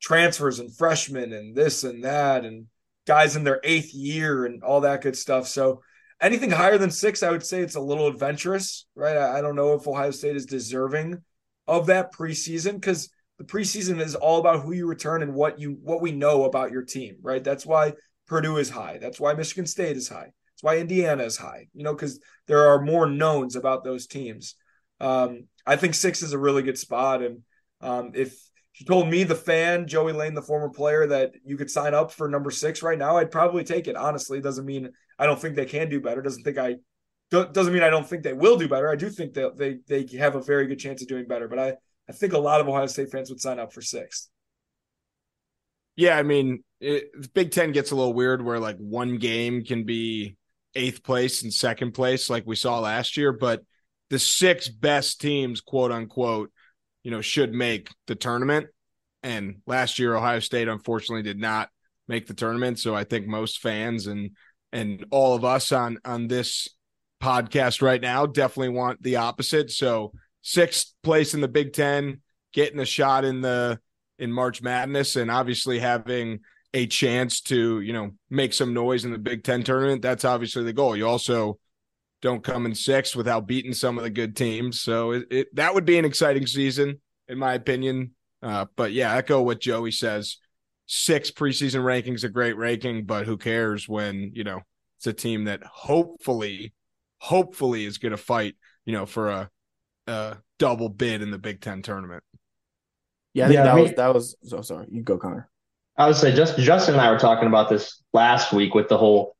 transfers 0.00 0.58
and 0.60 0.74
freshmen 0.74 1.32
and 1.32 1.54
this 1.54 1.84
and 1.84 2.04
that 2.04 2.44
and 2.44 2.66
guys 3.06 3.36
in 3.36 3.44
their 3.44 3.60
eighth 3.64 3.92
year 3.94 4.44
and 4.44 4.62
all 4.62 4.82
that 4.82 5.02
good 5.02 5.16
stuff. 5.16 5.46
So 5.48 5.82
anything 6.20 6.50
higher 6.50 6.78
than 6.78 6.90
six, 6.90 7.22
I 7.22 7.30
would 7.30 7.44
say 7.44 7.60
it's 7.60 7.76
a 7.76 7.80
little 7.80 8.06
adventurous, 8.06 8.86
right? 8.94 9.16
I, 9.16 9.38
I 9.38 9.40
don't 9.40 9.56
know 9.56 9.74
if 9.74 9.86
Ohio 9.86 10.10
State 10.10 10.36
is 10.36 10.46
deserving 10.46 11.22
of 11.66 11.86
that 11.86 12.12
preseason 12.12 12.74
because 12.74 13.10
the 13.40 13.46
preseason 13.46 14.02
is 14.02 14.14
all 14.14 14.38
about 14.38 14.60
who 14.60 14.72
you 14.72 14.86
return 14.86 15.22
and 15.22 15.32
what 15.32 15.58
you 15.58 15.78
what 15.82 16.02
we 16.02 16.12
know 16.12 16.44
about 16.44 16.70
your 16.70 16.82
team, 16.82 17.16
right? 17.22 17.42
That's 17.42 17.64
why 17.64 17.94
Purdue 18.26 18.58
is 18.58 18.68
high. 18.68 18.98
That's 18.98 19.18
why 19.18 19.32
Michigan 19.32 19.66
State 19.66 19.96
is 19.96 20.10
high. 20.10 20.26
That's 20.26 20.62
why 20.62 20.76
Indiana 20.76 21.22
is 21.22 21.38
high. 21.38 21.68
You 21.72 21.82
know, 21.82 21.94
because 21.94 22.20
there 22.48 22.68
are 22.68 22.82
more 22.82 23.06
knowns 23.06 23.56
about 23.56 23.82
those 23.82 24.06
teams. 24.06 24.56
Um, 25.00 25.44
I 25.66 25.76
think 25.76 25.94
six 25.94 26.20
is 26.20 26.34
a 26.34 26.38
really 26.38 26.62
good 26.62 26.76
spot, 26.76 27.22
and 27.22 27.38
um, 27.80 28.10
if 28.14 28.38
you 28.74 28.84
told 28.84 29.08
me, 29.08 29.24
the 29.24 29.34
fan, 29.34 29.88
Joey 29.88 30.12
Lane, 30.12 30.34
the 30.34 30.42
former 30.42 30.68
player, 30.68 31.06
that 31.06 31.32
you 31.42 31.56
could 31.56 31.70
sign 31.70 31.94
up 31.94 32.12
for 32.12 32.28
number 32.28 32.50
six 32.50 32.82
right 32.82 32.98
now, 32.98 33.16
I'd 33.16 33.30
probably 33.30 33.64
take 33.64 33.88
it. 33.88 33.96
Honestly, 33.96 34.42
doesn't 34.42 34.66
mean 34.66 34.90
I 35.18 35.24
don't 35.24 35.40
think 35.40 35.56
they 35.56 35.64
can 35.64 35.88
do 35.88 35.98
better. 35.98 36.20
Doesn't 36.20 36.44
think 36.44 36.58
I 36.58 36.76
doesn't 37.30 37.72
mean 37.72 37.82
I 37.82 37.90
don't 37.90 38.06
think 38.06 38.22
they 38.22 38.34
will 38.34 38.58
do 38.58 38.68
better. 38.68 38.90
I 38.90 38.96
do 38.96 39.08
think 39.08 39.32
that 39.32 39.56
they 39.56 39.78
they 39.88 40.06
have 40.18 40.34
a 40.34 40.42
very 40.42 40.66
good 40.66 40.78
chance 40.78 41.00
of 41.00 41.08
doing 41.08 41.26
better. 41.26 41.48
But 41.48 41.58
I 41.58 41.76
I 42.10 42.12
think 42.12 42.32
a 42.32 42.38
lot 42.38 42.60
of 42.60 42.68
Ohio 42.68 42.86
State 42.86 43.12
fans 43.12 43.30
would 43.30 43.40
sign 43.40 43.60
up 43.60 43.72
for 43.72 43.80
sixth. 43.80 44.28
Yeah, 45.94 46.18
I 46.18 46.24
mean, 46.24 46.64
it, 46.80 47.32
Big 47.34 47.52
Ten 47.52 47.70
gets 47.70 47.92
a 47.92 47.96
little 47.96 48.12
weird 48.12 48.44
where 48.44 48.58
like 48.58 48.78
one 48.78 49.18
game 49.18 49.64
can 49.64 49.84
be 49.84 50.36
eighth 50.74 51.04
place 51.04 51.44
and 51.44 51.54
second 51.54 51.92
place, 51.92 52.28
like 52.28 52.44
we 52.46 52.56
saw 52.56 52.80
last 52.80 53.16
year, 53.16 53.32
but 53.32 53.62
the 54.08 54.18
six 54.18 54.66
best 54.66 55.20
teams, 55.20 55.60
quote 55.60 55.92
unquote, 55.92 56.50
you 57.04 57.12
know, 57.12 57.20
should 57.20 57.54
make 57.54 57.90
the 58.08 58.16
tournament. 58.16 58.66
And 59.22 59.60
last 59.68 60.00
year, 60.00 60.16
Ohio 60.16 60.40
State 60.40 60.66
unfortunately 60.66 61.22
did 61.22 61.38
not 61.38 61.68
make 62.08 62.26
the 62.26 62.34
tournament. 62.34 62.80
So 62.80 62.92
I 62.92 63.04
think 63.04 63.28
most 63.28 63.60
fans 63.60 64.08
and 64.08 64.30
and 64.72 65.06
all 65.12 65.36
of 65.36 65.44
us 65.44 65.70
on 65.70 65.98
on 66.04 66.26
this 66.26 66.68
podcast 67.22 67.82
right 67.82 68.00
now 68.00 68.26
definitely 68.26 68.70
want 68.70 69.00
the 69.00 69.16
opposite. 69.16 69.70
So 69.70 70.12
sixth 70.42 70.94
place 71.02 71.34
in 71.34 71.40
the 71.40 71.48
Big 71.48 71.72
Ten, 71.72 72.20
getting 72.52 72.80
a 72.80 72.86
shot 72.86 73.24
in 73.24 73.40
the 73.40 73.80
in 74.18 74.32
March 74.32 74.62
Madness, 74.62 75.16
and 75.16 75.30
obviously 75.30 75.78
having 75.78 76.40
a 76.72 76.86
chance 76.86 77.40
to 77.40 77.80
you 77.80 77.92
know 77.92 78.12
make 78.28 78.52
some 78.52 78.74
noise 78.74 79.04
in 79.04 79.12
the 79.12 79.18
Big 79.18 79.44
Ten 79.44 79.62
tournament. 79.62 80.02
That's 80.02 80.24
obviously 80.24 80.64
the 80.64 80.72
goal. 80.72 80.96
You 80.96 81.06
also 81.08 81.58
don't 82.22 82.44
come 82.44 82.66
in 82.66 82.74
sixth 82.74 83.16
without 83.16 83.46
beating 83.46 83.72
some 83.72 83.96
of 83.96 84.04
the 84.04 84.10
good 84.10 84.36
teams. 84.36 84.80
So 84.80 85.12
it, 85.12 85.26
it 85.30 85.56
that 85.56 85.74
would 85.74 85.84
be 85.84 85.98
an 85.98 86.04
exciting 86.04 86.46
season, 86.46 87.00
in 87.28 87.38
my 87.38 87.54
opinion. 87.54 88.12
Uh, 88.42 88.66
but 88.76 88.92
yeah, 88.92 89.14
echo 89.14 89.42
what 89.42 89.60
Joey 89.60 89.92
says. 89.92 90.36
Six 90.86 91.30
preseason 91.30 91.82
rankings 91.82 92.24
a 92.24 92.28
great 92.28 92.56
ranking, 92.56 93.04
but 93.04 93.24
who 93.24 93.36
cares 93.36 93.88
when 93.88 94.32
you 94.34 94.44
know 94.44 94.60
it's 94.98 95.06
a 95.06 95.12
team 95.12 95.44
that 95.44 95.62
hopefully, 95.62 96.74
hopefully 97.18 97.84
is 97.84 97.98
going 97.98 98.10
to 98.10 98.18
fight 98.18 98.56
you 98.84 98.92
know 98.92 99.06
for 99.06 99.30
a, 99.30 99.50
a 100.10 100.38
double 100.58 100.88
bid 100.88 101.22
in 101.22 101.30
the 101.30 101.38
Big 101.38 101.60
Ten 101.60 101.82
tournament. 101.82 102.22
Yeah, 103.32 103.44
I 103.44 103.48
think 103.48 103.56
Yeah, 103.56 103.64
that 103.64 103.74
we- 103.76 103.82
was 103.82 103.92
that 103.94 104.14
was 104.14 104.36
so 104.42 104.60
sorry. 104.62 104.86
You 104.90 105.02
go, 105.02 105.16
Connor. 105.16 105.48
I 105.96 106.06
would 106.06 106.16
say 106.16 106.34
just 106.34 106.58
Justin 106.58 106.94
and 106.94 107.00
I 107.00 107.10
were 107.10 107.18
talking 107.18 107.46
about 107.48 107.68
this 107.68 108.02
last 108.12 108.52
week 108.52 108.74
with 108.74 108.88
the 108.88 108.96
whole 108.98 109.36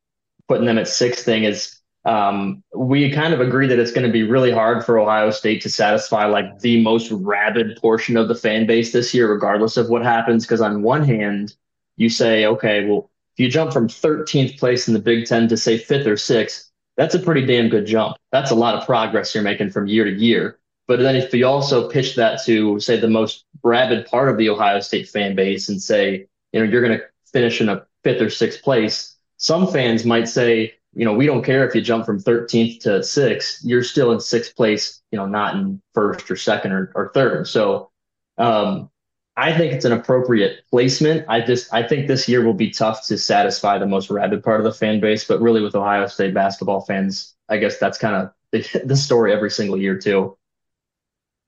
putting 0.49 0.67
them 0.67 0.79
at 0.79 0.89
six 0.89 1.23
thing 1.23 1.45
is 1.45 1.77
um, 2.05 2.63
we 2.75 3.11
kind 3.11 3.35
of 3.35 3.41
agree 3.41 3.67
that 3.67 3.79
it's 3.79 3.93
going 3.93 4.07
to 4.07 4.13
be 4.13 4.23
really 4.23 4.51
hard 4.51 4.85
for 4.85 4.99
Ohio 4.99 5.31
State 5.31 5.61
to 5.63 5.71
satisfy 5.71 6.25
like 6.27 6.59
the 6.61 6.83
most 6.83 7.11
rabid 7.11 7.77
portion 7.81 8.17
of 8.17 8.29
the 8.29 8.35
fan 8.35 8.67
base 8.67 8.91
this 8.93 9.13
year, 9.13 9.31
regardless 9.31 9.77
of 9.77 9.91
what 9.91 10.03
happens. 10.03 10.45
Because 10.47 10.61
on 10.63 10.83
one 10.83 11.05
hand, 11.05 11.55
you 11.97 12.09
say, 12.09 12.47
okay, 12.47 12.87
well, 12.87 13.11
if 13.35 13.41
you 13.41 13.51
jump 13.51 13.73
from 13.73 13.87
13th 13.87 14.59
place 14.59 14.89
in 14.89 14.95
the 14.95 15.01
Big 15.01 15.27
Ten 15.27 15.47
to 15.49 15.57
say 15.59 15.77
fifth 15.77 16.07
or 16.07 16.17
sixth, 16.17 16.71
that's 16.97 17.15
a 17.15 17.19
pretty 17.19 17.45
damn 17.45 17.69
good 17.69 17.87
jump. 17.87 18.17
That's 18.33 18.51
a 18.51 18.55
lot 18.55 18.75
of 18.75 18.87
progress 18.87 19.35
you're 19.35 19.45
making 19.45 19.71
from 19.71 19.87
year 19.87 20.05
to 20.05 20.11
year. 20.13 20.59
But 20.91 20.99
then 20.99 21.15
if 21.15 21.33
you 21.33 21.47
also 21.47 21.89
pitch 21.89 22.17
that 22.17 22.43
to 22.47 22.81
say 22.81 22.99
the 22.99 23.07
most 23.07 23.45
rabid 23.63 24.07
part 24.07 24.29
of 24.29 24.37
the 24.37 24.49
Ohio 24.49 24.81
State 24.81 25.09
fan 25.09 25.37
base 25.37 25.69
and 25.69 25.81
say, 25.81 26.27
you 26.53 26.59
know, 26.59 26.69
you're 26.69 26.83
going 26.83 26.99
to 26.99 27.05
finish 27.33 27.61
in 27.61 27.69
a 27.69 27.87
fifth 28.03 28.21
or 28.21 28.29
sixth 28.29 28.61
place, 28.61 29.15
some 29.37 29.69
fans 29.69 30.05
might 30.05 30.27
say, 30.27 30.75
you 30.95 31.05
know, 31.05 31.13
we 31.15 31.27
don't 31.27 31.45
care 31.45 31.65
if 31.65 31.77
you 31.77 31.81
jump 31.81 32.07
from 32.07 32.21
13th 32.21 32.81
to 32.81 33.05
sixth, 33.05 33.61
you're 33.63 33.85
still 33.85 34.11
in 34.11 34.19
sixth 34.19 34.57
place, 34.57 35.01
you 35.13 35.17
know, 35.17 35.27
not 35.27 35.55
in 35.55 35.81
first 35.95 36.29
or 36.29 36.35
second 36.35 36.73
or, 36.73 36.91
or 36.97 37.13
third. 37.15 37.47
So 37.47 37.93
um, 38.37 38.91
I 39.37 39.57
think 39.57 39.73
it's 39.73 39.85
an 39.85 39.93
appropriate 39.93 40.65
placement. 40.71 41.25
I 41.29 41.41
just 41.41 41.73
I 41.73 41.87
think 41.87 42.09
this 42.09 42.29
year 42.29 42.45
will 42.45 42.53
be 42.53 42.71
tough 42.71 43.07
to 43.07 43.17
satisfy 43.17 43.79
the 43.79 43.87
most 43.87 44.11
rabid 44.11 44.43
part 44.43 44.59
of 44.59 44.65
the 44.65 44.73
fan 44.73 44.99
base, 44.99 45.23
but 45.23 45.41
really 45.41 45.61
with 45.61 45.77
Ohio 45.77 46.09
State 46.09 46.35
basketball 46.35 46.81
fans, 46.81 47.37
I 47.49 47.59
guess 47.59 47.79
that's 47.79 47.97
kind 47.97 48.17
of 48.17 48.33
the, 48.51 48.83
the 48.87 48.97
story 48.97 49.33
every 49.33 49.53
single 49.53 49.81
year 49.81 49.97
too. 49.97 50.37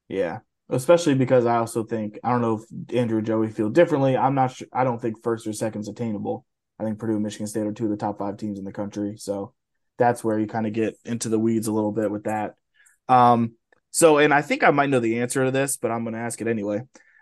Yeah, 0.08 0.40
especially 0.68 1.14
because 1.14 1.46
I 1.46 1.56
also 1.56 1.84
think 1.84 2.18
I 2.22 2.30
don't 2.30 2.42
know 2.42 2.60
if 2.60 2.96
Andrew 2.96 3.18
and 3.18 3.26
Joey 3.26 3.50
feel 3.50 3.70
differently. 3.70 4.16
I'm 4.16 4.34
not 4.34 4.52
sure. 4.52 4.68
I 4.72 4.84
don't 4.84 5.00
think 5.00 5.22
first 5.22 5.46
or 5.46 5.52
second's 5.52 5.88
attainable. 5.88 6.44
I 6.78 6.84
think 6.84 6.98
Purdue 6.98 7.14
and 7.14 7.22
Michigan 7.22 7.46
State 7.46 7.66
are 7.66 7.72
two 7.72 7.84
of 7.84 7.90
the 7.90 7.96
top 7.96 8.18
five 8.18 8.36
teams 8.36 8.58
in 8.58 8.64
the 8.64 8.72
country. 8.72 9.16
So 9.16 9.54
that's 9.98 10.24
where 10.24 10.38
you 10.38 10.46
kind 10.46 10.66
of 10.66 10.72
get 10.72 10.96
into 11.04 11.28
the 11.28 11.38
weeds 11.38 11.68
a 11.68 11.72
little 11.72 11.92
bit 11.92 12.10
with 12.10 12.24
that. 12.24 12.54
Um, 13.08 13.52
so, 13.90 14.18
and 14.18 14.32
I 14.32 14.42
think 14.42 14.64
I 14.64 14.70
might 14.70 14.90
know 14.90 15.00
the 15.00 15.20
answer 15.20 15.44
to 15.44 15.50
this, 15.50 15.76
but 15.76 15.90
I'm 15.90 16.02
going 16.02 16.14
to 16.14 16.20
ask 16.20 16.40
it 16.40 16.48
anyway. 16.48 16.80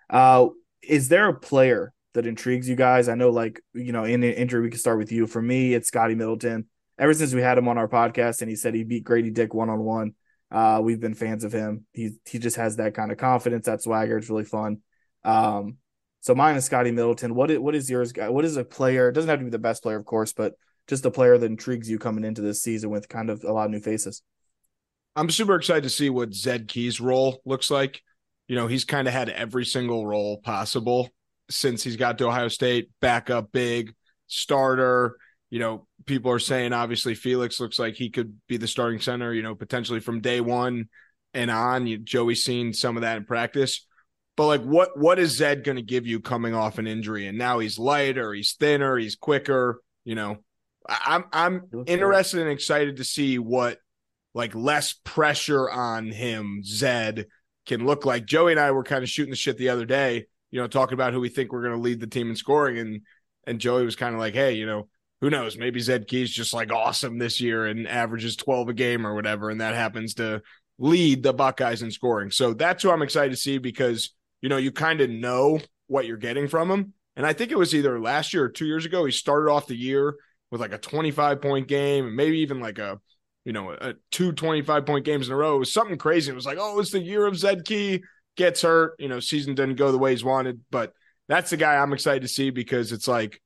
Uh, 0.08 0.48
is 0.82 1.08
there 1.08 1.28
a 1.28 1.38
player 1.38 1.92
that 2.14 2.26
intrigues 2.26 2.68
you 2.68 2.76
guys? 2.76 3.08
I 3.08 3.16
know, 3.16 3.30
like, 3.30 3.60
you 3.74 3.92
know, 3.92 4.04
Andrew, 4.04 4.62
we 4.62 4.70
can 4.70 4.78
start 4.78 4.98
with 4.98 5.12
you. 5.12 5.26
For 5.26 5.42
me, 5.42 5.74
it's 5.74 5.88
Scotty 5.88 6.14
Middleton. 6.14 6.66
Ever 6.98 7.12
since 7.12 7.34
we 7.34 7.42
had 7.42 7.58
him 7.58 7.68
on 7.68 7.76
our 7.76 7.88
podcast 7.88 8.40
and 8.40 8.48
he 8.48 8.56
said 8.56 8.74
he 8.74 8.84
beat 8.84 9.04
Grady 9.04 9.30
Dick 9.30 9.52
one 9.52 9.68
on 9.68 9.80
one, 9.80 10.14
uh, 10.50 10.80
we've 10.82 11.00
been 11.00 11.14
fans 11.14 11.44
of 11.44 11.52
him. 11.52 11.86
He 11.92 12.10
he 12.28 12.38
just 12.38 12.56
has 12.56 12.76
that 12.76 12.94
kind 12.94 13.12
of 13.12 13.18
confidence, 13.18 13.66
that 13.66 13.82
swagger. 13.82 14.18
It's 14.18 14.30
really 14.30 14.44
fun. 14.44 14.78
Um, 15.24 15.76
so 16.20 16.34
mine 16.34 16.56
is 16.56 16.64
Scotty 16.64 16.90
Middleton. 16.90 17.34
What 17.34 17.50
is, 17.50 17.58
what 17.58 17.74
is 17.74 17.88
yours? 17.88 18.12
What 18.16 18.44
is 18.44 18.56
a 18.56 18.64
player? 18.64 19.08
It 19.08 19.12
doesn't 19.12 19.30
have 19.30 19.38
to 19.38 19.44
be 19.44 19.50
the 19.50 19.58
best 19.58 19.82
player, 19.82 19.96
of 19.96 20.04
course, 20.04 20.32
but 20.32 20.54
just 20.86 21.06
a 21.06 21.10
player 21.10 21.38
that 21.38 21.46
intrigues 21.46 21.88
you 21.88 21.98
coming 21.98 22.24
into 22.24 22.42
this 22.42 22.62
season 22.62 22.90
with 22.90 23.08
kind 23.08 23.30
of 23.30 23.44
a 23.44 23.52
lot 23.52 23.66
of 23.66 23.70
new 23.70 23.80
faces. 23.80 24.22
I'm 25.16 25.30
super 25.30 25.56
excited 25.56 25.84
to 25.84 25.90
see 25.90 26.10
what 26.10 26.34
Zed 26.34 26.68
Key's 26.68 27.00
role 27.00 27.40
looks 27.44 27.70
like. 27.70 28.02
You 28.48 28.56
know, 28.56 28.66
he's 28.66 28.84
kind 28.84 29.06
of 29.06 29.14
had 29.14 29.28
every 29.28 29.64
single 29.64 30.06
role 30.06 30.38
possible 30.38 31.08
since 31.48 31.82
he's 31.82 31.96
got 31.96 32.18
to 32.18 32.26
Ohio 32.26 32.48
State, 32.48 32.90
backup 33.00 33.52
big, 33.52 33.94
starter. 34.26 35.16
You 35.48 35.58
know, 35.58 35.86
people 36.10 36.32
are 36.32 36.40
saying 36.40 36.72
obviously 36.72 37.14
Felix 37.14 37.60
looks 37.60 37.78
like 37.78 37.94
he 37.94 38.10
could 38.10 38.36
be 38.48 38.56
the 38.56 38.66
starting 38.66 39.00
center, 39.00 39.32
you 39.32 39.42
know, 39.42 39.54
potentially 39.54 40.00
from 40.00 40.20
day 40.20 40.40
one 40.40 40.88
and 41.32 41.52
on. 41.52 41.86
You, 41.86 41.98
Joey's 41.98 42.44
seen 42.44 42.72
some 42.72 42.96
of 42.96 43.02
that 43.02 43.16
in 43.16 43.24
practice. 43.24 43.86
But 44.36 44.46
like 44.46 44.62
what 44.62 44.98
what 44.98 45.20
is 45.20 45.36
Zed 45.36 45.62
going 45.62 45.76
to 45.76 45.82
give 45.82 46.08
you 46.08 46.18
coming 46.18 46.52
off 46.52 46.78
an 46.78 46.88
injury? 46.88 47.28
And 47.28 47.38
now 47.38 47.60
he's 47.60 47.78
lighter, 47.78 48.32
he's 48.32 48.54
thinner, 48.54 48.98
he's 48.98 49.14
quicker, 49.14 49.80
you 50.04 50.16
know. 50.16 50.38
I'm 50.88 51.26
I'm 51.32 51.62
interested 51.86 52.40
and 52.40 52.50
excited 52.50 52.96
to 52.96 53.04
see 53.04 53.38
what 53.38 53.78
like 54.34 54.54
less 54.54 54.94
pressure 55.04 55.70
on 55.70 56.10
him 56.10 56.62
Zed 56.64 57.26
can 57.66 57.86
look 57.86 58.04
like. 58.04 58.26
Joey 58.26 58.52
and 58.52 58.60
I 58.60 58.72
were 58.72 58.82
kind 58.82 59.04
of 59.04 59.08
shooting 59.08 59.30
the 59.30 59.36
shit 59.36 59.58
the 59.58 59.68
other 59.68 59.84
day, 59.84 60.26
you 60.50 60.60
know, 60.60 60.66
talking 60.66 60.94
about 60.94 61.12
who 61.12 61.20
we 61.20 61.28
think 61.28 61.52
we're 61.52 61.62
going 61.62 61.76
to 61.76 61.80
lead 61.80 62.00
the 62.00 62.06
team 62.08 62.30
in 62.30 62.36
scoring, 62.36 62.78
and 62.78 63.02
and 63.46 63.60
Joey 63.60 63.84
was 63.84 63.94
kind 63.94 64.14
of 64.14 64.20
like, 64.20 64.34
hey, 64.34 64.54
you 64.54 64.66
know, 64.66 64.88
who 65.20 65.30
knows? 65.30 65.58
Maybe 65.58 65.80
Zed 65.80 66.06
Key's 66.06 66.30
just 66.30 66.54
like 66.54 66.72
awesome 66.72 67.18
this 67.18 67.40
year 67.40 67.66
and 67.66 67.86
averages 67.86 68.36
12 68.36 68.70
a 68.70 68.74
game 68.74 69.06
or 69.06 69.14
whatever, 69.14 69.50
and 69.50 69.60
that 69.60 69.74
happens 69.74 70.14
to 70.14 70.42
lead 70.78 71.22
the 71.22 71.32
Buckeyes 71.32 71.82
in 71.82 71.90
scoring. 71.90 72.30
So 72.30 72.54
that's 72.54 72.82
who 72.82 72.90
I'm 72.90 73.02
excited 73.02 73.30
to 73.30 73.36
see 73.36 73.58
because 73.58 74.14
you 74.40 74.48
know 74.48 74.56
you 74.56 74.72
kind 74.72 75.00
of 75.00 75.10
know 75.10 75.60
what 75.86 76.06
you're 76.06 76.16
getting 76.16 76.48
from 76.48 76.70
him. 76.70 76.94
And 77.16 77.26
I 77.26 77.32
think 77.32 77.50
it 77.50 77.58
was 77.58 77.74
either 77.74 78.00
last 78.00 78.32
year 78.32 78.44
or 78.44 78.48
two 78.48 78.66
years 78.66 78.86
ago. 78.86 79.04
He 79.04 79.12
started 79.12 79.50
off 79.50 79.66
the 79.66 79.76
year 79.76 80.16
with 80.50 80.60
like 80.60 80.72
a 80.72 80.78
25 80.78 81.42
point 81.42 81.68
game 81.68 82.06
and 82.06 82.16
maybe 82.16 82.38
even 82.38 82.60
like 82.60 82.78
a 82.78 83.00
you 83.44 83.52
know, 83.52 83.70
a 83.72 83.94
two 84.10 84.32
25 84.32 84.86
point 84.86 85.04
games 85.04 85.26
in 85.26 85.32
a 85.32 85.36
row. 85.36 85.56
It 85.56 85.60
was 85.60 85.72
something 85.72 85.98
crazy. 85.98 86.30
It 86.30 86.34
was 86.34 86.46
like, 86.46 86.58
oh, 86.60 86.78
it's 86.78 86.90
the 86.90 87.00
year 87.00 87.26
of 87.26 87.36
Zed 87.36 87.64
Key 87.64 88.02
gets 88.36 88.62
hurt. 88.62 88.94
You 88.98 89.08
know, 89.08 89.20
season 89.20 89.54
didn't 89.54 89.76
go 89.76 89.92
the 89.92 89.98
way 89.98 90.10
he's 90.10 90.24
wanted, 90.24 90.60
but 90.70 90.92
that's 91.28 91.50
the 91.50 91.56
guy 91.56 91.76
I'm 91.76 91.92
excited 91.92 92.22
to 92.22 92.28
see 92.28 92.50
because 92.50 92.92
it's 92.92 93.08
like, 93.08 93.40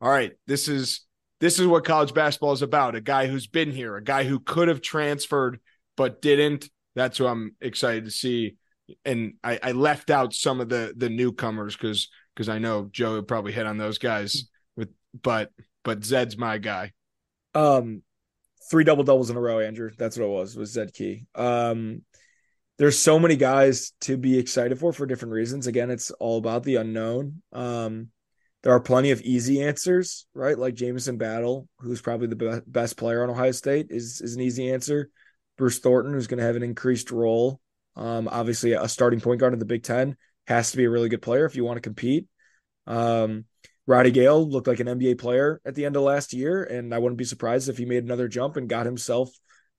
all 0.00 0.10
right, 0.10 0.32
this 0.46 0.68
is 0.68 1.02
this 1.42 1.58
is 1.58 1.66
what 1.66 1.84
college 1.84 2.14
basketball 2.14 2.52
is 2.52 2.62
about. 2.62 2.94
A 2.94 3.00
guy 3.00 3.26
who's 3.26 3.48
been 3.48 3.72
here, 3.72 3.96
a 3.96 4.02
guy 4.02 4.22
who 4.22 4.38
could 4.38 4.68
have 4.68 4.80
transferred 4.80 5.58
but 5.96 6.22
didn't. 6.22 6.70
That's 6.94 7.18
who 7.18 7.26
I'm 7.26 7.56
excited 7.60 8.04
to 8.04 8.12
see. 8.12 8.54
And 9.04 9.34
I, 9.42 9.58
I 9.60 9.72
left 9.72 10.10
out 10.10 10.34
some 10.34 10.60
of 10.60 10.68
the 10.68 10.94
the 10.96 11.08
newcomers 11.08 11.76
because 11.76 12.08
because 12.36 12.48
I 12.48 12.60
know 12.60 12.88
Joe 12.92 13.14
would 13.14 13.26
probably 13.26 13.50
hit 13.50 13.66
on 13.66 13.76
those 13.76 13.98
guys 13.98 14.44
with 14.76 14.90
but 15.20 15.50
but 15.82 16.04
Zed's 16.04 16.38
my 16.38 16.58
guy. 16.58 16.92
Um 17.56 18.02
three 18.70 18.84
double 18.84 19.02
doubles 19.02 19.28
in 19.28 19.36
a 19.36 19.40
row, 19.40 19.58
Andrew. 19.58 19.90
That's 19.98 20.16
what 20.16 20.26
it 20.26 20.30
was, 20.30 20.56
was 20.56 20.70
Zed 20.70 20.94
Key. 20.94 21.26
Um, 21.34 22.02
there's 22.78 22.98
so 22.98 23.18
many 23.18 23.34
guys 23.34 23.92
to 24.02 24.16
be 24.16 24.38
excited 24.38 24.78
for 24.78 24.92
for 24.92 25.06
different 25.06 25.34
reasons. 25.34 25.66
Again, 25.66 25.90
it's 25.90 26.12
all 26.12 26.38
about 26.38 26.62
the 26.62 26.76
unknown. 26.76 27.42
Um, 27.52 28.10
there 28.62 28.72
are 28.72 28.80
plenty 28.80 29.10
of 29.10 29.20
easy 29.22 29.62
answers, 29.62 30.26
right? 30.34 30.56
Like 30.56 30.74
Jamison 30.74 31.16
Battle, 31.16 31.68
who's 31.80 32.00
probably 32.00 32.28
the 32.28 32.36
be- 32.36 32.60
best 32.66 32.96
player 32.96 33.22
on 33.22 33.30
Ohio 33.30 33.52
State, 33.52 33.86
is 33.90 34.20
is 34.20 34.34
an 34.34 34.40
easy 34.40 34.70
answer. 34.70 35.10
Bruce 35.58 35.78
Thornton, 35.78 36.12
who's 36.12 36.26
going 36.26 36.38
to 36.38 36.44
have 36.44 36.56
an 36.56 36.62
increased 36.62 37.10
role. 37.10 37.60
Um, 37.96 38.28
obviously, 38.30 38.72
a 38.72 38.88
starting 38.88 39.20
point 39.20 39.40
guard 39.40 39.52
in 39.52 39.58
the 39.58 39.64
Big 39.64 39.82
Ten 39.82 40.16
has 40.46 40.70
to 40.70 40.76
be 40.76 40.84
a 40.84 40.90
really 40.90 41.08
good 41.08 41.22
player 41.22 41.44
if 41.44 41.56
you 41.56 41.64
want 41.64 41.76
to 41.76 41.82
compete. 41.82 42.26
Um, 42.86 43.44
Roddy 43.86 44.12
Gayle 44.12 44.48
looked 44.48 44.68
like 44.68 44.80
an 44.80 44.86
NBA 44.86 45.18
player 45.18 45.60
at 45.64 45.74
the 45.74 45.84
end 45.84 45.96
of 45.96 46.02
last 46.02 46.32
year, 46.32 46.62
and 46.62 46.94
I 46.94 46.98
wouldn't 46.98 47.18
be 47.18 47.24
surprised 47.24 47.68
if 47.68 47.78
he 47.78 47.84
made 47.84 48.04
another 48.04 48.28
jump 48.28 48.56
and 48.56 48.68
got 48.68 48.86
himself 48.86 49.30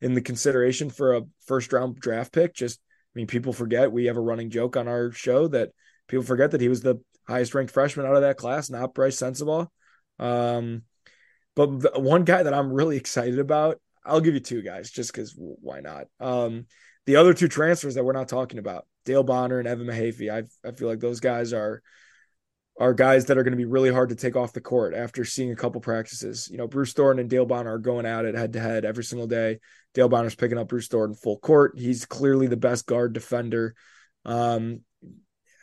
in 0.01 0.13
the 0.13 0.21
consideration 0.21 0.89
for 0.89 1.15
a 1.15 1.23
first 1.47 1.71
round 1.71 1.95
draft 1.95 2.33
pick. 2.33 2.53
Just, 2.53 2.79
I 2.79 3.19
mean, 3.19 3.27
people 3.27 3.53
forget 3.53 3.91
we 3.91 4.05
have 4.05 4.17
a 4.17 4.21
running 4.21 4.49
joke 4.49 4.75
on 4.75 4.89
our 4.89 5.11
show 5.11 5.47
that 5.47 5.69
people 6.13 6.25
forget 6.25 6.51
that 6.51 6.61
he 6.61 6.69
was 6.69 6.81
the 6.81 7.01
highest 7.27 7.55
ranked 7.55 7.73
freshman 7.73 8.05
out 8.05 8.15
of 8.15 8.21
that 8.21 8.37
class, 8.37 8.69
not 8.69 8.93
Brice 8.93 9.17
Sensabaugh. 9.17 9.67
Um, 10.19 10.83
but 11.55 12.01
one 12.01 12.23
guy 12.23 12.43
that 12.43 12.53
I'm 12.53 12.71
really 12.71 12.97
excited 12.97 13.39
about, 13.39 13.81
I'll 14.05 14.21
give 14.21 14.35
you 14.35 14.39
two 14.39 14.61
guys 14.61 14.91
just 14.91 15.11
because 15.11 15.33
why 15.37 15.79
not? 15.79 16.05
Um, 16.19 16.67
the 17.07 17.15
other 17.15 17.33
two 17.33 17.47
transfers 17.47 17.95
that 17.95 18.03
we're 18.03 18.13
not 18.13 18.27
talking 18.27 18.59
about, 18.59 18.85
Dale 19.05 19.23
Bonner 19.23 19.57
and 19.57 19.67
Evan 19.67 19.87
Mahaffey, 19.87 20.31
I 20.31 20.43
I 20.67 20.71
feel 20.73 20.87
like 20.87 20.99
those 20.99 21.19
guys 21.19 21.51
are 21.51 21.81
are 22.79 22.93
guys 22.93 23.25
that 23.25 23.37
are 23.37 23.43
going 23.43 23.53
to 23.53 23.57
be 23.57 23.65
really 23.65 23.91
hard 23.91 24.09
to 24.09 24.15
take 24.15 24.35
off 24.35 24.53
the 24.53 24.61
court 24.61 24.93
after 24.93 25.25
seeing 25.25 25.51
a 25.51 25.55
couple 25.55 25.81
practices. 25.81 26.47
You 26.51 26.57
know, 26.57 26.67
Bruce 26.67 26.93
Thornton 26.93 27.21
and 27.21 27.29
Dale 27.29 27.45
Bonner 27.45 27.73
are 27.73 27.79
going 27.79 28.05
at 28.05 28.25
it 28.25 28.35
head 28.35 28.53
to 28.53 28.59
head 28.59 28.85
every 28.85 29.03
single 29.03 29.27
day. 29.27 29.59
Dale 29.93 30.09
Bonner's 30.09 30.35
picking 30.35 30.57
up 30.57 30.69
Bruce 30.69 30.87
Thornton 30.87 31.15
full 31.15 31.37
court. 31.39 31.73
He's 31.77 32.05
clearly 32.05 32.47
the 32.47 32.57
best 32.57 32.85
guard 32.85 33.13
defender. 33.13 33.75
Um, 34.25 34.81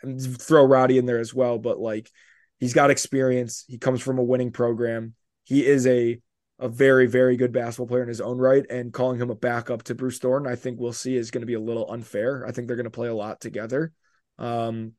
throw 0.04 0.64
Roddy 0.64 0.98
in 0.98 1.06
there 1.06 1.20
as 1.20 1.34
well, 1.34 1.58
but 1.58 1.78
like 1.78 2.10
he's 2.58 2.74
got 2.74 2.90
experience. 2.90 3.64
He 3.68 3.78
comes 3.78 4.00
from 4.00 4.18
a 4.18 4.22
winning 4.22 4.52
program. 4.52 5.14
He 5.44 5.66
is 5.66 5.86
a 5.86 6.20
a 6.58 6.68
very 6.68 7.06
very 7.06 7.36
good 7.36 7.52
basketball 7.52 7.86
player 7.86 8.02
in 8.02 8.08
his 8.08 8.20
own 8.20 8.38
right, 8.38 8.64
and 8.68 8.92
calling 8.92 9.18
him 9.20 9.30
a 9.30 9.34
backup 9.34 9.82
to 9.84 9.94
Bruce 9.94 10.18
Thornton, 10.18 10.50
I 10.50 10.56
think 10.56 10.78
we'll 10.78 10.92
see 10.92 11.16
is 11.16 11.30
going 11.30 11.42
to 11.42 11.46
be 11.46 11.54
a 11.54 11.60
little 11.60 11.90
unfair. 11.90 12.46
I 12.46 12.52
think 12.52 12.66
they're 12.66 12.76
going 12.76 12.84
to 12.84 12.90
play 12.90 13.08
a 13.08 13.14
lot 13.14 13.40
together. 13.40 13.92
Um, 14.38 14.92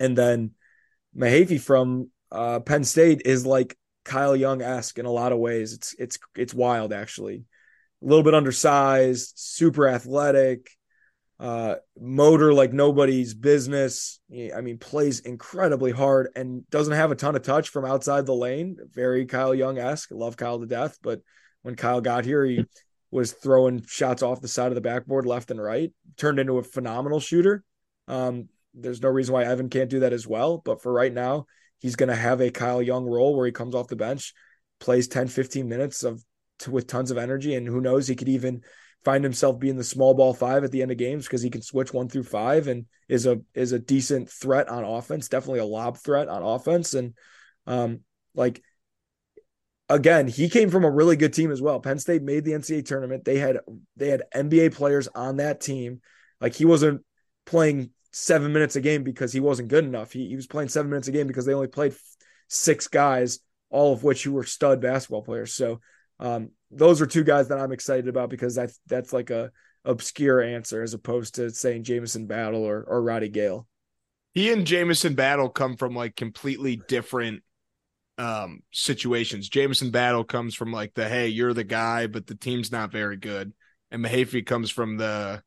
and 0.00 0.16
then 0.16 0.52
Mahaffey 1.16 1.60
from 1.60 2.10
uh, 2.30 2.60
Penn 2.60 2.84
State 2.84 3.22
is 3.24 3.46
like 3.46 3.76
Kyle 4.04 4.36
Young 4.36 4.62
esque 4.62 4.98
in 4.98 5.06
a 5.06 5.10
lot 5.10 5.32
of 5.32 5.38
ways. 5.38 5.72
It's 5.72 5.94
it's 5.98 6.18
it's 6.36 6.54
wild 6.54 6.92
actually. 6.92 7.44
A 8.02 8.06
little 8.06 8.22
bit 8.22 8.34
undersized, 8.34 9.32
super 9.36 9.88
athletic, 9.88 10.70
uh, 11.40 11.76
motor 11.98 12.52
like 12.52 12.72
nobody's 12.72 13.34
business. 13.34 14.20
I 14.32 14.60
mean, 14.60 14.78
plays 14.78 15.20
incredibly 15.20 15.92
hard 15.92 16.30
and 16.34 16.68
doesn't 16.70 16.94
have 16.94 17.12
a 17.12 17.16
ton 17.16 17.36
of 17.36 17.42
touch 17.42 17.68
from 17.68 17.84
outside 17.84 18.26
the 18.26 18.34
lane. 18.34 18.76
Very 18.92 19.24
Kyle 19.26 19.54
Young 19.54 19.78
esque. 19.78 20.10
Love 20.10 20.36
Kyle 20.36 20.58
to 20.58 20.66
death, 20.66 20.98
but 21.02 21.20
when 21.62 21.76
Kyle 21.76 22.00
got 22.00 22.24
here, 22.24 22.44
he 22.44 22.64
was 23.10 23.32
throwing 23.32 23.84
shots 23.86 24.22
off 24.22 24.40
the 24.40 24.48
side 24.48 24.68
of 24.68 24.74
the 24.74 24.80
backboard 24.80 25.26
left 25.26 25.50
and 25.50 25.62
right. 25.62 25.92
Turned 26.16 26.38
into 26.38 26.58
a 26.58 26.62
phenomenal 26.62 27.20
shooter. 27.20 27.62
Um, 28.08 28.48
there's 28.74 29.02
no 29.02 29.08
reason 29.08 29.32
why 29.32 29.44
Evan 29.44 29.70
can't 29.70 29.90
do 29.90 30.00
that 30.00 30.12
as 30.12 30.26
well. 30.26 30.58
But 30.58 30.82
for 30.82 30.92
right 30.92 31.12
now, 31.12 31.46
he's 31.78 31.96
going 31.96 32.10
to 32.10 32.16
have 32.16 32.40
a 32.40 32.50
Kyle 32.50 32.82
Young 32.82 33.06
role 33.06 33.36
where 33.36 33.46
he 33.46 33.52
comes 33.52 33.74
off 33.74 33.88
the 33.88 33.96
bench, 33.96 34.34
plays 34.80 35.08
10, 35.08 35.28
15 35.28 35.68
minutes 35.68 36.02
of 36.02 36.22
to, 36.60 36.70
with 36.70 36.86
tons 36.86 37.10
of 37.10 37.18
energy. 37.18 37.54
And 37.54 37.66
who 37.66 37.80
knows, 37.80 38.06
he 38.06 38.16
could 38.16 38.28
even 38.28 38.62
find 39.04 39.22
himself 39.22 39.58
being 39.58 39.76
the 39.76 39.84
small 39.84 40.14
ball 40.14 40.34
five 40.34 40.64
at 40.64 40.72
the 40.72 40.82
end 40.82 40.90
of 40.90 40.98
games 40.98 41.24
because 41.24 41.42
he 41.42 41.50
can 41.50 41.62
switch 41.62 41.92
one 41.92 42.08
through 42.08 42.24
five 42.24 42.66
and 42.66 42.86
is 43.08 43.26
a 43.26 43.40
is 43.54 43.72
a 43.72 43.78
decent 43.78 44.28
threat 44.28 44.68
on 44.68 44.84
offense, 44.84 45.28
definitely 45.28 45.60
a 45.60 45.64
lob 45.64 45.96
threat 45.98 46.28
on 46.28 46.42
offense. 46.42 46.94
And 46.94 47.14
um, 47.66 48.00
like 48.34 48.62
again, 49.88 50.28
he 50.28 50.48
came 50.48 50.70
from 50.70 50.84
a 50.84 50.90
really 50.90 51.16
good 51.16 51.32
team 51.32 51.50
as 51.50 51.62
well. 51.62 51.80
Penn 51.80 51.98
State 51.98 52.22
made 52.22 52.44
the 52.44 52.52
NCAA 52.52 52.84
tournament. 52.84 53.24
They 53.24 53.38
had 53.38 53.58
they 53.96 54.08
had 54.08 54.24
NBA 54.34 54.74
players 54.74 55.08
on 55.08 55.36
that 55.36 55.60
team. 55.60 56.00
Like 56.40 56.54
he 56.54 56.64
wasn't 56.64 57.02
playing 57.46 57.90
seven 58.12 58.52
minutes 58.52 58.76
a 58.76 58.80
game 58.80 59.02
because 59.02 59.32
he 59.32 59.40
wasn't 59.40 59.68
good 59.68 59.84
enough. 59.84 60.12
He, 60.12 60.28
he 60.28 60.36
was 60.36 60.46
playing 60.46 60.68
seven 60.68 60.90
minutes 60.90 61.08
a 61.08 61.12
game 61.12 61.26
because 61.26 61.46
they 61.46 61.54
only 61.54 61.68
played 61.68 61.94
six 62.48 62.88
guys, 62.88 63.40
all 63.70 63.92
of 63.92 64.02
which 64.02 64.24
who 64.24 64.32
were 64.32 64.44
stud 64.44 64.80
basketball 64.80 65.22
players. 65.22 65.52
So 65.52 65.80
um, 66.20 66.50
those 66.70 67.00
are 67.00 67.06
two 67.06 67.24
guys 67.24 67.48
that 67.48 67.58
I'm 67.58 67.72
excited 67.72 68.08
about 68.08 68.30
because 68.30 68.54
that's 68.54 68.78
that's 68.86 69.12
like 69.12 69.30
a 69.30 69.50
obscure 69.84 70.40
answer 70.40 70.82
as 70.82 70.94
opposed 70.94 71.36
to 71.36 71.50
saying 71.50 71.84
Jamison 71.84 72.26
Battle 72.26 72.64
or 72.64 72.82
or 72.82 73.02
Roddy 73.02 73.28
Gayle. 73.28 73.66
He 74.34 74.52
and 74.52 74.66
Jamison 74.66 75.14
Battle 75.14 75.48
come 75.48 75.76
from 75.76 75.94
like 75.94 76.16
completely 76.16 76.80
different 76.88 77.42
um 78.18 78.60
situations. 78.72 79.48
Jamison 79.48 79.90
Battle 79.90 80.24
comes 80.24 80.54
from 80.54 80.72
like 80.72 80.94
the 80.94 81.08
hey, 81.08 81.28
you're 81.28 81.54
the 81.54 81.64
guy, 81.64 82.06
but 82.06 82.26
the 82.26 82.34
team's 82.34 82.70
not 82.70 82.92
very 82.92 83.16
good. 83.16 83.52
And 83.90 84.04
Mahaffey 84.04 84.44
comes 84.44 84.70
from 84.70 84.98
the 84.98 85.42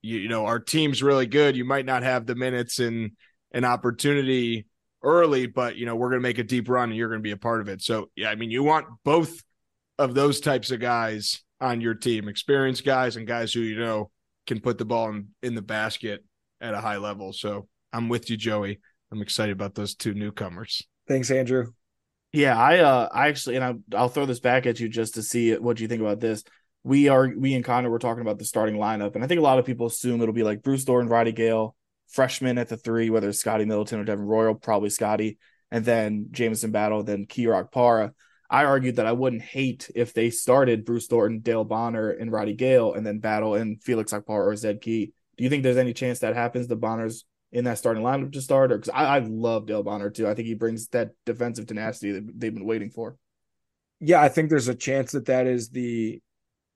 you, 0.00 0.18
you 0.18 0.28
know 0.28 0.46
our 0.46 0.58
team's 0.58 1.02
really 1.02 1.26
good. 1.26 1.56
You 1.56 1.64
might 1.64 1.86
not 1.86 2.02
have 2.02 2.26
the 2.26 2.34
minutes 2.34 2.80
and 2.80 3.12
an 3.52 3.64
opportunity 3.64 4.66
early, 5.04 5.46
but 5.46 5.76
you 5.76 5.86
know 5.86 5.94
we're 5.94 6.10
to 6.10 6.20
make 6.20 6.38
a 6.38 6.44
deep 6.44 6.68
run 6.68 6.88
and 6.88 6.96
you're 6.96 7.08
to 7.08 7.20
be 7.20 7.30
a 7.30 7.36
part 7.36 7.60
of 7.60 7.68
it. 7.68 7.82
So 7.82 8.10
yeah, 8.16 8.30
I 8.30 8.34
mean 8.34 8.50
you 8.50 8.64
want 8.64 8.86
both 9.04 9.40
of 9.98 10.14
those 10.14 10.40
types 10.40 10.70
of 10.70 10.80
guys 10.80 11.42
on 11.60 11.80
your 11.80 11.94
team, 11.94 12.28
experienced 12.28 12.84
guys 12.84 13.16
and 13.16 13.26
guys 13.26 13.52
who 13.52 13.60
you 13.60 13.78
know 13.78 14.10
can 14.46 14.60
put 14.60 14.78
the 14.78 14.84
ball 14.84 15.10
in, 15.10 15.28
in 15.42 15.54
the 15.54 15.62
basket 15.62 16.24
at 16.60 16.74
a 16.74 16.80
high 16.80 16.96
level. 16.96 17.32
So 17.32 17.68
I'm 17.92 18.08
with 18.08 18.30
you, 18.30 18.36
Joey. 18.36 18.80
I'm 19.10 19.22
excited 19.22 19.52
about 19.52 19.74
those 19.74 19.94
two 19.94 20.14
newcomers. 20.14 20.82
Thanks, 21.06 21.30
Andrew. 21.30 21.66
Yeah, 22.32 22.58
I 22.58 22.78
uh 22.78 23.08
I 23.12 23.28
actually 23.28 23.56
and 23.56 23.64
I 23.64 23.96
I'll 23.96 24.08
throw 24.08 24.26
this 24.26 24.40
back 24.40 24.66
at 24.66 24.80
you 24.80 24.88
just 24.88 25.14
to 25.14 25.22
see 25.22 25.54
what 25.54 25.80
you 25.80 25.88
think 25.88 26.00
about 26.00 26.20
this 26.20 26.44
we 26.84 27.08
are 27.08 27.32
we 27.36 27.54
and 27.54 27.64
Connor 27.64 27.90
were 27.90 27.98
talking 27.98 28.22
about 28.22 28.38
the 28.38 28.44
starting 28.44 28.76
lineup, 28.76 29.14
and 29.14 29.22
I 29.22 29.26
think 29.26 29.38
a 29.38 29.44
lot 29.44 29.58
of 29.58 29.64
people 29.64 29.86
assume 29.86 30.20
it'll 30.20 30.34
be 30.34 30.42
like 30.42 30.62
Bruce 30.62 30.84
Thornton, 30.84 31.10
Roddy 31.10 31.32
Gayle, 31.32 31.76
freshman 32.08 32.58
at 32.58 32.68
the 32.68 32.76
three, 32.76 33.10
whether 33.10 33.28
it's 33.28 33.38
Scotty 33.38 33.64
Middleton 33.64 34.00
or 34.00 34.04
Devin 34.04 34.24
Royal, 34.24 34.54
probably 34.54 34.90
Scotty, 34.90 35.38
and 35.70 35.84
then 35.84 36.28
Jamison 36.32 36.72
Battle, 36.72 37.02
then 37.02 37.26
Keyrock 37.26 37.70
Para. 37.70 38.12
I 38.52 38.66
argued 38.66 38.96
that 38.96 39.06
I 39.06 39.12
wouldn't 39.12 39.40
hate 39.40 39.90
if 39.94 40.12
they 40.12 40.28
started 40.28 40.84
Bruce 40.84 41.06
Thornton, 41.06 41.40
Dale 41.40 41.64
Bonner, 41.64 42.10
and 42.10 42.30
Roddy 42.30 42.52
Gayle, 42.52 42.92
and 42.92 43.04
then 43.04 43.18
Battle 43.18 43.54
and 43.54 43.82
Felix 43.82 44.12
Okpara 44.12 44.46
or 44.46 44.54
Zed 44.54 44.82
Key. 44.82 45.14
Do 45.38 45.44
you 45.44 45.48
think 45.48 45.62
there's 45.62 45.78
any 45.78 45.94
chance 45.94 46.18
that 46.18 46.36
happens? 46.36 46.68
The 46.68 46.76
Bonner's 46.76 47.24
in 47.50 47.64
that 47.64 47.78
starting 47.78 48.02
lineup 48.02 48.30
to 48.32 48.42
start, 48.42 48.70
or 48.70 48.76
because 48.76 48.92
I, 48.94 49.16
I 49.16 49.18
love 49.20 49.66
Dale 49.66 49.82
Bonner 49.82 50.10
too. 50.10 50.28
I 50.28 50.34
think 50.34 50.48
he 50.48 50.54
brings 50.54 50.88
that 50.88 51.12
defensive 51.24 51.66
tenacity 51.66 52.12
that 52.12 52.38
they've 52.38 52.52
been 52.52 52.66
waiting 52.66 52.90
for. 52.90 53.16
Yeah, 54.00 54.20
I 54.20 54.28
think 54.28 54.50
there's 54.50 54.68
a 54.68 54.74
chance 54.74 55.12
that 55.12 55.26
that 55.26 55.46
is 55.46 55.70
the 55.70 56.20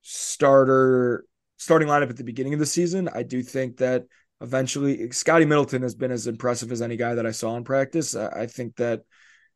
starter 0.01 1.27
starting 1.59 1.89
lineup 1.89 2.09
at 2.09 2.17
the 2.17 2.25
beginning 2.25 2.55
of 2.55 2.59
the 2.59 2.67
season. 2.67 3.11
I 3.13 3.23
do 3.23 3.43
think 3.43 3.79
that 3.79 4.05
eventually 4.41 5.11
Scotty 5.11 5.45
Middleton 5.45 5.83
has 5.83 5.95
been 5.95 6.11
as 6.11 6.27
impressive 6.27 6.73
as 6.73 6.81
any 6.81 6.97
guy 6.97 7.15
that 7.15 7.27
I 7.27 7.33
saw 7.33 7.57
in 7.57 7.65
practice. 7.65 8.15
I 8.15 8.47
think 8.47 8.77
that 8.77 9.03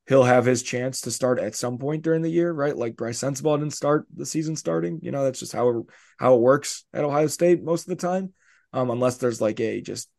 he'll 0.08 0.24
have 0.24 0.44
his 0.44 0.62
chance 0.62 1.02
to 1.02 1.10
start 1.10 1.38
at 1.38 1.54
some 1.54 1.78
point 1.78 2.02
during 2.02 2.22
the 2.22 2.30
year, 2.30 2.52
right? 2.52 2.76
Like 2.76 2.96
Brice 2.96 3.20
Sensabaugh 3.20 3.58
didn't 3.58 3.74
start 3.74 4.06
the 4.14 4.26
season 4.26 4.56
starting. 4.56 4.98
You 5.02 5.12
know, 5.12 5.24
that's 5.24 5.40
just 5.40 5.52
how 5.52 5.68
it, 5.68 5.86
how 6.18 6.34
it 6.34 6.40
works 6.40 6.84
at 6.92 7.04
Ohio 7.04 7.28
State 7.28 7.62
most 7.62 7.82
of 7.82 7.96
the 7.96 8.06
time, 8.06 8.32
um, 8.72 8.90
unless 8.90 9.18
there's 9.18 9.40
like 9.40 9.60
a 9.60 9.80
just 9.80 10.10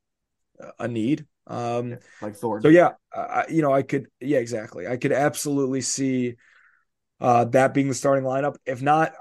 a 0.80 0.88
need. 0.88 1.26
Um, 1.48 1.98
like 2.22 2.36
Thor. 2.36 2.62
So 2.62 2.70
yeah, 2.70 2.92
I, 3.14 3.46
you 3.50 3.62
know, 3.62 3.74
I 3.74 3.82
could, 3.82 4.08
yeah, 4.20 4.38
exactly. 4.38 4.88
I 4.88 4.98
could 4.98 5.12
absolutely 5.12 5.82
see 5.82 6.36
uh, 7.20 7.46
that 7.46 7.74
being 7.74 7.88
the 7.88 7.94
starting 7.94 8.24
lineup. 8.24 8.56
If 8.66 8.82
not, 8.82 9.14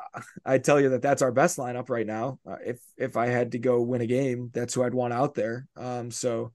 I 0.44 0.59
tell 0.59 0.81
you 0.81 0.90
that 0.90 1.03
that's 1.03 1.23
our 1.23 1.33
best 1.33 1.59
lineup 1.59 1.90
right 1.90 2.07
now. 2.07 2.38
Uh, 2.49 2.57
if 2.64 2.81
if 2.96 3.16
I 3.16 3.27
had 3.27 3.53
to 3.53 3.59
go 3.59 3.83
win 3.83 4.01
a 4.01 4.07
game, 4.07 4.51
that's 4.53 4.75
who 4.75 4.83
I'd 4.83 4.94
want 4.94 5.12
out 5.12 5.35
there. 5.35 5.66
Um, 5.77 6.11
so, 6.11 6.53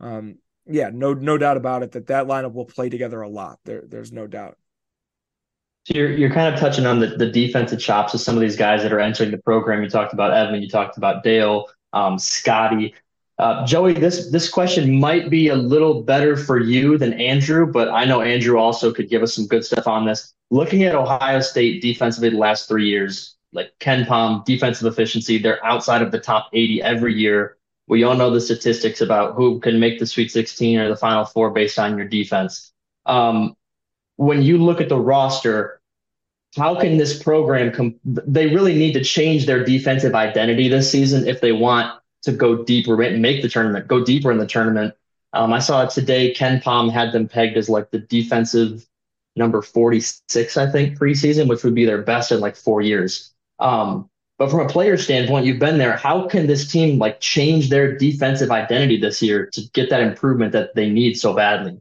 um, 0.00 0.36
yeah, 0.66 0.90
no 0.92 1.14
no 1.14 1.38
doubt 1.38 1.56
about 1.56 1.82
it 1.82 1.92
that 1.92 2.06
that 2.08 2.26
lineup 2.26 2.52
will 2.52 2.64
play 2.64 2.88
together 2.88 3.20
a 3.22 3.28
lot. 3.28 3.58
There 3.64 3.82
there's 3.86 4.12
no 4.12 4.26
doubt. 4.26 4.58
So 5.84 5.94
you're 5.96 6.12
you're 6.12 6.30
kind 6.30 6.52
of 6.52 6.60
touching 6.60 6.86
on 6.86 7.00
the, 7.00 7.08
the 7.08 7.30
defensive 7.30 7.80
chops 7.80 8.14
of 8.14 8.20
some 8.20 8.36
of 8.36 8.40
these 8.40 8.56
guys 8.56 8.82
that 8.82 8.92
are 8.92 9.00
entering 9.00 9.30
the 9.30 9.38
program. 9.38 9.82
You 9.82 9.90
talked 9.90 10.12
about 10.12 10.32
Evan, 10.32 10.62
you 10.62 10.68
talked 10.68 10.96
about 10.96 11.24
Dale, 11.24 11.68
um, 11.92 12.18
Scotty. 12.18 12.94
Uh, 13.38 13.66
Joey, 13.66 13.94
this 13.94 14.30
this 14.30 14.48
question 14.48 15.00
might 15.00 15.28
be 15.28 15.48
a 15.48 15.56
little 15.56 16.02
better 16.02 16.36
for 16.36 16.60
you 16.60 16.96
than 16.98 17.14
Andrew, 17.14 17.66
but 17.66 17.88
I 17.88 18.04
know 18.04 18.20
Andrew 18.20 18.58
also 18.58 18.92
could 18.92 19.08
give 19.08 19.22
us 19.22 19.34
some 19.34 19.46
good 19.46 19.64
stuff 19.64 19.88
on 19.88 20.06
this. 20.06 20.32
Looking 20.50 20.84
at 20.84 20.94
Ohio 20.94 21.40
State 21.40 21.82
defensively 21.82 22.30
the 22.30 22.36
last 22.36 22.68
three 22.68 22.86
years, 22.86 23.36
like 23.52 23.72
KenPom, 23.80 24.44
defensive 24.44 24.86
efficiency, 24.86 25.38
they're 25.38 25.64
outside 25.64 26.02
of 26.02 26.12
the 26.12 26.20
top 26.20 26.50
80 26.52 26.82
every 26.82 27.14
year. 27.14 27.56
We 27.92 28.04
all 28.04 28.14
know 28.14 28.30
the 28.30 28.40
statistics 28.40 29.02
about 29.02 29.34
who 29.34 29.60
can 29.60 29.78
make 29.78 29.98
the 29.98 30.06
Sweet 30.06 30.32
16 30.32 30.78
or 30.78 30.88
the 30.88 30.96
Final 30.96 31.26
Four 31.26 31.50
based 31.50 31.78
on 31.78 31.98
your 31.98 32.08
defense. 32.08 32.72
Um, 33.04 33.54
when 34.16 34.40
you 34.40 34.56
look 34.56 34.80
at 34.80 34.88
the 34.88 34.98
roster, 34.98 35.78
how 36.56 36.80
can 36.80 36.96
this 36.96 37.22
program 37.22 37.70
com- 37.70 38.00
they 38.02 38.46
really 38.46 38.74
need 38.74 38.94
to 38.94 39.04
change 39.04 39.44
their 39.44 39.62
defensive 39.62 40.14
identity 40.14 40.68
this 40.68 40.90
season 40.90 41.28
if 41.28 41.42
they 41.42 41.52
want 41.52 42.00
to 42.22 42.32
go 42.32 42.64
deeper 42.64 43.02
and 43.02 43.20
make 43.20 43.42
the 43.42 43.48
tournament, 43.50 43.88
go 43.88 44.02
deeper 44.02 44.32
in 44.32 44.38
the 44.38 44.46
tournament. 44.46 44.94
Um, 45.34 45.52
I 45.52 45.58
saw 45.58 45.84
today 45.84 46.32
KenPom 46.32 46.90
had 46.90 47.12
them 47.12 47.28
pegged 47.28 47.58
as 47.58 47.68
like 47.68 47.90
the 47.90 47.98
defensive 47.98 48.88
number 49.36 49.60
46, 49.60 50.56
I 50.56 50.70
think, 50.72 50.98
preseason, 50.98 51.46
which 51.46 51.62
would 51.62 51.74
be 51.74 51.84
their 51.84 52.00
best 52.00 52.32
in 52.32 52.40
like 52.40 52.56
four 52.56 52.80
years. 52.80 53.34
Um, 53.58 54.08
but 54.42 54.50
from 54.50 54.58
a 54.58 54.68
player 54.68 54.96
standpoint, 54.96 55.46
you've 55.46 55.60
been 55.60 55.78
there. 55.78 55.96
How 55.96 56.26
can 56.26 56.48
this 56.48 56.68
team 56.68 56.98
like 56.98 57.20
change 57.20 57.70
their 57.70 57.96
defensive 57.96 58.50
identity 58.50 58.98
this 58.98 59.22
year 59.22 59.48
to 59.52 59.62
get 59.72 59.88
that 59.90 60.00
improvement 60.00 60.50
that 60.50 60.74
they 60.74 60.90
need 60.90 61.14
so 61.14 61.32
badly? 61.32 61.80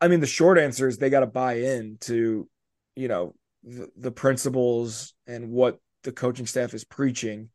I 0.00 0.06
mean, 0.06 0.20
the 0.20 0.26
short 0.28 0.58
answer 0.58 0.86
is 0.86 0.96
they 0.96 1.10
got 1.10 1.20
to 1.20 1.26
buy 1.26 1.54
in 1.54 1.96
to, 2.02 2.48
you 2.94 3.08
know, 3.08 3.34
the, 3.64 3.88
the 3.96 4.12
principles 4.12 5.12
and 5.26 5.50
what 5.50 5.80
the 6.04 6.12
coaching 6.12 6.46
staff 6.46 6.72
is 6.72 6.84
preaching. 6.84 7.48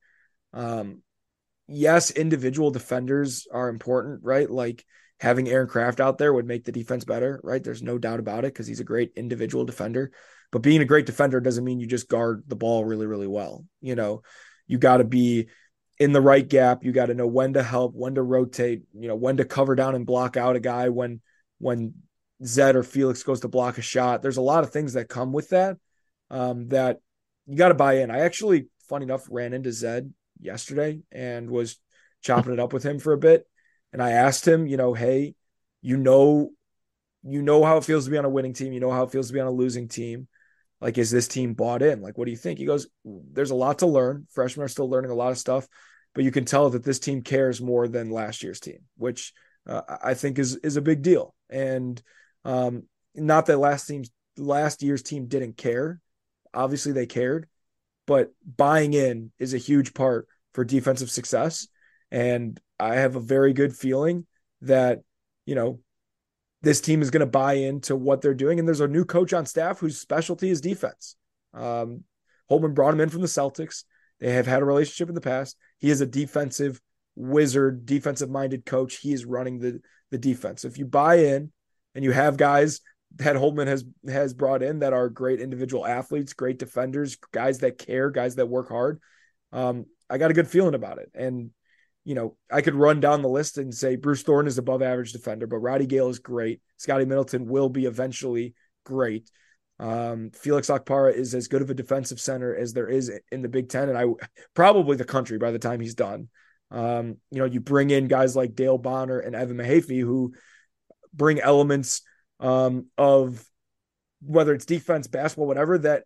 Um, 0.52 1.04
yes, 1.70 2.12
individual 2.12 2.70
defenders 2.70 3.48
are 3.50 3.70
important, 3.70 4.24
right? 4.24 4.50
Like 4.50 4.84
having 5.22 5.48
Aaron 5.48 5.70
Craft 5.70 6.02
out 6.02 6.18
there 6.18 6.34
would 6.34 6.48
make 6.48 6.66
the 6.66 6.74
defense 6.74 7.06
better, 7.06 7.40
right? 7.46 7.64
There's 7.64 7.82
no 7.82 7.98
doubt 7.98 8.20
about 8.20 8.44
it 8.44 8.54
because 8.54 8.68
he's 8.68 8.82
a 8.82 8.84
great 8.84 9.14
individual 9.16 9.64
defender. 9.64 10.12
But 10.54 10.62
being 10.62 10.82
a 10.82 10.86
great 10.86 11.08
defender 11.08 11.42
doesn't 11.42 11.64
mean 11.64 11.80
you 11.80 11.88
just 11.88 12.08
guard 12.08 12.44
the 12.46 12.56
ball 12.56 12.86
really, 12.86 13.08
really 13.08 13.26
well. 13.26 13.66
You 13.82 13.96
know, 13.96 14.22
you 14.68 14.78
got 14.78 14.98
to 14.98 15.04
be 15.04 15.48
in 15.98 16.12
the 16.12 16.22
right 16.22 16.48
gap. 16.48 16.84
You 16.84 16.92
got 16.92 17.08
to 17.08 17.16
know 17.16 17.26
when 17.26 17.54
to 17.54 17.64
help, 17.64 17.96
when 17.96 18.14
to 18.16 18.22
rotate, 18.22 18.84
you 18.94 19.08
know, 19.08 19.16
when 19.16 19.38
to 19.38 19.46
cover 19.46 19.74
down 19.74 19.96
and 19.96 20.06
block 20.06 20.38
out 20.38 20.56
a 20.56 20.60
guy 20.60 20.90
when 20.90 21.22
when 21.58 21.96
Zed 22.46 22.76
or 22.76 22.84
Felix 22.84 23.24
goes 23.24 23.40
to 23.40 23.48
block 23.48 23.80
a 23.80 23.82
shot. 23.82 24.22
There's 24.22 24.38
a 24.38 24.44
lot 24.44 24.64
of 24.64 24.70
things 24.70 24.94
that 24.94 25.10
come 25.10 25.34
with 25.34 25.50
that 25.50 25.78
um, 26.30 26.68
that 26.68 27.00
you 27.48 27.58
got 27.58 27.70
to 27.70 27.74
buy 27.74 28.02
in. 28.02 28.12
I 28.12 28.20
actually, 28.20 28.68
funny 28.88 29.06
enough, 29.06 29.26
ran 29.32 29.54
into 29.54 29.72
Zed 29.72 30.14
yesterday 30.40 31.00
and 31.12 31.50
was 31.50 31.80
chopping 32.22 32.54
it 32.54 32.60
up 32.60 32.74
with 32.74 32.84
him 32.84 33.00
for 33.00 33.14
a 33.14 33.18
bit. 33.18 33.48
And 33.92 34.04
I 34.04 34.12
asked 34.12 34.48
him, 34.48 34.68
you 34.68 34.78
know, 34.78 34.94
hey, 34.94 35.34
you 35.82 35.98
know, 35.98 36.52
you 37.24 37.42
know 37.42 37.64
how 37.64 37.78
it 37.78 37.86
feels 37.86 38.06
to 38.06 38.12
be 38.12 38.20
on 38.20 38.26
a 38.26 38.30
winning 38.30 38.54
team. 38.54 38.72
You 38.72 38.82
know 38.82 38.92
how 38.92 39.02
it 39.02 39.12
feels 39.12 39.30
to 39.30 39.34
be 39.34 39.40
on 39.40 39.48
a 39.48 39.52
losing 39.52 39.88
team. 39.88 40.28
Like, 40.84 40.98
is 40.98 41.10
this 41.10 41.30
team 41.30 41.54
bought 41.54 41.82
in? 41.82 42.02
Like, 42.02 42.18
what 42.18 42.26
do 42.26 42.32
you 42.32 42.38
think? 42.38 42.60
He 42.60 42.66
goes, 42.66 42.88
there's 43.06 43.52
a 43.52 43.56
lot 43.56 43.80
to 43.80 43.88
learn. 43.88 44.28
Freshmen 44.32 44.66
are 44.66 44.68
still 44.68 44.90
learning 44.90 45.12
a 45.12 45.16
lot 45.16 45.32
of 45.32 45.38
stuff, 45.38 45.66
but 46.14 46.26
you 46.26 46.32
can 46.32 46.44
tell 46.44 46.70
that 46.72 46.84
this 46.84 47.00
team 47.00 47.22
cares 47.22 47.62
more 47.62 47.88
than 47.88 48.12
last 48.12 48.44
year's 48.44 48.60
team, 48.60 48.80
which 48.98 49.32
uh, 49.66 49.82
I 50.04 50.14
think 50.14 50.38
is 50.38 50.58
is 50.58 50.76
a 50.76 50.82
big 50.82 51.02
deal. 51.02 51.34
And 51.50 52.02
um, 52.44 52.84
not 53.16 53.46
that 53.46 53.60
last 53.60 53.88
team's 53.88 54.12
last 54.36 54.84
year's 54.84 55.02
team 55.02 55.28
didn't 55.28 55.56
care. 55.56 56.02
Obviously, 56.54 56.92
they 56.92 57.06
cared, 57.06 57.48
but 58.06 58.34
buying 58.46 58.94
in 58.94 59.32
is 59.40 59.54
a 59.54 59.58
huge 59.58 59.94
part 59.94 60.28
for 60.54 60.66
defensive 60.66 61.10
success. 61.10 61.66
And 62.12 62.60
I 62.78 62.96
have 62.96 63.16
a 63.16 63.22
very 63.22 63.54
good 63.54 63.74
feeling 63.74 64.26
that, 64.64 65.00
you 65.46 65.56
know, 65.56 65.80
this 66.64 66.82
team 66.82 67.02
is 67.02 67.12
going 67.12 67.20
to 67.20 67.26
buy 67.26 67.54
into 67.54 67.96
what 67.96 68.22
they're 68.22 68.34
doing. 68.34 68.58
And 68.58 68.68
there's 68.68 68.80
a 68.80 68.88
new 68.88 69.06
coach 69.06 69.34
on 69.34 69.46
staff 69.46 69.80
whose 69.80 70.00
specialty 70.00 70.50
is 70.50 70.62
defense. 70.62 71.16
Um, 71.54 72.06
Holtmann 72.50 72.74
brought 72.74 72.94
him 72.94 73.02
in 73.02 73.10
from 73.10 73.22
the 73.22 73.28
Celtics. 73.28 73.84
They 74.20 74.32
have 74.34 74.48
had 74.48 74.62
a 74.62 74.66
relationship 74.66 75.10
in 75.10 75.16
the 75.16 75.22
past. 75.22 75.58
He 75.78 75.90
is 75.90 76.02
a 76.02 76.06
defensive 76.06 76.82
wizard, 77.16 77.86
defensive 77.86 78.30
minded 78.30 78.66
coach. 78.66 78.98
He 78.98 79.12
is 79.14 79.26
running 79.26 79.60
the, 79.60 79.82
the 80.10 80.18
defense. 80.18 80.64
If 80.64 80.78
you 80.78 80.86
buy 80.86 81.16
in 81.16 81.52
and 81.94 82.04
you 82.04 82.12
have 82.12 82.38
guys 82.38 82.80
that 83.18 83.36
Holtmann 83.36 83.68
has 83.68 83.86
has 84.08 84.34
brought 84.34 84.64
in 84.64 84.80
that 84.80 84.94
are 84.94 85.10
great 85.10 85.40
individual 85.40 85.86
athletes, 85.86 86.34
great 86.34 86.58
defenders, 86.58 87.18
guys 87.32 87.60
that 87.60 87.78
care, 87.78 88.10
guys 88.10 88.36
that 88.36 88.48
work 88.48 88.70
hard. 88.70 89.00
Um, 89.52 89.86
I 90.10 90.18
got 90.18 90.32
a 90.32 90.34
good 90.34 90.48
feeling 90.48 90.74
about 90.74 90.98
it. 90.98 91.12
And, 91.14 91.52
you 92.06 92.16
know, 92.16 92.36
I 92.52 92.62
could 92.62 92.76
run 92.76 93.00
down 93.00 93.22
the 93.22 93.30
list 93.30 93.58
and 93.58 93.74
say 93.74 93.96
Bruce 93.96 94.24
Thornton 94.24 94.48
is 94.48 94.58
above 94.58 94.82
average 94.82 95.14
defender, 95.14 95.48
but 95.48 95.60
Roddy 95.60 95.86
Gayle 95.86 96.10
is 96.10 96.20
great. 96.20 96.62
Scotty 96.78 97.06
Middleton 97.06 97.46
will 97.48 97.70
be 97.70 97.86
eventually 97.86 98.56
great. 98.84 99.30
Um, 99.80 100.32
Felix 100.32 100.70
Okpara 100.70 101.14
is 101.14 101.34
as 101.34 101.48
good 101.48 101.62
of 101.62 101.70
a 101.70 101.74
defensive 101.74 102.20
center 102.20 102.56
as 102.56 102.74
there 102.74 102.88
is 102.88 103.12
in 103.32 103.42
the 103.42 103.50
Big 103.50 103.70
Ten, 103.70 103.90
and 103.90 103.98
I 103.98 104.06
probably 104.54 104.98
the 104.98 105.06
country 105.06 105.38
by 105.38 105.52
the 105.52 105.60
time 105.60 105.80
he's 105.80 105.96
done. 105.96 106.30
Um, 106.72 107.18
you 107.32 107.40
know, 107.40 107.46
you 107.46 107.60
bring 107.60 107.90
in 107.90 108.08
guys 108.08 108.36
like 108.36 108.56
Dale 108.56 108.78
Bonner 108.78 109.20
and 109.20 109.36
Evan 109.36 109.58
Mahaffey 109.58 110.02
who 110.02 110.34
bring 111.14 111.40
elements 111.40 112.02
um, 112.40 112.88
of 112.98 113.46
whether 114.22 114.54
it's 114.54 114.66
defense, 114.66 115.08
basketball, 115.08 115.48
whatever 115.48 115.78
that 115.80 116.04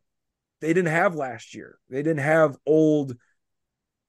they 0.59 0.69
didn't 0.69 0.91
have 0.91 1.15
last 1.15 1.55
year. 1.55 1.77
They 1.89 2.03
didn't 2.03 2.23
have 2.23 2.57
old 2.65 3.15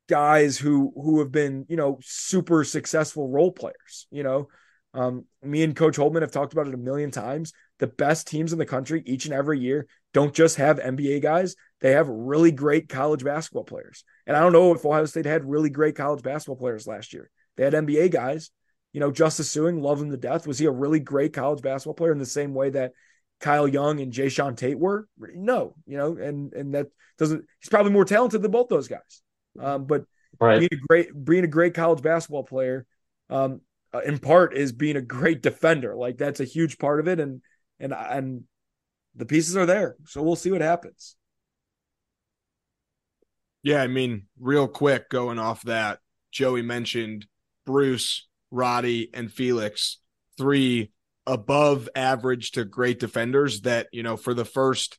guys 0.08 0.56
who 0.56 0.92
who 0.96 1.20
have 1.20 1.30
been 1.30 1.66
you 1.68 1.76
know 1.76 1.98
super 2.02 2.64
successful 2.64 3.28
role 3.28 3.52
players 3.52 4.06
you 4.10 4.22
know? 4.22 4.48
Um, 4.94 5.26
me 5.42 5.62
and 5.62 5.76
coach 5.76 5.96
holtmann 5.96 6.22
have 6.22 6.32
talked 6.32 6.54
about 6.54 6.66
it 6.66 6.74
a 6.74 6.78
million 6.78 7.10
times. 7.10 7.52
The 7.78 7.86
best 7.86 8.26
teams 8.26 8.54
in 8.54 8.58
the 8.58 8.64
country 8.64 9.02
each 9.04 9.26
and 9.26 9.34
every 9.34 9.60
year 9.60 9.86
don't 10.14 10.34
just 10.34 10.56
have 10.56 10.78
nba 10.78 11.22
guys. 11.22 11.54
They 11.80 11.92
have 11.92 12.08
really 12.08 12.50
great 12.50 12.88
college 12.88 13.22
basketball 13.22 13.64
players. 13.64 14.02
And 14.26 14.36
i 14.36 14.40
don't 14.40 14.52
know 14.52 14.74
if 14.74 14.84
ohio 14.84 15.04
state 15.04 15.26
had 15.26 15.44
really 15.44 15.70
great 15.70 15.94
college 15.94 16.22
basketball 16.22 16.56
players 16.56 16.86
last 16.86 17.12
year. 17.12 17.30
They 17.56 17.64
had 17.64 17.74
nba 17.74 18.10
guys. 18.10 18.50
You 18.94 19.00
know 19.00 19.12
justice 19.12 19.54
sueing 19.54 19.82
love 19.82 20.00
him 20.00 20.10
to 20.10 20.16
death. 20.16 20.46
Was 20.46 20.58
he 20.58 20.64
a 20.64 20.70
really 20.70 21.00
great 21.00 21.34
college 21.34 21.62
basketball 21.62 21.94
player 21.94 22.12
in 22.12 22.18
the 22.18 22.26
same 22.26 22.54
way 22.54 22.70
that 22.70 22.92
kyle 23.40 23.68
young 23.68 24.00
and 24.00 24.12
jae'sean 24.12 24.56
tate 24.56 24.78
were? 24.78 25.06
No 25.18 25.74
you 25.86 25.98
know 25.98 26.16
and 26.16 26.54
and 26.54 26.74
that 26.74 26.86
doesn't 27.18 27.44
he's 27.60 27.68
probably 27.68 27.92
more 27.92 28.06
talented 28.06 28.40
than 28.40 28.50
both 28.50 28.68
those 28.68 28.88
guys 28.88 29.22
um, 29.60 29.86
but 29.86 30.04
right. 30.40 30.58
being 30.58 30.70
a 30.72 30.86
great 30.86 31.24
being 31.24 31.44
a 31.44 31.48
great 31.48 31.74
college 31.74 32.02
basketball 32.02 32.44
player, 32.44 32.86
um, 33.30 33.60
uh, 33.92 34.00
in 34.00 34.18
part 34.18 34.56
is 34.56 34.72
being 34.72 34.96
a 34.96 35.02
great 35.02 35.42
defender. 35.42 35.96
Like 35.96 36.18
that's 36.18 36.40
a 36.40 36.44
huge 36.44 36.78
part 36.78 37.00
of 37.00 37.08
it, 37.08 37.20
and 37.20 37.42
and 37.80 37.92
and 37.92 38.44
the 39.14 39.26
pieces 39.26 39.56
are 39.56 39.66
there. 39.66 39.96
So 40.06 40.22
we'll 40.22 40.36
see 40.36 40.50
what 40.50 40.60
happens. 40.60 41.16
Yeah, 43.62 43.82
I 43.82 43.88
mean, 43.88 44.26
real 44.38 44.68
quick, 44.68 45.10
going 45.10 45.38
off 45.38 45.62
that, 45.62 45.98
Joey 46.30 46.62
mentioned 46.62 47.26
Bruce, 47.66 48.28
Roddy, 48.50 49.10
and 49.12 49.32
Felix, 49.32 49.98
three 50.36 50.92
above 51.26 51.88
average 51.94 52.52
to 52.52 52.64
great 52.64 52.98
defenders 52.98 53.62
that, 53.62 53.88
you 53.92 54.02
know, 54.02 54.16
for 54.16 54.32
the 54.32 54.44
first 54.44 54.98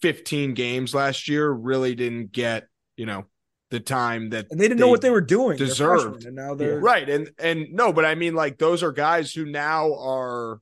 15 0.00 0.54
games 0.54 0.94
last 0.94 1.28
year 1.28 1.50
really 1.50 1.94
didn't 1.94 2.32
get, 2.32 2.68
you 2.96 3.04
know, 3.04 3.26
the 3.70 3.80
time 3.80 4.30
that 4.30 4.46
and 4.50 4.60
they 4.60 4.64
didn't 4.64 4.78
they 4.78 4.84
know 4.84 4.90
what 4.90 5.00
they 5.00 5.10
were 5.10 5.20
doing. 5.20 5.56
Deserved. 5.56 6.24
and 6.24 6.36
now 6.36 6.54
they're 6.54 6.78
right 6.78 7.08
and 7.08 7.30
and 7.38 7.66
no 7.72 7.92
but 7.92 8.04
i 8.04 8.14
mean 8.14 8.34
like 8.34 8.58
those 8.58 8.82
are 8.82 8.92
guys 8.92 9.32
who 9.32 9.44
now 9.44 9.94
are 9.94 10.60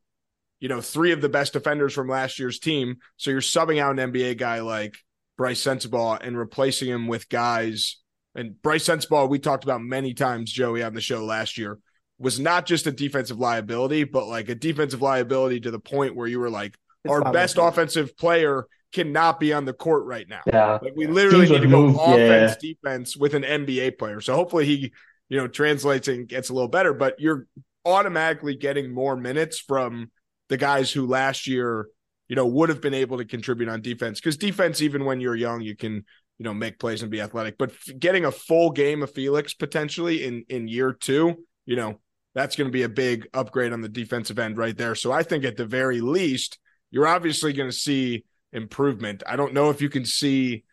you 0.61 0.69
know 0.69 0.81
three 0.81 1.13
of 1.13 1.21
the 1.21 1.29
best 1.29 1.53
defenders 1.53 1.93
from 1.93 2.09
last 2.09 2.39
year's 2.39 2.59
team. 2.59 2.97
So 3.17 3.31
you're 3.31 3.41
subbing 3.41 3.81
out 3.81 3.99
an 3.99 4.13
nba 4.13 4.39
guy 4.39 4.61
like 4.61 4.95
brice 5.37 5.63
sensabaugh 5.63 6.19
and 6.23 6.39
replacing 6.39 6.89
him 6.89 7.09
with 7.09 7.29
guys 7.29 7.99
and 8.35 8.61
brice 8.63 8.87
sensabaugh 8.87 9.29
we 9.29 9.39
talked 9.39 9.65
about 9.65 9.83
many 9.83 10.15
times 10.15 10.53
joey 10.53 10.83
on 10.83 10.95
the 10.95 11.01
show 11.01 11.25
last 11.25 11.59
year 11.59 11.79
was 12.23 12.39
not 12.39 12.67
just 12.67 12.87
a 12.87 12.93
defensive 12.93 13.39
liability, 13.39 14.05
but 14.05 14.29
like 14.29 14.49
a 14.49 14.55
defensive 14.55 15.03
liability 15.03 15.61
to 15.61 15.73
the 15.73 15.81
point 15.81 16.15
where 16.15 16.29
you 16.29 16.39
were 16.39 16.51
like, 16.51 16.77
It's 17.05 17.13
our 17.13 17.33
best 17.33 17.59
offensive 17.59 18.17
player 18.17 18.67
cannot 18.93 19.41
be 19.41 19.53
on 19.53 19.65
the 19.65 19.73
court 19.73 20.05
right 20.05 20.29
now. 20.29 20.43
Yeah. 20.47 20.79
Like 20.83 20.95
we 20.97 21.07
literally 21.07 21.47
Teams 21.47 21.61
need 21.61 21.67
to 21.67 21.69
go 21.69 21.87
move- 21.87 21.97
offense, 21.97 22.57
yeah. 22.61 22.73
defense 22.73 23.17
with 23.17 23.35
an 23.35 23.43
NBA 23.43 23.99
player. 23.99 24.21
So 24.21 24.35
hopefully 24.35 24.67
he, 24.67 24.93
you 25.29 25.37
know, 25.39 25.49
translates 25.49 26.09
and 26.09 26.29
gets 26.29 26.51
a 26.51 26.55
little 26.55 26.69
better, 26.69 26.93
but 26.93 27.19
you're 27.19 27.47
automatically 27.85 28.55
getting 28.57 28.93
more 28.93 29.17
minutes 29.17 29.59
from 29.59 30.11
the 30.49 30.57
guys 30.57 30.91
who 30.91 31.07
last 31.07 31.47
year, 31.47 31.89
you 32.29 32.37
know, 32.37 32.47
would 32.47 32.69
have 32.69 32.81
been 32.81 32.95
able 32.95 33.19
to 33.19 33.25
contribute 33.25 33.69
on 33.69 33.81
defense. 33.81 34.21
Because 34.21 34.37
defense, 34.37 34.83
even 34.83 35.05
when 35.05 35.21
you're 35.21 35.35
young, 35.35 35.61
you 35.63 35.77
can, 35.77 35.95
you 36.39 36.45
know, 36.45 36.55
make 36.55 36.79
plays 36.79 37.03
and 37.03 37.11
be 37.11 37.21
athletic. 37.21 37.57
But 37.59 37.71
f- 37.71 37.99
getting 37.99 38.25
a 38.25 38.33
full 38.33 38.71
game 38.71 39.03
of 39.03 39.13
Felix 39.13 39.55
potentially 39.55 40.25
in 40.25 40.45
in 40.49 40.69
year 40.69 40.93
two, 40.93 41.45
you 41.67 41.77
know, 41.77 41.99
that's 42.35 42.57
going 42.57 42.69
to 42.69 42.73
be 42.73 42.83
a 42.83 42.89
big 42.89 43.29
upgrade 43.35 43.73
on 43.73 43.81
the 43.81 43.89
defensive 43.89 44.39
end 44.39 44.57
right 44.57 44.77
there. 44.77 44.95
So 44.95 45.13
I 45.13 45.23
think 45.23 45.45
at 45.45 45.57
the 45.57 45.67
very 45.67 46.01
least, 46.01 46.59
you're 46.91 47.07
obviously 47.07 47.53
going 47.53 47.71
to 47.71 47.77
see 47.77 48.25
improvement. 48.53 49.23
I 49.27 49.37
don't 49.37 49.55
know 49.55 49.71
if 49.71 49.81
you 49.81 49.89
can 49.89 50.05
see 50.05 50.65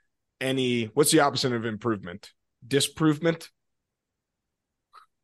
any. 0.42 0.86
What's 0.86 1.12
the 1.12 1.22
opposite 1.22 1.54
of 1.54 1.66
improvement? 1.66 2.32
Disprovement. 2.68 3.50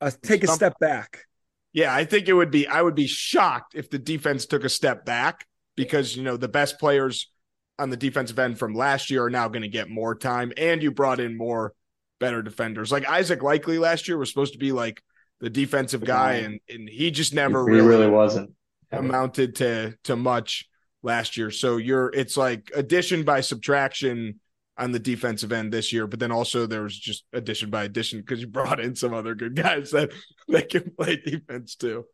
Uh, 0.01 0.11
take 0.23 0.43
a 0.43 0.47
step 0.47 0.77
back. 0.79 1.25
Yeah, 1.73 1.93
I 1.93 2.05
think 2.05 2.27
it 2.27 2.33
would 2.33 2.51
be. 2.51 2.67
I 2.67 2.81
would 2.81 2.95
be 2.95 3.07
shocked 3.07 3.75
if 3.75 3.89
the 3.89 3.99
defense 3.99 4.45
took 4.45 4.63
a 4.63 4.69
step 4.69 5.05
back 5.05 5.45
because 5.75 6.15
you 6.15 6.23
know 6.23 6.37
the 6.37 6.47
best 6.47 6.79
players 6.79 7.29
on 7.77 7.89
the 7.89 7.97
defensive 7.97 8.39
end 8.39 8.57
from 8.57 8.73
last 8.73 9.09
year 9.09 9.25
are 9.25 9.29
now 9.29 9.47
going 9.47 9.61
to 9.61 9.67
get 9.67 9.89
more 9.89 10.15
time, 10.15 10.53
and 10.57 10.81
you 10.81 10.91
brought 10.91 11.19
in 11.19 11.37
more 11.37 11.73
better 12.19 12.41
defenders. 12.41 12.91
Like 12.91 13.07
Isaac 13.07 13.43
Likely 13.43 13.77
last 13.77 14.07
year 14.07 14.17
was 14.17 14.29
supposed 14.29 14.53
to 14.53 14.59
be 14.59 14.71
like 14.71 15.01
the 15.41 15.49
defensive 15.49 16.03
guy, 16.05 16.33
and 16.35 16.59
and 16.69 16.87
he 16.87 17.11
just 17.11 17.33
never 17.33 17.65
He 17.67 17.75
really, 17.75 17.87
really 17.87 18.09
wasn't. 18.09 18.51
amounted 18.91 19.55
to 19.55 19.95
to 20.05 20.15
much 20.15 20.67
last 21.05 21.37
year. 21.37 21.51
So 21.51 21.77
you're 21.77 22.09
it's 22.09 22.35
like 22.35 22.71
addition 22.75 23.23
by 23.23 23.41
subtraction 23.41 24.39
on 24.77 24.91
the 24.91 24.99
defensive 24.99 25.53
end 25.53 25.71
this 25.71 25.93
year, 25.93 26.05
but 26.07 26.19
then 26.19 26.31
also 26.31 26.65
there 26.65 26.81
was 26.81 26.97
just 26.97 27.23
addition 27.31 27.69
by 27.69 27.85
addition 27.85 28.19
because 28.19 28.41
you 28.41 28.47
brought 28.47 28.81
in 28.81 28.95
some 28.95 29.13
other 29.13 29.35
good 29.35 29.55
guys 29.55 29.91
that 29.91 30.11
that 30.49 30.69
can 30.69 30.91
play 30.97 31.15
defense 31.15 31.75
too. 31.75 32.05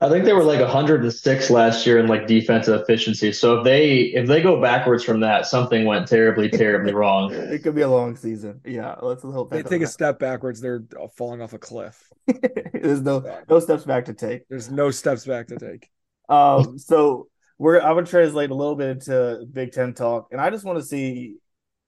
I 0.00 0.08
think 0.08 0.24
they 0.24 0.32
were 0.32 0.42
like 0.42 0.58
106 0.58 1.50
last 1.50 1.86
year 1.86 2.00
in 2.00 2.08
like 2.08 2.26
defensive 2.26 2.80
efficiency. 2.80 3.30
So 3.30 3.58
if 3.58 3.64
they 3.64 3.98
if 4.00 4.26
they 4.26 4.42
go 4.42 4.60
backwards 4.60 5.04
from 5.04 5.20
that, 5.20 5.46
something 5.46 5.84
went 5.84 6.08
terribly, 6.08 6.48
terribly 6.48 6.92
wrong. 6.92 7.32
It 7.52 7.62
could 7.62 7.76
be 7.76 7.82
a 7.82 7.88
long 7.88 8.16
season. 8.16 8.60
Yeah, 8.64 8.96
let's 9.00 9.22
hope 9.22 9.52
They 9.52 9.58
take 9.58 9.66
a 9.66 9.78
doesn't 9.80 9.92
step 9.92 10.18
backwards, 10.18 10.60
they're 10.60 10.82
falling 11.16 11.40
off 11.40 11.52
a 11.52 11.58
cliff. 11.58 12.10
There's 12.72 13.02
no 13.02 13.22
no 13.48 13.60
steps 13.60 13.84
back 13.84 14.06
to 14.06 14.14
take. 14.14 14.48
There's 14.48 14.70
no 14.70 14.90
steps 14.90 15.24
back 15.24 15.46
to 15.48 15.56
take. 15.56 15.88
Um, 16.28 16.78
so 16.78 17.28
we're 17.62 17.80
I'm 17.80 17.94
gonna 17.94 18.06
translate 18.06 18.50
a 18.50 18.56
little 18.56 18.74
bit 18.74 18.88
into 18.88 19.46
Big 19.52 19.70
Ten 19.70 19.94
talk, 19.94 20.26
and 20.32 20.40
I 20.40 20.50
just 20.50 20.64
want 20.64 20.80
to 20.80 20.84
see. 20.84 21.36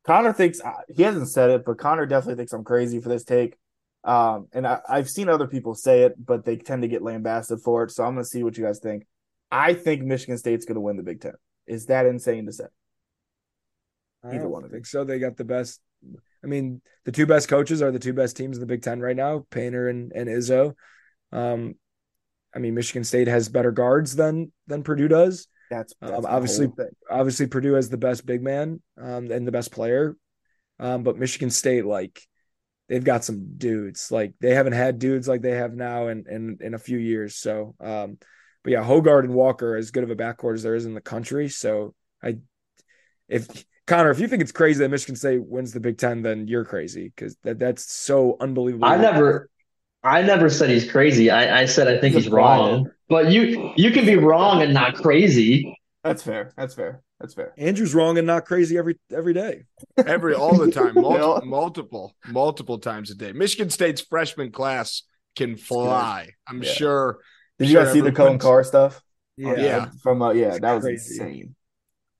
Connor 0.06 0.32
thinks 0.32 0.60
he 0.94 1.02
hasn't 1.02 1.30
said 1.30 1.50
it, 1.50 1.64
but 1.64 1.78
Connor 1.78 2.06
definitely 2.06 2.36
thinks 2.36 2.52
I'm 2.52 2.62
crazy 2.62 3.00
for 3.00 3.08
this 3.08 3.24
take. 3.24 3.56
Um, 4.04 4.48
and 4.52 4.66
I, 4.66 4.80
I've 4.88 5.10
seen 5.10 5.28
other 5.28 5.48
people 5.48 5.74
say 5.74 6.02
it, 6.02 6.14
but 6.22 6.44
they 6.44 6.56
tend 6.56 6.82
to 6.82 6.88
get 6.88 7.02
lambasted 7.02 7.60
for 7.60 7.82
it. 7.82 7.90
So 7.90 8.04
I'm 8.04 8.14
gonna 8.14 8.24
see 8.24 8.44
what 8.44 8.56
you 8.56 8.62
guys 8.62 8.78
think. 8.78 9.04
I 9.50 9.74
think 9.74 10.02
Michigan 10.02 10.38
State's 10.38 10.64
gonna 10.64 10.80
win 10.80 10.96
the 10.96 11.02
Big 11.02 11.20
Ten. 11.20 11.32
Is 11.66 11.86
that 11.86 12.06
insane 12.06 12.46
to 12.46 12.52
say? 12.52 12.66
I 14.22 14.28
Either 14.28 14.40
don't 14.40 14.50
one 14.50 14.64
of 14.64 14.70
think 14.70 14.86
so. 14.86 15.02
They 15.02 15.18
got 15.18 15.36
the 15.36 15.44
best. 15.44 15.80
I 16.44 16.46
mean, 16.46 16.82
the 17.04 17.12
two 17.12 17.26
best 17.26 17.48
coaches 17.48 17.82
are 17.82 17.90
the 17.90 17.98
two 17.98 18.12
best 18.12 18.36
teams 18.36 18.58
in 18.58 18.60
the 18.60 18.66
Big 18.66 18.82
Ten 18.82 19.00
right 19.00 19.16
now, 19.16 19.44
Painter 19.50 19.88
and, 19.88 20.12
and 20.12 20.28
Izzo. 20.28 20.74
Um, 21.32 21.74
I 22.54 22.60
mean, 22.60 22.74
Michigan 22.74 23.02
State 23.02 23.26
has 23.26 23.48
better 23.48 23.72
guards 23.72 24.14
than 24.14 24.52
than 24.68 24.84
Purdue 24.84 25.08
does. 25.08 25.48
That's, 25.70 25.94
that's 26.00 26.12
Um, 26.12 26.26
obviously, 26.26 26.68
obviously 27.10 27.46
Purdue 27.46 27.74
has 27.74 27.88
the 27.88 27.96
best 27.96 28.26
big 28.26 28.42
man 28.42 28.80
um, 28.98 29.30
and 29.30 29.46
the 29.46 29.52
best 29.52 29.72
player, 29.72 30.16
um, 30.78 31.02
but 31.02 31.18
Michigan 31.18 31.50
State 31.50 31.84
like 31.84 32.20
they've 32.88 33.04
got 33.04 33.24
some 33.24 33.56
dudes 33.56 34.10
like 34.10 34.34
they 34.40 34.54
haven't 34.54 34.74
had 34.74 34.98
dudes 34.98 35.26
like 35.26 35.40
they 35.42 35.52
have 35.52 35.74
now 35.74 36.08
in 36.08 36.24
in, 36.28 36.58
in 36.60 36.74
a 36.74 36.78
few 36.78 36.98
years. 36.98 37.36
So, 37.36 37.74
um, 37.80 38.18
but 38.62 38.72
yeah, 38.72 38.82
Hoggard 38.82 39.24
and 39.24 39.34
Walker 39.34 39.74
are 39.74 39.76
as 39.76 39.90
good 39.90 40.04
of 40.04 40.10
a 40.10 40.16
backcourt 40.16 40.54
as 40.54 40.62
there 40.62 40.74
is 40.74 40.86
in 40.86 40.94
the 40.94 41.00
country. 41.00 41.48
So 41.48 41.94
I, 42.22 42.36
if 43.28 43.64
Connor, 43.86 44.10
if 44.10 44.18
you 44.18 44.28
think 44.28 44.42
it's 44.42 44.52
crazy 44.52 44.80
that 44.80 44.88
Michigan 44.90 45.16
State 45.16 45.44
wins 45.44 45.72
the 45.72 45.80
Big 45.80 45.98
Ten, 45.98 46.22
then 46.22 46.48
you're 46.48 46.64
crazy 46.64 47.12
because 47.14 47.36
that 47.42 47.58
that's 47.58 47.90
so 47.92 48.36
unbelievable. 48.40 48.86
I 48.86 48.96
never 48.96 49.50
I 50.02 50.22
never 50.22 50.48
said 50.50 50.70
he's 50.70 50.90
crazy. 50.90 51.30
I, 51.30 51.62
I 51.62 51.64
said 51.66 51.88
I 51.88 51.98
think 51.98 52.14
He's 52.14 52.24
he's 52.24 52.32
a 52.32 52.36
wrong. 52.36 52.90
But 53.08 53.30
you 53.32 53.72
you 53.76 53.90
can 53.90 54.06
be 54.06 54.16
wrong 54.16 54.62
and 54.62 54.72
not 54.72 54.94
crazy. 54.94 55.78
That's 56.02 56.22
fair. 56.22 56.52
That's 56.56 56.74
fair. 56.74 57.02
That's 57.20 57.34
fair. 57.34 57.54
Andrew's 57.56 57.94
wrong 57.94 58.18
and 58.18 58.26
not 58.26 58.44
crazy 58.44 58.76
every 58.76 58.98
every 59.12 59.32
day. 59.34 59.64
Every 59.96 60.34
all 60.34 60.56
the 60.56 60.70
time, 60.70 60.94
multiple, 61.00 61.42
multiple, 61.48 62.14
multiple 62.28 62.78
times 62.78 63.10
a 63.10 63.14
day. 63.14 63.32
Michigan 63.32 63.70
State's 63.70 64.00
freshman 64.00 64.50
class 64.52 65.02
can 65.36 65.56
fly. 65.56 66.30
I'm 66.46 66.62
Yeah. 66.62 66.70
sure. 66.72 67.18
Did 67.58 67.68
you 67.68 67.74
sure 67.76 67.84
guys 67.84 67.92
see 67.92 68.00
the 68.00 68.10
Coen 68.10 68.20
everyone's- 68.20 68.42
Carr 68.42 68.64
stuff? 68.64 69.02
Yeah. 69.36 69.54
Yeah. 69.56 69.88
From 70.02 70.22
uh, 70.22 70.32
yeah, 70.32 70.58
that 70.58 70.74
was 70.74 70.84
Crazy. 70.84 71.14
insane. 71.22 71.54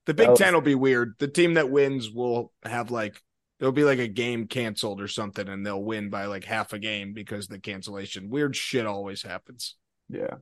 The 0.05 0.13
Big 0.13 0.29
was- 0.29 0.39
Ten 0.39 0.53
will 0.53 0.61
be 0.61 0.75
weird. 0.75 1.13
The 1.19 1.27
team 1.27 1.55
that 1.55 1.69
wins 1.69 2.09
will 2.11 2.51
have 2.63 2.91
like 2.91 3.21
there'll 3.59 3.71
be 3.73 3.83
like 3.83 3.99
a 3.99 4.07
game 4.07 4.47
canceled 4.47 5.01
or 5.01 5.07
something, 5.07 5.47
and 5.47 5.65
they'll 5.65 5.81
win 5.83 6.09
by 6.09 6.25
like 6.25 6.43
half 6.43 6.73
a 6.73 6.79
game 6.79 7.13
because 7.13 7.47
the 7.47 7.59
cancellation. 7.59 8.29
Weird 8.29 8.55
shit 8.55 8.85
always 8.85 9.21
happens. 9.23 9.75
Yeah. 10.09 10.35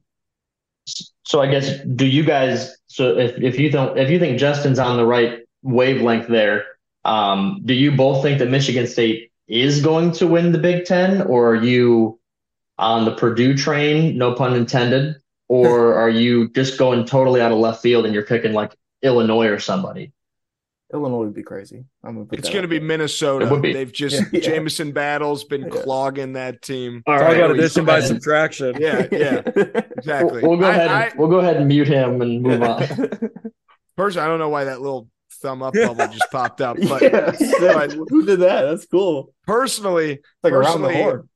So 1.24 1.42
I 1.42 1.48
guess 1.48 1.80
do 1.96 2.06
you 2.06 2.24
guys 2.24 2.76
so 2.88 3.18
if, 3.18 3.38
if 3.42 3.60
you 3.60 3.72
don't 3.72 3.98
if 3.98 4.10
you 4.10 4.20
think 4.20 4.40
Justin's 4.40 4.80
on 4.80 4.98
the 4.98 5.06
right 5.06 5.40
wavelength 5.62 6.28
there, 6.28 6.66
um, 7.06 7.62
do 7.66 7.74
you 7.74 7.92
both 7.92 8.22
think 8.22 8.40
that 8.40 8.50
Michigan 8.50 8.88
State 8.88 9.32
is 9.48 9.82
going 9.82 10.12
to 10.14 10.28
win 10.28 10.52
the 10.52 10.58
Big 10.58 10.86
Ten, 10.86 11.22
or 11.24 11.52
are 11.52 11.64
you 11.64 12.20
on 12.78 13.06
the 13.06 13.16
Purdue 13.16 13.56
train, 13.56 14.18
no 14.18 14.34
pun 14.34 14.56
intended, 14.56 15.16
or 15.48 15.94
are 16.00 16.10
you 16.10 16.50
just 16.50 16.78
going 16.78 17.06
totally 17.06 17.42
out 17.42 17.52
of 17.52 17.58
left 17.58 17.82
field 17.82 18.06
and 18.06 18.14
you're 18.14 18.26
picking 18.26 18.54
like 18.54 18.76
Illinois 19.02 19.48
or 19.48 19.60
somebody? 19.60 20.12
Illinois 20.94 21.24
would 21.26 21.34
be 21.34 21.44
crazy. 21.44 21.86
I'm 22.04 22.16
gonna 22.16 22.28
It's 22.34 22.50
going 22.50 22.62
to 22.62 22.68
be 22.68 22.78
there. 22.78 22.88
Minnesota. 22.88 23.60
Be. 23.60 23.74
They've 23.74 23.92
just 23.92 24.22
Yeah. 24.32 24.40
Jamison 24.42 24.92
Battle's 24.92 25.44
been 25.44 25.64
Yeah. 25.64 25.70
clogging 25.82 26.34
that 26.34 26.62
team. 26.62 27.02
All 27.08 27.18
Talk 27.18 27.36
about 27.36 27.52
addition 27.52 27.84
by 27.86 28.00
subtraction. 28.02 28.76
Yeah, 28.80 29.08
yeah, 29.12 29.42
exactly. 29.98 30.42
We'll, 30.42 30.52
we'll 30.52 30.60
go 30.60 30.66
I- 30.68 30.70
ahead. 30.72 30.88
I- 30.90 31.04
and, 31.08 31.20
we'll 31.20 31.30
go 31.30 31.40
ahead 31.40 31.58
and 31.58 31.68
mute 31.68 31.88
him 31.88 32.22
and 32.22 32.42
move 32.42 32.62
on. 32.62 32.84
Personally, 33.98 34.26
I 34.26 34.30
don't 34.30 34.40
know 34.40 34.50
why 34.50 34.66
that 34.66 34.82
little 34.82 35.10
thumb 35.42 35.62
up 35.64 35.74
bubble 35.74 36.08
just 36.08 36.32
popped 36.32 36.62
up, 36.62 36.78
but, 36.88 37.02
yeah, 37.02 37.32
but 37.62 37.92
who 38.10 38.26
did 38.26 38.40
that? 38.40 38.62
That's 38.64 38.86
cool. 38.86 39.34
personally, 39.46 40.20
Like 40.42 40.54
around 40.54 40.82
the 40.82 40.88
personally, 40.88 40.96
horn. 41.04 41.30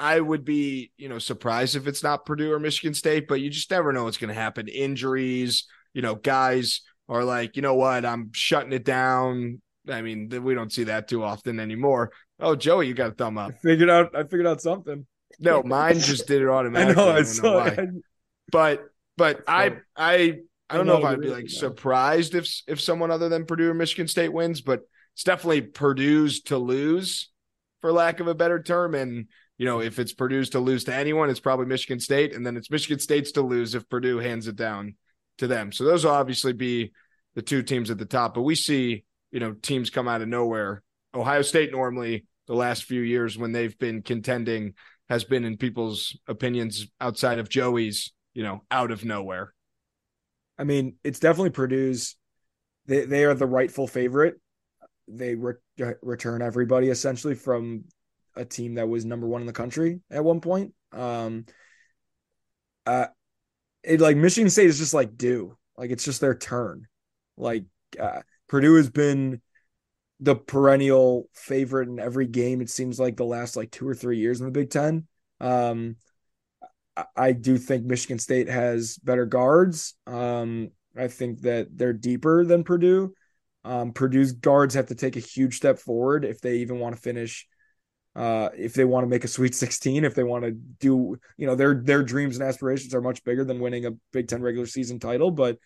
I 0.00 0.18
would 0.20 0.44
be, 0.44 0.90
you 0.98 1.08
know, 1.08 1.18
surprised 1.18 1.76
if 1.76 1.86
it's 1.86 2.02
not 2.02 2.26
Purdue 2.26 2.52
or 2.52 2.58
Michigan 2.58 2.94
State, 2.94 3.28
but 3.28 3.40
you 3.40 3.48
just 3.48 3.70
never 3.70 3.92
know 3.92 4.04
what's 4.04 4.16
going 4.18 4.28
to 4.28 4.34
happen. 4.34 4.66
Injuries, 4.68 5.66
you 5.94 6.02
know, 6.02 6.14
guys 6.16 6.80
are 7.08 7.24
like, 7.24 7.56
you 7.56 7.62
know 7.62 7.74
what, 7.74 8.04
I'm 8.04 8.30
shutting 8.32 8.72
it 8.72 8.84
down. 8.84 9.60
I 9.88 10.02
mean, 10.02 10.28
we 10.42 10.54
don't 10.54 10.72
see 10.72 10.84
that 10.84 11.08
too 11.08 11.22
often 11.22 11.60
anymore. 11.60 12.12
Oh, 12.40 12.56
Joey, 12.56 12.88
you 12.88 12.94
got 12.94 13.12
a 13.12 13.14
thumb 13.14 13.38
I 13.46 13.50
up. 13.50 13.54
figured 13.62 13.90
out. 13.90 14.14
I 14.14 14.22
figured 14.24 14.46
out 14.46 14.60
something. 14.60 15.06
No, 15.38 15.62
mine 15.62 16.02
just 16.02 16.26
did 16.26 16.42
it 16.42 16.48
I 16.74 16.84
automatically. 16.84 16.94
know. 16.94 17.10
I 17.10 17.18
I 17.18 17.22
saw. 17.22 17.70
know 17.70 17.86
But 18.50 18.84
but 19.16 19.42
I 19.46 19.76
I 19.96 20.38
I 20.70 20.76
don't 20.76 20.86
I 20.86 20.86
know 20.86 20.96
if 20.96 21.04
I'd 21.04 21.20
be 21.20 21.28
like 21.30 21.48
surprised 21.48 22.34
if 22.34 22.48
if 22.66 22.80
someone 22.80 23.10
other 23.10 23.28
than 23.28 23.46
Purdue 23.46 23.70
or 23.70 23.74
Michigan 23.74 24.08
State 24.08 24.32
wins, 24.32 24.60
but 24.60 24.82
it's 25.14 25.24
definitely 25.24 25.62
Purdue's 25.62 26.42
to 26.42 26.58
lose, 26.58 27.30
for 27.80 27.92
lack 27.92 28.20
of 28.20 28.26
a 28.28 28.34
better 28.34 28.62
term. 28.62 28.94
And 28.94 29.28
you 29.58 29.66
know, 29.66 29.80
if 29.80 29.98
it's 29.98 30.12
Purdue's 30.12 30.50
to 30.50 30.60
lose 30.60 30.84
to 30.84 30.94
anyone, 30.94 31.30
it's 31.30 31.40
probably 31.40 31.66
Michigan 31.66 32.00
State, 32.00 32.34
and 32.34 32.46
then 32.46 32.56
it's 32.56 32.70
Michigan 32.70 32.98
State's 32.98 33.32
to 33.32 33.42
lose 33.42 33.74
if 33.74 33.88
Purdue 33.88 34.18
hands 34.18 34.48
it 34.48 34.56
down 34.56 34.94
to 35.38 35.46
them. 35.46 35.72
So 35.72 35.84
those 35.84 36.04
will 36.04 36.12
obviously 36.12 36.52
be 36.52 36.92
the 37.34 37.42
two 37.42 37.62
teams 37.62 37.90
at 37.90 37.98
the 37.98 38.04
top. 38.04 38.34
But 38.34 38.42
we 38.42 38.54
see 38.54 39.04
you 39.30 39.40
know 39.40 39.52
teams 39.52 39.90
come 39.90 40.08
out 40.08 40.22
of 40.22 40.28
nowhere. 40.28 40.82
Ohio 41.14 41.42
State 41.42 41.72
normally 41.72 42.26
the 42.46 42.54
last 42.54 42.84
few 42.84 43.00
years 43.00 43.38
when 43.38 43.52
they've 43.52 43.78
been 43.78 44.02
contending 44.02 44.74
has 45.08 45.24
been 45.24 45.44
in 45.44 45.56
people's 45.56 46.16
opinions 46.28 46.86
outside 47.00 47.38
of 47.38 47.48
Joey's, 47.48 48.12
you 48.32 48.42
know, 48.42 48.62
out 48.70 48.90
of 48.90 49.04
nowhere. 49.04 49.52
I 50.58 50.64
mean, 50.64 50.96
it's 51.04 51.20
definitely 51.20 51.50
Purdue's. 51.50 52.16
They 52.86 53.04
they 53.04 53.24
are 53.24 53.34
the 53.34 53.46
rightful 53.46 53.86
favorite. 53.86 54.34
They 55.08 55.34
re- 55.34 55.54
return 56.02 56.42
everybody 56.42 56.88
essentially 56.88 57.34
from 57.34 57.84
a 58.36 58.44
team 58.44 58.74
that 58.74 58.88
was 58.88 59.04
number 59.04 59.26
one 59.26 59.42
in 59.42 59.46
the 59.46 59.52
country 59.52 60.00
at 60.10 60.24
one 60.24 60.40
point. 60.40 60.74
Um, 60.92 61.46
uh, 62.86 63.06
it 63.84 64.00
like 64.00 64.16
Michigan 64.16 64.50
State 64.50 64.68
is 64.68 64.78
just 64.78 64.94
like 64.94 65.16
due, 65.16 65.56
like 65.76 65.90
it's 65.90 66.04
just 66.04 66.20
their 66.20 66.34
turn. 66.34 66.86
Like 67.36 67.64
uh, 68.00 68.22
Purdue 68.48 68.76
has 68.76 68.90
been 68.90 69.40
the 70.20 70.36
perennial 70.36 71.28
favorite 71.34 71.88
in 71.88 71.98
every 72.00 72.26
game. 72.26 72.60
It 72.60 72.70
seems 72.70 73.00
like 73.00 73.16
the 73.16 73.24
last 73.24 73.56
like 73.56 73.70
two 73.70 73.88
or 73.88 73.94
three 73.94 74.18
years 74.18 74.40
in 74.40 74.46
the 74.46 74.52
Big 74.52 74.70
Ten. 74.70 75.06
Um, 75.40 75.96
I- 76.96 77.06
I 77.16 77.32
do 77.32 77.58
think 77.58 77.84
Michigan 77.84 78.18
State 78.18 78.48
has 78.48 78.96
better 78.98 79.26
guards. 79.26 79.94
Um, 80.06 80.70
I 80.96 81.08
think 81.08 81.42
that 81.42 81.76
they're 81.76 81.92
deeper 81.92 82.44
than 82.44 82.64
Purdue. 82.64 83.14
Um, 83.64 83.92
Purdue's 83.92 84.32
guards 84.32 84.74
have 84.74 84.86
to 84.88 84.94
take 84.94 85.16
a 85.16 85.20
huge 85.20 85.56
step 85.56 85.78
forward 85.78 86.24
if 86.24 86.40
they 86.40 86.58
even 86.58 86.78
want 86.78 86.94
to 86.94 87.00
finish. 87.02 87.46
Uh, 88.16 88.48
if 88.56 88.74
they 88.74 88.84
want 88.84 89.04
to 89.04 89.08
make 89.08 89.24
a 89.24 89.28
Sweet 89.28 89.54
16, 89.54 90.04
if 90.04 90.14
they 90.14 90.22
want 90.22 90.44
to 90.44 90.52
do, 90.52 91.16
you 91.36 91.46
know, 91.46 91.56
their 91.56 91.74
their 91.74 92.02
dreams 92.02 92.36
and 92.36 92.46
aspirations 92.46 92.94
are 92.94 93.00
much 93.00 93.24
bigger 93.24 93.44
than 93.44 93.60
winning 93.60 93.86
a 93.86 93.92
Big 94.12 94.28
Ten 94.28 94.40
regular 94.40 94.66
season 94.66 95.00
title. 95.00 95.30
But 95.30 95.58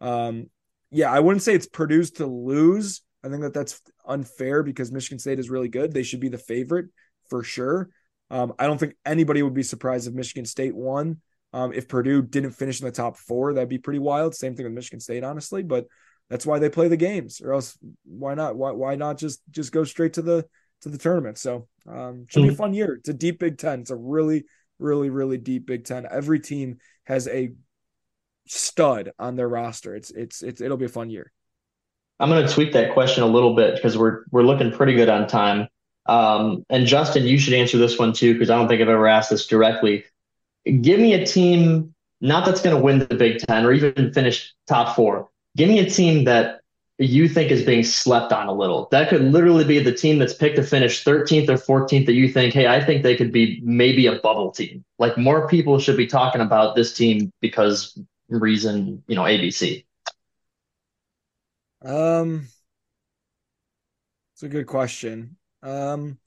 um, 0.00 0.50
yeah, 0.90 1.10
I 1.10 1.20
wouldn't 1.20 1.42
say 1.42 1.54
it's 1.54 1.66
Purdue's 1.66 2.12
to 2.12 2.26
lose. 2.26 3.02
I 3.24 3.28
think 3.28 3.40
that 3.40 3.54
that's 3.54 3.80
unfair 4.06 4.62
because 4.62 4.92
Michigan 4.92 5.18
State 5.18 5.38
is 5.38 5.48
really 5.48 5.68
good. 5.68 5.92
They 5.92 6.02
should 6.02 6.20
be 6.20 6.28
the 6.28 6.38
favorite 6.38 6.86
for 7.30 7.42
sure. 7.42 7.88
Um, 8.30 8.52
I 8.58 8.66
don't 8.66 8.78
think 8.78 8.96
anybody 9.06 9.42
would 9.42 9.54
be 9.54 9.62
surprised 9.62 10.06
if 10.06 10.14
Michigan 10.14 10.44
State 10.44 10.74
won. 10.74 11.20
Um, 11.54 11.72
if 11.72 11.88
Purdue 11.88 12.20
didn't 12.20 12.50
finish 12.50 12.80
in 12.80 12.86
the 12.86 12.92
top 12.92 13.16
four, 13.16 13.54
that'd 13.54 13.68
be 13.68 13.78
pretty 13.78 14.00
wild. 14.00 14.34
Same 14.34 14.56
thing 14.56 14.64
with 14.64 14.74
Michigan 14.74 15.00
State, 15.00 15.24
honestly. 15.24 15.62
But 15.62 15.86
that's 16.28 16.44
why 16.44 16.58
they 16.58 16.68
play 16.68 16.88
the 16.88 16.96
games, 16.96 17.40
or 17.40 17.52
else 17.52 17.78
why 18.04 18.34
not? 18.34 18.56
Why 18.56 18.72
why 18.72 18.96
not 18.96 19.18
just 19.18 19.40
just 19.50 19.72
go 19.72 19.84
straight 19.84 20.14
to 20.14 20.22
the 20.22 20.46
to 20.82 20.88
the 20.88 20.98
tournament? 20.98 21.38
So 21.38 21.68
um, 21.88 22.26
should 22.28 22.42
be 22.42 22.48
a 22.48 22.54
fun 22.54 22.74
year. 22.74 22.94
It's 22.94 23.08
a 23.08 23.14
deep 23.14 23.38
Big 23.38 23.58
Ten. 23.58 23.80
It's 23.80 23.90
a 23.90 23.96
really 23.96 24.44
really 24.78 25.10
really 25.10 25.38
deep 25.38 25.66
Big 25.66 25.84
Ten. 25.84 26.06
Every 26.10 26.40
team 26.40 26.78
has 27.04 27.28
a 27.28 27.52
stud 28.46 29.12
on 29.18 29.36
their 29.36 29.48
roster. 29.48 29.94
It's 29.94 30.10
it's 30.10 30.42
it's 30.42 30.60
it'll 30.60 30.76
be 30.76 30.86
a 30.86 30.88
fun 30.88 31.10
year. 31.10 31.32
I'm 32.20 32.28
going 32.28 32.46
to 32.46 32.52
tweak 32.52 32.72
that 32.72 32.92
question 32.92 33.22
a 33.22 33.26
little 33.26 33.54
bit 33.54 33.74
because 33.74 33.98
we're 33.98 34.24
we're 34.30 34.42
looking 34.42 34.72
pretty 34.72 34.94
good 34.94 35.08
on 35.08 35.26
time. 35.26 35.68
Um, 36.06 36.64
and 36.68 36.86
Justin, 36.86 37.24
you 37.24 37.38
should 37.38 37.54
answer 37.54 37.78
this 37.78 37.98
one 37.98 38.12
too 38.12 38.34
because 38.34 38.50
I 38.50 38.56
don't 38.56 38.68
think 38.68 38.80
I've 38.80 38.88
ever 38.88 39.06
asked 39.06 39.30
this 39.30 39.46
directly. 39.46 40.04
Give 40.64 41.00
me 41.00 41.14
a 41.14 41.26
team 41.26 41.94
not 42.20 42.46
that's 42.46 42.62
going 42.62 42.76
to 42.76 42.82
win 42.82 43.00
the 43.00 43.14
Big 43.14 43.38
Ten 43.38 43.64
or 43.64 43.72
even 43.72 44.12
finish 44.12 44.54
top 44.66 44.96
four. 44.96 45.28
Give 45.56 45.68
me 45.68 45.78
a 45.80 45.88
team 45.88 46.24
that 46.24 46.60
you 46.98 47.28
think 47.28 47.50
is 47.50 47.64
being 47.64 47.82
slept 47.82 48.32
on 48.32 48.46
a 48.46 48.52
little. 48.52 48.88
That 48.92 49.08
could 49.08 49.22
literally 49.22 49.64
be 49.64 49.80
the 49.80 49.92
team 49.92 50.18
that's 50.18 50.34
picked 50.34 50.56
to 50.56 50.62
finish 50.62 51.02
13th 51.04 51.48
or 51.48 51.58
14th 51.58 52.06
that 52.06 52.12
you 52.14 52.28
think, 52.28 52.54
hey, 52.54 52.66
I 52.68 52.82
think 52.84 53.02
they 53.02 53.16
could 53.16 53.32
be 53.32 53.60
maybe 53.64 54.06
a 54.06 54.20
bubble 54.20 54.52
team. 54.52 54.84
Like 54.98 55.18
more 55.18 55.48
people 55.48 55.78
should 55.80 55.96
be 55.96 56.06
talking 56.06 56.40
about 56.40 56.76
this 56.76 56.94
team 56.94 57.32
because 57.40 57.98
reason, 58.28 59.02
you 59.08 59.16
know, 59.16 59.22
ABC. 59.26 59.84
Um, 61.82 62.48
it's 64.32 64.42
a 64.42 64.48
good 64.48 64.66
question. 64.66 65.36
Um, 65.62 66.18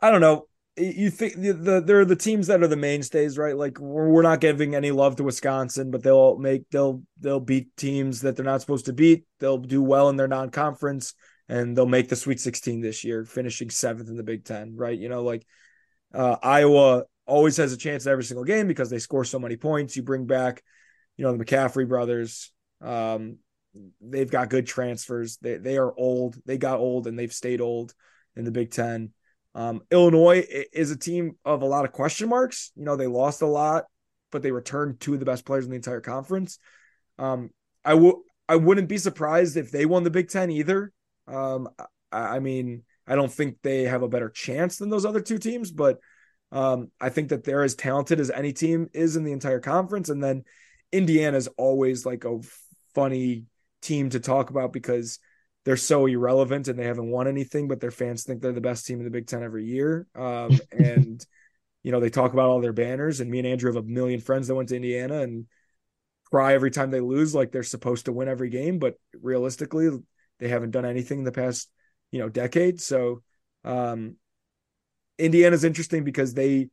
I 0.00 0.10
don't 0.10 0.20
know. 0.20 0.48
You 0.76 1.08
think 1.10 1.34
the, 1.36 1.52
the 1.52 1.80
there 1.80 2.00
are 2.00 2.04
the 2.04 2.16
teams 2.16 2.48
that 2.48 2.62
are 2.62 2.66
the 2.66 2.76
mainstays, 2.76 3.38
right? 3.38 3.56
Like 3.56 3.78
we're, 3.78 4.08
we're 4.08 4.22
not 4.22 4.40
giving 4.40 4.74
any 4.74 4.90
love 4.90 5.14
to 5.16 5.22
Wisconsin, 5.22 5.92
but 5.92 6.02
they'll 6.02 6.36
make 6.36 6.68
they'll 6.70 7.02
they'll 7.20 7.38
beat 7.38 7.76
teams 7.76 8.22
that 8.22 8.34
they're 8.34 8.44
not 8.44 8.60
supposed 8.60 8.86
to 8.86 8.92
beat. 8.92 9.24
They'll 9.38 9.58
do 9.58 9.80
well 9.82 10.08
in 10.08 10.16
their 10.16 10.26
non-conference, 10.26 11.14
and 11.48 11.76
they'll 11.76 11.86
make 11.86 12.08
the 12.08 12.16
Sweet 12.16 12.40
16 12.40 12.80
this 12.80 13.04
year, 13.04 13.24
finishing 13.24 13.70
seventh 13.70 14.08
in 14.08 14.16
the 14.16 14.24
Big 14.24 14.44
Ten, 14.44 14.74
right? 14.74 14.98
You 14.98 15.08
know, 15.08 15.22
like 15.22 15.46
uh, 16.12 16.36
Iowa 16.42 17.04
always 17.24 17.56
has 17.58 17.72
a 17.72 17.76
chance 17.76 18.06
in 18.06 18.12
every 18.12 18.24
single 18.24 18.44
game 18.44 18.66
because 18.66 18.90
they 18.90 18.98
score 18.98 19.24
so 19.24 19.38
many 19.38 19.56
points. 19.56 19.96
You 19.96 20.02
bring 20.02 20.26
back, 20.26 20.62
you 21.16 21.24
know, 21.24 21.36
the 21.36 21.44
McCaffrey 21.44 21.88
brothers. 21.88 22.52
Um, 22.80 23.38
they've 24.00 24.30
got 24.30 24.50
good 24.50 24.66
transfers. 24.66 25.36
They 25.38 25.56
they 25.56 25.76
are 25.76 25.92
old. 25.96 26.36
They 26.44 26.58
got 26.58 26.80
old 26.80 27.06
and 27.06 27.18
they've 27.18 27.32
stayed 27.32 27.60
old 27.60 27.94
in 28.36 28.44
the 28.44 28.50
Big 28.50 28.70
Ten. 28.70 29.12
Um, 29.54 29.82
Illinois 29.90 30.44
is 30.72 30.90
a 30.90 30.96
team 30.96 31.36
of 31.44 31.62
a 31.62 31.66
lot 31.66 31.84
of 31.84 31.92
question 31.92 32.28
marks. 32.28 32.72
You 32.74 32.84
know, 32.84 32.96
they 32.96 33.06
lost 33.06 33.42
a 33.42 33.46
lot, 33.46 33.84
but 34.32 34.42
they 34.42 34.50
returned 34.50 35.00
two 35.00 35.14
of 35.14 35.20
the 35.20 35.26
best 35.26 35.44
players 35.44 35.64
in 35.64 35.70
the 35.70 35.76
entire 35.76 36.00
conference. 36.00 36.58
Um, 37.18 37.50
I 37.84 37.94
would 37.94 38.16
I 38.48 38.56
wouldn't 38.56 38.88
be 38.88 38.98
surprised 38.98 39.56
if 39.56 39.70
they 39.70 39.86
won 39.86 40.02
the 40.02 40.10
Big 40.10 40.28
Ten 40.28 40.50
either. 40.50 40.92
Um, 41.26 41.68
I, 42.12 42.36
I 42.36 42.38
mean, 42.40 42.82
I 43.06 43.14
don't 43.14 43.32
think 43.32 43.58
they 43.62 43.84
have 43.84 44.02
a 44.02 44.08
better 44.08 44.28
chance 44.28 44.78
than 44.78 44.90
those 44.90 45.04
other 45.04 45.20
two 45.20 45.38
teams, 45.38 45.70
but 45.70 45.98
um, 46.52 46.90
I 47.00 47.08
think 47.08 47.28
that 47.30 47.44
they're 47.44 47.64
as 47.64 47.74
talented 47.74 48.20
as 48.20 48.30
any 48.30 48.52
team 48.52 48.88
is 48.92 49.16
in 49.16 49.24
the 49.24 49.32
entire 49.32 49.60
conference. 49.60 50.08
And 50.08 50.22
then 50.22 50.44
Indiana 50.92 51.36
is 51.36 51.48
always 51.56 52.06
like 52.06 52.24
a 52.24 52.40
funny 52.94 53.44
team 53.82 54.10
to 54.10 54.20
talk 54.20 54.50
about 54.50 54.72
because 54.72 55.18
they're 55.64 55.76
so 55.76 56.06
irrelevant 56.06 56.68
and 56.68 56.78
they 56.78 56.84
haven't 56.84 57.10
won 57.10 57.26
anything, 57.26 57.68
but 57.68 57.80
their 57.80 57.90
fans 57.90 58.24
think 58.24 58.42
they're 58.42 58.52
the 58.52 58.60
best 58.60 58.86
team 58.86 58.98
in 58.98 59.04
the 59.04 59.10
Big 59.10 59.26
Ten 59.26 59.42
every 59.42 59.64
year. 59.64 60.06
Um, 60.14 60.58
and 60.72 61.24
you 61.82 61.92
know, 61.92 62.00
they 62.00 62.10
talk 62.10 62.32
about 62.32 62.48
all 62.48 62.60
their 62.60 62.72
banners, 62.72 63.20
and 63.20 63.30
me 63.30 63.38
and 63.38 63.46
Andrew 63.46 63.72
have 63.72 63.82
a 63.82 63.86
million 63.86 64.20
friends 64.20 64.48
that 64.48 64.54
went 64.54 64.70
to 64.70 64.76
Indiana 64.76 65.20
and 65.20 65.46
cry 66.30 66.54
every 66.54 66.70
time 66.70 66.90
they 66.90 67.00
lose, 67.00 67.34
like 67.34 67.52
they're 67.52 67.62
supposed 67.62 68.06
to 68.06 68.12
win 68.12 68.28
every 68.28 68.48
game, 68.48 68.78
but 68.78 68.94
realistically, 69.20 69.90
they 70.38 70.48
haven't 70.48 70.72
done 70.72 70.84
anything 70.84 71.18
in 71.18 71.24
the 71.24 71.32
past, 71.32 71.70
you 72.10 72.18
know, 72.18 72.28
decade. 72.28 72.80
So 72.80 73.22
um 73.64 74.16
Indiana's 75.18 75.64
interesting 75.64 76.04
because 76.04 76.34
they 76.34 76.70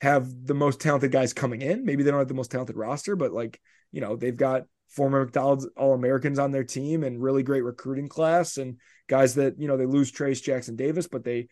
have 0.00 0.28
the 0.44 0.54
most 0.54 0.80
talented 0.80 1.12
guys 1.12 1.32
coming 1.32 1.62
in. 1.62 1.84
Maybe 1.84 2.02
they 2.02 2.10
don't 2.10 2.18
have 2.18 2.28
the 2.28 2.34
most 2.34 2.50
talented 2.50 2.76
roster, 2.76 3.16
but 3.16 3.32
like, 3.32 3.60
you 3.92 4.00
know, 4.00 4.16
they've 4.16 4.36
got 4.36 4.64
former 4.90 5.24
McDonald's 5.24 5.66
All 5.76 5.94
Americans 5.94 6.38
on 6.38 6.50
their 6.50 6.64
team 6.64 7.04
and 7.04 7.22
really 7.22 7.42
great 7.42 7.64
recruiting 7.64 8.08
class 8.08 8.58
and 8.58 8.78
guys 9.08 9.36
that, 9.36 9.58
you 9.58 9.68
know, 9.68 9.76
they 9.76 9.86
lose 9.86 10.12
Trayce 10.12 10.42
Jackson 10.42 10.76
Davis, 10.76 11.06
but 11.06 11.24
they 11.24 11.48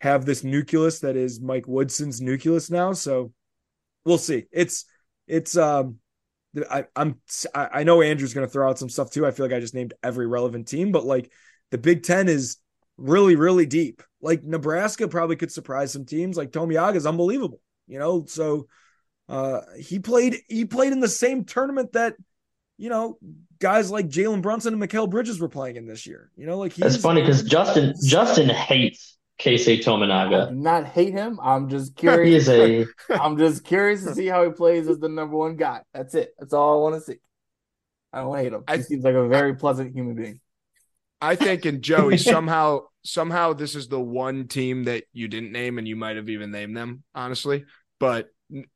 have 0.00 0.24
this 0.24 0.44
nucleus 0.44 1.00
that 1.00 1.16
is 1.16 1.40
Mike 1.40 1.66
Woodson's 1.66 2.20
nucleus 2.20 2.70
now. 2.70 2.92
So 2.92 3.32
we'll 4.04 4.18
see. 4.18 4.44
It's, 4.52 4.84
it's, 5.26 5.56
um, 5.56 5.96
I, 6.70 6.84
I'm, 6.94 7.18
I 7.54 7.84
know 7.84 8.02
Andrew's 8.02 8.34
going 8.34 8.46
to 8.46 8.52
throw 8.52 8.68
out 8.68 8.78
some 8.78 8.90
stuff 8.90 9.10
too. 9.10 9.26
I 9.26 9.30
feel 9.30 9.46
like 9.46 9.54
I 9.54 9.60
just 9.60 9.74
named 9.74 9.94
every 10.02 10.26
relevant 10.26 10.68
team, 10.68 10.92
but 10.92 11.04
like 11.04 11.32
the 11.70 11.78
Big 11.78 12.02
Ten 12.02 12.28
is 12.28 12.58
really, 12.96 13.34
really 13.34 13.66
deep. 13.66 14.02
Like 14.20 14.44
Nebraska 14.44 15.08
probably 15.08 15.36
could 15.36 15.50
surprise 15.50 15.92
some 15.92 16.04
teams. 16.04 16.36
Like 16.36 16.52
Tominaga 16.52 16.96
is 16.96 17.06
unbelievable, 17.06 17.60
you 17.88 17.98
know. 17.98 18.24
So 18.26 18.68
uh, 19.28 19.62
he 19.80 19.98
played, 19.98 20.36
he 20.48 20.64
played 20.64 20.92
in 20.92 21.00
the 21.00 21.08
same 21.08 21.44
tournament 21.44 21.92
that 21.92 22.14
you 22.76 22.88
know, 22.88 23.18
guys 23.58 23.90
like 23.90 24.08
Jalen 24.08 24.42
Brunson 24.42 24.74
and 24.74 24.82
Mikal 24.82 25.08
Bridges 25.08 25.40
were 25.40 25.48
playing 25.48 25.76
in 25.76 25.86
this 25.86 26.06
year. 26.06 26.30
You 26.36 26.46
know, 26.46 26.58
like 26.58 26.74
That's 26.74 26.96
funny 26.96 27.20
because 27.20 27.42
Justin 27.42 27.94
Justin 28.04 28.48
hates 28.48 29.16
Keisei 29.40 29.82
Tominaga. 29.82 30.46
I 30.46 30.50
do 30.50 30.56
not 30.56 30.84
hate 30.86 31.12
him. 31.12 31.38
I'm 31.42 31.68
just 31.68 31.96
curious. 31.96 32.46
he 32.48 32.52
is 32.52 32.88
a. 33.10 33.12
I'm 33.20 33.38
just 33.38 33.64
curious 33.64 34.04
to 34.04 34.14
see 34.14 34.26
how 34.26 34.44
he 34.44 34.50
plays 34.50 34.88
as 34.88 34.98
the 34.98 35.08
number 35.08 35.36
one 35.36 35.56
guy. 35.56 35.82
That's 35.92 36.14
it. 36.14 36.34
That's 36.38 36.52
all 36.52 36.78
I 36.78 36.82
want 36.90 36.94
to 36.96 37.12
see. 37.12 37.18
I 38.12 38.20
don't 38.20 38.36
hate 38.36 38.52
him. 38.52 38.64
He 38.68 38.74
I- 38.74 38.80
seems 38.80 39.04
like 39.04 39.14
a 39.14 39.28
very 39.28 39.56
pleasant 39.56 39.94
human 39.94 40.14
being. 40.14 40.40
I 41.20 41.36
think 41.36 41.64
in 41.64 41.80
Joey 41.80 42.18
somehow 42.18 42.82
somehow 43.02 43.52
this 43.52 43.74
is 43.74 43.88
the 43.88 44.00
one 44.00 44.48
team 44.48 44.84
that 44.84 45.04
you 45.12 45.28
didn't 45.28 45.52
name 45.52 45.78
and 45.78 45.86
you 45.86 45.96
might 45.96 46.16
have 46.16 46.28
even 46.28 46.50
named 46.50 46.76
them 46.76 47.02
honestly. 47.14 47.64
But 47.98 48.28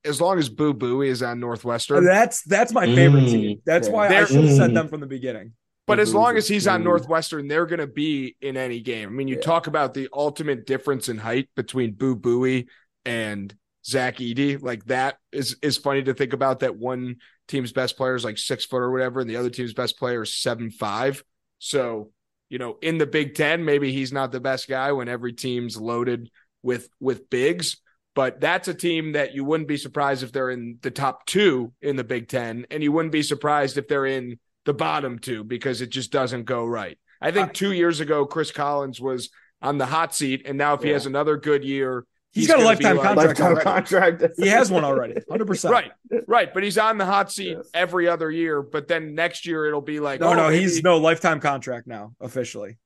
as 0.04 0.20
long 0.20 0.38
as 0.38 0.48
Boo 0.48 0.74
Buie 0.74 1.08
is 1.08 1.22
on 1.22 1.40
Northwestern, 1.40 2.04
that's 2.04 2.42
that's 2.44 2.72
my 2.72 2.86
favorite 2.86 3.24
Mm. 3.24 3.30
team. 3.30 3.62
That's 3.66 3.88
Yeah. 3.88 3.94
why 3.94 4.06
I 4.06 4.08
They're- 4.08 4.26
should 4.26 4.44
have 4.44 4.56
said 4.56 4.70
Mm. 4.70 4.74
them 4.74 4.88
from 4.88 5.00
the 5.00 5.06
beginning. 5.06 5.52
But 5.86 6.00
as 6.00 6.12
long 6.12 6.36
as 6.36 6.46
he's 6.46 6.66
on 6.66 6.84
Northwestern, 6.84 7.48
they're 7.48 7.64
going 7.64 7.78
to 7.78 7.86
be 7.86 8.36
in 8.42 8.58
any 8.58 8.80
game. 8.80 9.08
I 9.08 9.12
mean, 9.12 9.26
you 9.26 9.36
Yeah. 9.36 9.40
talk 9.40 9.68
about 9.68 9.94
the 9.94 10.08
ultimate 10.12 10.66
difference 10.66 11.08
in 11.08 11.16
height 11.16 11.48
between 11.56 11.92
Boo 11.94 12.14
Buie 12.14 12.66
and 13.06 13.54
Zach 13.86 14.16
Edey. 14.18 14.60
Like 14.60 14.84
that 14.86 15.16
is 15.32 15.56
is 15.62 15.78
funny 15.78 16.02
to 16.02 16.12
think 16.12 16.32
about. 16.34 16.60
That 16.60 16.76
one 16.76 17.16
team's 17.46 17.72
best 17.72 17.96
player 17.96 18.14
is 18.14 18.24
like 18.24 18.36
six 18.36 18.66
foot 18.66 18.82
or 18.82 18.90
whatever, 18.92 19.20
and 19.20 19.30
the 19.30 19.36
other 19.36 19.48
team's 19.48 19.72
best 19.72 19.98
player 19.98 20.22
is 20.22 20.34
seven 20.34 20.70
five. 20.70 21.22
So 21.58 22.12
you 22.50 22.58
know, 22.58 22.78
in 22.80 22.96
the 22.96 23.06
Big 23.06 23.34
Ten, 23.34 23.64
maybe 23.64 23.92
he's 23.92 24.10
not 24.12 24.32
the 24.32 24.40
best 24.40 24.68
guy 24.68 24.92
when 24.92 25.06
every 25.08 25.32
team's 25.34 25.76
loaded 25.76 26.30
with 26.62 26.88
with 27.00 27.28
bigs. 27.30 27.78
But 28.18 28.40
that's 28.40 28.66
a 28.66 28.74
team 28.74 29.12
that 29.12 29.32
you 29.32 29.44
wouldn't 29.44 29.68
be 29.68 29.76
surprised 29.76 30.24
if 30.24 30.32
they're 30.32 30.50
in 30.50 30.78
the 30.82 30.90
top 30.90 31.24
two 31.24 31.72
in 31.80 31.94
the 31.94 32.02
Big 32.02 32.26
Ten, 32.26 32.66
and 32.68 32.82
you 32.82 32.90
wouldn't 32.90 33.12
be 33.12 33.22
surprised 33.22 33.78
if 33.78 33.86
they're 33.86 34.06
in 34.06 34.40
the 34.64 34.74
bottom 34.74 35.20
two 35.20 35.44
because 35.44 35.80
it 35.82 35.90
just 35.90 36.10
doesn't 36.10 36.42
go 36.42 36.64
right. 36.66 36.98
I 37.20 37.30
think 37.30 37.50
uh, 37.50 37.52
two 37.52 37.70
years 37.70 38.00
ago, 38.00 38.26
Chris 38.26 38.50
Collins 38.50 39.00
was 39.00 39.30
on 39.62 39.78
the 39.78 39.86
hot 39.86 40.16
seat, 40.16 40.42
and 40.46 40.58
now 40.58 40.74
if 40.74 40.82
he 40.82 40.88
Yeah. 40.88 40.94
has 40.94 41.06
another 41.06 41.36
good 41.36 41.62
year, 41.62 42.06
He's 42.32 42.48
got 42.48 42.58
a 42.58 42.64
lifetime 42.64 42.98
contract 42.98 43.38
Lifetime 43.38 43.62
contract. 43.62 44.24
He 44.36 44.48
has 44.48 44.68
one 44.68 44.82
already, 44.82 45.14
hundred 45.30 45.46
percent. 45.46 45.70
Right, 45.70 45.92
right. 46.26 46.52
But 46.52 46.64
he's 46.64 46.76
on 46.76 46.98
the 46.98 47.06
hot 47.06 47.30
seat 47.30 47.56
Yes. 47.56 47.70
every 47.72 48.08
other 48.08 48.32
year. 48.32 48.62
But 48.62 48.88
then 48.88 49.14
next 49.14 49.46
year 49.46 49.64
it'll 49.66 49.80
be 49.80 50.00
like, 50.00 50.18
No, 50.18 50.30
oh, 50.30 50.34
no, 50.34 50.48
maybe- 50.48 50.58
he's 50.62 50.82
no 50.82 50.98
lifetime 50.98 51.38
contract 51.38 51.86
now 51.86 52.14
officially. 52.20 52.78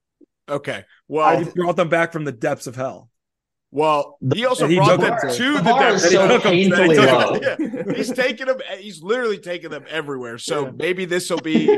okay. 0.47 0.85
Well, 1.09 1.27
I 1.27 1.37
Well, 1.37 1.53
brought 1.57 1.77
them 1.77 1.89
back 1.89 2.13
from 2.13 2.25
the 2.25 2.33
depths 2.33 2.67
of 2.67 2.77
hell. 2.77 3.09
Well, 3.75 4.19
he 4.35 4.45
also 4.45 4.67
he 4.69 4.77
brought 4.77 5.01
them 5.01 5.17
to- 5.31 5.53
the 5.55 5.59
the 5.59 5.63
bar 5.65 5.99
so 5.99 6.09
He 6.11 6.17
took 6.29 6.31
'em- 6.45 6.53
painfully 6.53 6.89
he 6.89 6.95
took 6.95 7.09
'em- 7.09 7.17
low. 7.17 7.41
yeah. 7.89 7.95
He's 7.97 8.13
taking 8.13 8.47
them. 8.47 8.59
He's 8.79 9.03
literally 9.03 9.39
taking 9.39 9.71
them 9.71 9.85
everywhere. 9.89 10.37
So 10.39 10.67
Yeah. 10.67 10.73
maybe 10.77 11.07
this 11.07 11.31
will 11.31 11.39
be 11.39 11.75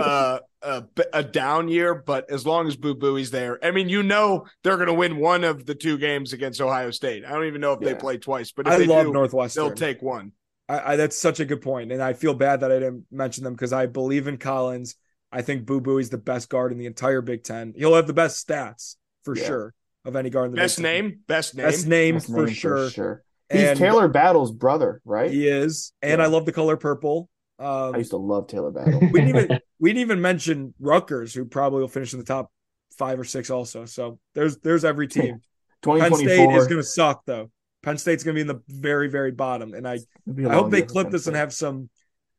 uh, 0.00 0.40
a, 0.62 0.84
a 1.12 1.22
down 1.22 1.68
year, 1.68 1.94
but 1.94 2.28
as 2.30 2.44
long 2.44 2.66
as 2.66 2.74
Boo 2.76 2.94
Buie's 2.96 3.30
there, 3.30 3.58
I 3.64 3.70
mean, 3.70 3.88
you 3.88 4.02
know 4.02 4.46
they're 4.64 4.76
going 4.76 4.88
to 4.88 4.94
win 4.94 5.16
one 5.18 5.44
of 5.44 5.64
the 5.64 5.74
two 5.76 5.96
games 5.96 6.32
against 6.32 6.60
Ohio 6.60 6.90
State. 6.90 7.24
I 7.24 7.30
don't 7.30 7.46
even 7.46 7.60
know 7.60 7.72
if 7.72 7.80
Yeah. 7.82 7.90
they 7.90 7.94
play 7.94 8.16
twice, 8.18 8.50
but 8.50 8.66
if 8.66 8.72
I 8.72 8.78
they 8.78 8.86
love 8.86 9.06
do, 9.06 9.12
Northwestern. 9.12 9.64
they'll 9.64 9.74
take 9.74 10.02
one. 10.02 10.32
I, 10.68 10.92
I 10.92 10.96
that's 10.96 11.16
such 11.16 11.38
a 11.40 11.44
good 11.44 11.62
point, 11.62 11.92
and 11.92 12.02
I 12.02 12.12
feel 12.14 12.34
bad 12.34 12.60
that 12.60 12.72
I 12.72 12.80
didn't 12.80 13.06
mention 13.12 13.44
them 13.44 13.54
because 13.54 13.72
I 13.72 13.86
believe 13.86 14.26
in 14.26 14.38
Collins. 14.38 14.96
I 15.30 15.42
think 15.42 15.66
Boo 15.66 15.80
Buie's 15.80 16.10
the 16.10 16.18
best 16.18 16.48
guard 16.48 16.72
in 16.72 16.78
the 16.78 16.86
entire 16.86 17.20
Big 17.20 17.44
Ten. 17.44 17.74
He'll 17.76 17.94
have 17.94 18.06
the 18.08 18.12
best 18.12 18.46
stats 18.46 18.96
for 19.24 19.36
sure 19.36 19.74
of 20.08 20.16
any 20.16 20.30
guard 20.30 20.46
in 20.46 20.52
the 20.52 20.56
Best 20.56 20.80
name, 20.80 21.20
best 21.28 21.54
name, 21.54 21.66
best 21.66 21.86
name, 21.86 22.14
Best 22.16 22.26
for, 22.26 22.46
name 22.46 22.54
sure. 22.54 23.22
He's 23.50 23.62
And- 23.62 23.78
Taylor 23.78 24.08
Battle's 24.08 24.50
brother, 24.50 25.00
right? 25.04 25.30
He 25.30 25.46
is, 25.46 25.92
and 26.02 26.18
Yeah. 26.18 26.24
I 26.24 26.28
love 26.28 26.46
the 26.46 26.52
color 26.52 26.76
purple. 26.76 27.28
Um, 27.60 27.94
I 27.94 27.98
used 27.98 28.10
to 28.10 28.16
love 28.16 28.46
Taylor 28.46 28.70
Battle. 28.70 29.00
we 29.00 29.20
didn't 29.20 29.28
even 29.28 29.60
we 29.78 29.90
didn't 29.90 30.00
even 30.00 30.20
mention 30.20 30.74
Rutgers, 30.80 31.34
who 31.34 31.44
probably 31.44 31.80
will 31.80 31.88
finish 31.88 32.12
in 32.12 32.18
the 32.18 32.24
top 32.24 32.50
five 32.96 33.18
or 33.20 33.24
six 33.24 33.50
also. 33.50 33.84
So 33.84 34.18
there's 34.34 34.58
there's 34.58 34.84
every 34.84 35.08
team. 35.16 35.40
Penn 35.82 36.14
State 36.14 36.50
is 36.50 36.66
going 36.66 36.80
to 36.80 36.82
suck 36.82 37.22
though. 37.26 37.50
Penn 37.82 37.98
State's 37.98 38.24
going 38.24 38.34
to 38.34 38.44
be 38.44 38.48
in 38.50 38.54
the 38.56 38.62
very 38.68 39.08
very 39.08 39.30
bottom, 39.30 39.74
and 39.74 39.86
I 39.86 39.94
It'll 39.94 40.34
be 40.34 40.44
a 40.44 40.48
I 40.50 40.54
hope 40.54 40.70
they 40.70 40.82
clip 40.82 41.10
this 41.10 41.26
and 41.26 41.36
have 41.36 41.52
some 41.52 41.90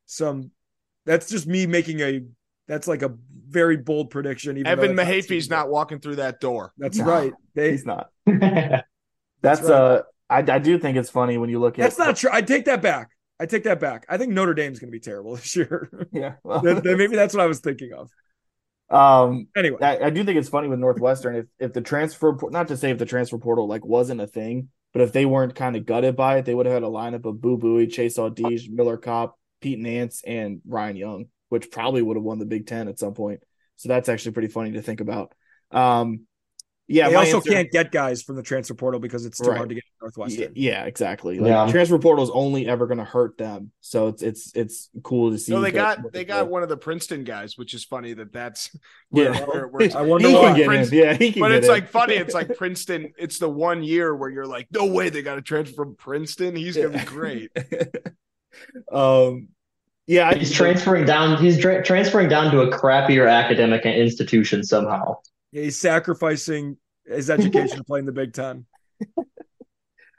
some. 0.05 0.51
That's 1.05 1.29
just 1.29 1.47
me 1.47 1.65
making 1.65 2.01
a. 2.01 2.21
That's 2.69 2.87
like 2.87 3.01
a 3.01 3.13
very 3.49 3.75
bold 3.75 4.11
prediction. 4.11 4.55
Even 4.55 4.67
Evan 4.67 4.95
though 4.95 5.03
Mahaffey's 5.03 5.49
not 5.49 5.69
walking 5.69 5.99
through 5.99 6.17
that 6.17 6.39
door. 6.39 6.71
That's 6.77 6.99
No, 6.99 7.05
right. 7.05 7.33
They, 7.55 7.71
He's 7.71 7.85
not. 7.85 8.09
That's, 8.25 8.83
That's 9.41 9.61
right. 9.63 9.71
uh, 9.71 10.01
I, 10.29 10.37
I 10.39 10.59
do 10.59 10.77
think 10.79 10.95
it's 10.97 11.09
funny 11.09 11.37
when 11.37 11.49
you 11.49 11.59
look 11.59 11.79
at. 11.79 11.81
that's 11.81 11.97
not 11.97 12.15
true. 12.15 12.29
I 12.31 12.41
take 12.43 12.65
that 12.65 12.81
back. 12.81 13.09
I 13.39 13.45
take 13.47 13.63
that 13.63 13.79
back. 13.79 14.05
I 14.07 14.17
think 14.17 14.31
Notre 14.33 14.53
Dame's 14.53 14.79
going 14.79 14.89
to 14.89 14.95
be 14.95 14.99
terrible 14.99 15.35
this 15.35 15.55
year. 15.55 15.89
Yeah. 16.13 16.33
well- 16.43 16.61
Then- 16.61 16.81
then 16.83 16.97
maybe 16.97 17.15
that's 17.15 17.33
what 17.33 17.41
I 17.43 17.47
was 17.47 17.59
thinking 17.59 17.91
of. 17.93 18.09
Um. 18.91 19.47
Anyway, 19.55 19.77
I, 19.81 20.05
I 20.05 20.09
do 20.09 20.23
think 20.23 20.37
it's 20.39 20.49
funny 20.49 20.67
with 20.67 20.79
Northwestern 20.79 21.35
if 21.35 21.45
if 21.59 21.73
the 21.73 21.81
transfer 21.81 22.35
not 22.49 22.69
to 22.69 22.77
say 22.77 22.89
if 22.89 22.97
the 22.97 23.05
transfer 23.05 23.37
portal 23.37 23.67
like 23.67 23.85
wasn't 23.85 24.19
a 24.19 24.25
thing, 24.25 24.69
but 24.93 25.03
if 25.03 25.13
they 25.13 25.27
weren't 25.27 25.53
kind 25.53 25.75
of 25.75 25.85
gutted 25.85 26.15
by 26.15 26.37
it, 26.39 26.45
they 26.45 26.55
would 26.55 26.65
have 26.65 26.73
had 26.73 26.81
a 26.83 26.87
lineup 26.87 27.25
of 27.25 27.39
Boo 27.39 27.57
Buie, 27.59 27.91
Chase 27.91 28.17
Audige, 28.17 28.67
Miller 28.67 28.97
Kopp, 28.97 29.37
Pete 29.61 29.77
Nance, 29.77 30.23
and 30.25 30.61
Ryan 30.67 30.95
Young, 30.95 31.25
which 31.49 31.69
probably 31.71 32.01
would 32.01 32.17
have 32.17 32.23
won 32.23 32.39
the 32.39 32.45
Big 32.45 32.65
Ten 32.67 32.87
at 32.87 32.97
some 32.99 33.13
point. 33.13 33.41
So 33.75 33.89
that's 33.89 34.09
actually 34.09 34.31
pretty 34.33 34.49
funny 34.49 34.71
to 34.73 34.81
think 34.81 35.01
about. 35.01 35.33
Um. 35.71 36.21
Yeah. 36.91 37.09
they 37.09 37.15
also 37.15 37.35
answer- 37.37 37.51
can't 37.51 37.69
get 37.71 37.91
guys 37.91 38.23
from 38.23 38.35
the 38.35 38.41
transfer 38.41 38.73
portal 38.73 38.99
because 38.99 39.23
it's 39.23 39.37
too 39.37 39.49
Right. 39.49 39.57
hard 39.57 39.69
to 39.69 39.75
get 39.75 39.83
Yeah, 39.85 39.97
Northwestern. 40.01 40.51
yeah, 40.55 40.85
exactly. 40.85 41.37
Like 41.37 41.49
Yeah. 41.49 41.69
transfer 41.71 41.99
portal 41.99 42.23
is 42.23 42.31
only 42.31 42.65
ever 42.67 42.87
going 42.87 42.97
to 42.97 43.03
hurt 43.03 43.37
them. 43.37 43.71
So 43.79 44.07
it's 44.07 44.23
it's 44.23 44.51
it's 44.55 44.89
cool 45.03 45.29
to 45.29 45.37
see. 45.37 45.51
No, 45.53 45.61
they 45.61 45.71
got 45.71 45.99
they 46.13 46.25
got 46.25 46.49
one 46.49 46.63
of 46.63 46.69
the 46.69 46.77
Princeton 46.77 47.23
guys, 47.25 47.59
which 47.59 47.75
is 47.75 47.85
funny 47.85 48.13
that 48.13 48.33
that's 48.33 48.75
Yeah. 49.11 49.29
where, 49.45 49.45
where, 49.45 49.67
where- 49.67 49.89
I 49.95 50.01
wonder 50.01 50.29
He 50.29 50.33
why. 50.33 50.41
can 50.47 50.55
get 50.57 50.91
in. 50.93 50.99
Yeah, 50.99 51.13
he 51.13 51.31
can 51.31 51.41
but 51.41 51.49
get 51.49 51.57
it's 51.59 51.67
in. 51.67 51.73
like 51.73 51.89
funny. 51.89 52.15
It's 52.15 52.33
like 52.33 52.47
Princeton. 52.57 53.13
It's 53.19 53.37
the 53.37 53.49
one 53.49 53.83
year 53.83 54.15
where 54.15 54.31
you're 54.31 54.47
like, 54.47 54.65
no 54.71 54.87
way 54.87 55.09
they 55.09 55.21
got 55.21 55.35
to 55.35 55.43
transfer 55.43 55.75
from 55.75 55.95
Princeton. 55.95 56.55
He's 56.55 56.75
gonna 56.75 56.89
be 56.97 57.05
great. 57.05 57.51
um, 58.91 59.49
yeah, 60.09 60.29
I- 60.29 60.35
He's 60.35 60.51
transferring 60.51 61.05
down. 61.05 61.37
He's 61.37 61.59
tra- 61.59 61.83
transferring 61.83 62.29
down 62.29 62.51
to 62.51 62.61
a 62.61 62.71
crappier 62.71 63.31
academic 63.31 63.85
institution 63.85 64.63
somehow. 64.63 65.17
Yeah, 65.51 65.63
he's 65.63 65.77
sacrificing 65.77 66.77
his 67.05 67.29
education 67.29 67.83
playing 67.87 68.07
the 68.07 68.11
Big 68.11 68.33
Ten. 68.33 68.65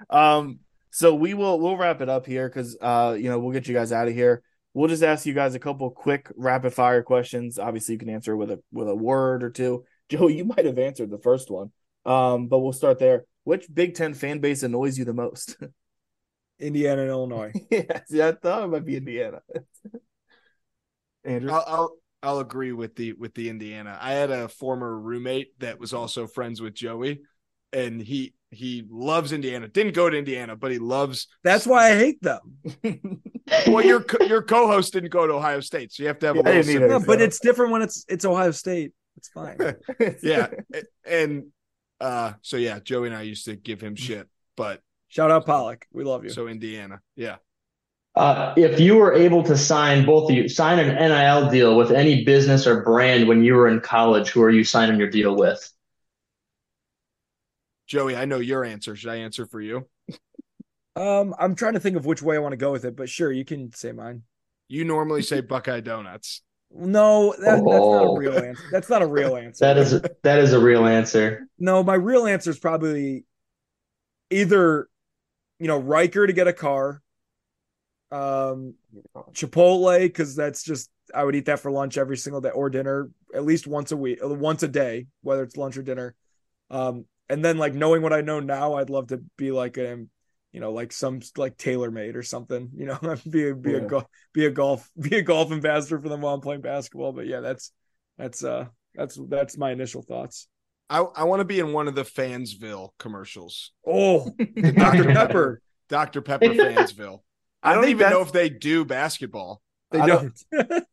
Um, 0.09 0.61
so 0.91 1.14
we 1.14 1.34
will 1.34 1.59
we'll 1.59 1.76
wrap 1.76 2.01
it 2.01 2.09
up 2.09 2.24
here 2.24 2.49
because 2.49 2.76
uh, 2.80 3.16
you 3.18 3.28
know, 3.28 3.41
we'll 3.41 3.53
get 3.53 3.66
you 3.66 3.74
guys 3.74 3.91
out 3.91 4.07
of 4.07 4.14
here. 4.14 4.43
We'll 4.74 4.88
just 4.88 5.03
ask 5.03 5.26
you 5.26 5.34
guys 5.34 5.57
a 5.57 5.59
couple 5.59 5.91
quick 5.91 6.30
rapid 6.36 6.72
fire 6.72 7.03
questions. 7.03 7.59
Obviously, 7.59 7.95
you 7.95 7.99
can 7.99 8.11
answer 8.11 8.36
with 8.36 8.53
a 8.53 8.62
with 8.72 8.88
a 8.88 8.95
word 8.95 9.43
or 9.43 9.51
two. 9.51 9.84
Joe, 10.09 10.28
you 10.28 10.45
might 10.45 10.64
have 10.66 10.78
answered 10.78 11.11
the 11.11 11.18
first 11.18 11.51
one. 11.51 11.72
Um, 12.07 12.47
but 12.47 12.61
we'll 12.61 12.72
start 12.72 13.01
there. 13.01 13.24
Which 13.43 13.66
Big 13.72 13.95
Ten 13.95 14.14
fan 14.14 14.38
base 14.38 14.62
annoys 14.62 14.99
you 14.99 15.05
the 15.05 15.14
most? 15.14 15.57
Indiana 16.61 17.03
and 17.03 17.11
Illinois. 17.11 17.53
yeah, 17.71 18.01
see, 18.07 18.23
I 18.23 18.33
thought 18.33 18.65
it 18.65 18.69
might 18.69 18.85
be 18.85 18.97
Indiana. 18.97 19.41
Andrew, 21.25 21.51
I'll, 21.53 21.65
I'll 21.67 21.97
I'll 22.23 22.39
agree 22.41 22.73
with 22.73 22.97
the 22.97 23.13
with 23.15 23.35
the 23.35 23.49
Indiana. 23.49 23.99
I 24.01 24.13
had 24.13 24.31
a 24.31 24.49
former 24.49 24.99
roommate 24.99 25.59
that 25.61 25.79
was 25.79 25.93
also 25.93 26.27
friends 26.27 26.61
with 26.61 26.75
Joey, 26.75 27.21
and 27.73 28.01
he 28.01 28.35
he 28.51 28.85
loves 28.91 29.33
Indiana. 29.33 29.69
Didn't 29.69 29.95
go 29.95 30.11
to 30.11 30.17
Indiana, 30.17 30.57
but 30.57 30.71
he 30.71 30.79
loves. 30.79 31.29
That's 31.45 31.67
why 31.67 31.91
I 31.91 31.97
hate 31.97 32.23
them. 32.23 32.41
Well, 33.67 33.85
your 33.85 34.01
co- 34.01 34.25
your 34.27 34.43
co-host 34.43 34.93
didn't 34.93 35.11
go 35.11 35.27
to 35.27 35.33
Ohio 35.33 35.59
State, 35.59 35.93
so 35.93 36.05
you 36.05 36.07
have 36.07 36.21
to 36.21 36.27
have 36.27 36.37
a 36.37 36.39
Yeah, 36.39 36.43
I 36.45 36.53
little 36.53 36.63
didn't 36.63 36.77
either. 36.77 36.89
sympathy. 36.89 37.07
No, 37.11 37.15
but 37.17 37.21
it's 37.21 37.41
different 37.41 37.73
when 37.73 37.83
it's 37.83 38.05
it's 38.09 38.25
Ohio 38.25 38.53
State. 38.53 38.93
It's 39.17 39.29
fine. 39.29 39.59
yeah, 40.23 40.47
and 41.05 41.47
uh, 42.01 42.35
so 42.43 42.57
yeah, 42.59 42.79
Joey 42.79 43.09
and 43.09 43.17
I 43.17 43.23
used 43.23 43.47
to 43.47 43.57
give 43.57 43.81
him 43.81 43.97
shit, 43.97 44.29
but 44.57 44.81
Shout 45.11 45.31
out 45.31 45.45
Pollock. 45.45 45.87
We 45.93 46.05
love 46.05 46.25
you. 46.25 46.31
so 46.31 46.49
Indiana, 46.49 47.01
yeah. 47.17 47.37
Uh, 48.17 48.55
if 48.57 48.81
you 48.81 48.97
were 48.97 49.13
able 49.15 49.43
to 49.45 49.57
sign 49.57 50.05
both 50.07 50.31
of 50.31 50.37
you 50.37 50.49
sign 50.49 50.79
an 50.81 50.95
NIL 50.97 51.49
deal 51.51 51.77
with 51.77 51.93
any 51.93 52.25
business 52.25 52.67
or 52.67 52.83
brand 52.83 53.29
when 53.29 53.45
you 53.45 53.55
were 53.55 53.69
in 53.69 53.81
college, 53.81 54.31
who 54.31 54.43
are 54.43 54.51
you 54.51 54.65
signing 54.65 54.99
your 54.99 55.11
deal 55.11 55.37
with? 55.37 55.71
Joey, 57.87 58.17
I 58.17 58.25
know 58.25 58.39
your 58.39 58.65
answer. 58.65 58.95
Should 58.97 59.11
I 59.11 59.17
answer 59.17 59.47
for 59.47 59.61
you? 59.61 59.87
Um, 60.97 61.35
I'm 61.39 61.55
trying 61.55 61.75
to 61.75 61.81
think 61.81 61.97
of 61.97 62.05
which 62.05 62.23
way 62.23 62.37
I 62.37 62.41
want 62.41 62.53
to 62.53 62.57
go 62.57 62.73
with 62.73 62.85
it, 62.85 62.97
but 62.97 63.09
sure, 63.09 63.33
you 63.33 63.45
can 63.45 63.73
say 63.73 63.93
mine. 63.93 64.23
You 64.69 64.85
normally 64.85 65.23
say 65.23 65.41
Buckeye 65.41 65.81
Donuts. 65.81 66.43
No, 66.73 67.33
that, 67.33 67.45
that's 67.45 67.63
not 67.63 67.81
Oh. 67.81 68.15
a 68.17 68.19
real 68.19 68.39
answer. 68.39 68.63
That's 68.71 68.89
not 68.89 69.03
a 69.03 69.07
real 69.07 69.37
answer. 69.45 69.65
That 69.65 69.79
is 69.79 70.01
that 70.23 70.39
is 70.39 70.53
a 70.53 70.61
real 70.61 70.87
answer. 70.87 71.47
No, 71.59 71.83
my 71.83 71.95
real 71.95 72.27
answer 72.27 72.51
is 72.51 72.59
probably 72.59 73.25
either, 74.31 74.89
you 75.61 75.69
know, 75.69 75.79
Riker 75.79 76.27
to 76.27 76.35
get 76.35 76.49
a 76.49 76.55
car, 76.55 77.03
um, 78.13 78.75
Chipotle 79.33 80.01
because 80.01 80.35
that's 80.35 80.63
just 80.63 80.91
I 81.15 81.25
would 81.25 81.35
eat 81.37 81.47
that 81.47 81.61
for 81.61 81.71
lunch 81.71 81.97
every 81.99 82.17
single 82.17 82.41
day 82.41 82.51
or 82.51 82.71
dinner 82.71 83.11
at 83.35 83.45
least 83.45 83.67
once 83.67 83.93
a 83.93 83.97
week, 83.97 84.19
uh, 84.23 84.29
once 84.29 84.63
a 84.63 84.69
day, 84.69 85.07
whether 85.23 85.43
it's 85.43 85.57
lunch 85.57 85.77
or 85.77 85.83
dinner. 85.83 86.15
Um, 86.71 87.07
and 87.29 87.45
then 87.45 87.59
like 87.59 87.75
knowing 87.75 88.03
what 88.03 88.13
I 88.13 88.23
know 88.23 88.41
now, 88.41 88.75
I'd 88.75 88.91
love 88.91 89.09
to 89.09 89.23
be 89.37 89.53
like 89.53 89.79
a, 89.79 90.05
you 90.53 90.61
know, 90.61 90.73
like 90.73 90.93
some 90.93 91.21
like 91.37 91.57
TaylorMade 91.57 92.17
or 92.17 92.23
something. 92.23 92.71
You 92.77 92.87
know, 92.87 92.99
be 93.31 93.51
a, 93.51 93.55
be 93.55 93.75
a 93.75 93.81
Yeah. 93.81 93.87
golf 93.87 94.07
be 94.33 94.47
a 94.47 94.51
golf 94.51 94.91
be 95.01 95.19
a 95.19 95.23
golf 95.23 95.53
ambassador 95.53 96.01
for 96.01 96.09
them 96.09 96.21
while 96.23 96.35
I'm 96.35 96.41
playing 96.41 96.63
basketball. 96.63 97.13
But 97.13 97.27
yeah, 97.27 97.41
that's 97.41 97.73
that's 98.19 98.45
uh 98.45 98.67
that's 98.95 99.19
that's 99.29 99.59
my 99.59 99.73
initial 99.73 100.03
thoughts. 100.03 100.49
I 100.91 100.99
I 100.99 101.24
want 101.24 101.41
to 101.41 101.45
be 101.45 101.61
in 101.61 101.72
one 101.72 101.88
of 101.88 101.95
the 101.95 102.03
Fansville 102.03 102.91
commercials. 102.99 103.72
Oh, 103.86 104.30
The 104.38 104.72
Dr. 104.72 105.05
Pepper. 105.14 105.62
Dr. 105.88 106.20
Pepper 106.20 106.47
Fansville. 106.49 107.20
I 107.62 107.70
I 107.70 107.74
don't 107.74 107.84
think 107.84 107.97
even 107.97 108.11
know 108.11 108.20
if 108.20 108.32
they 108.32 108.51
do 108.51 108.84
basketball. 108.84 109.62
They 109.93 110.01
I 110.01 110.07
don't. 110.07 110.32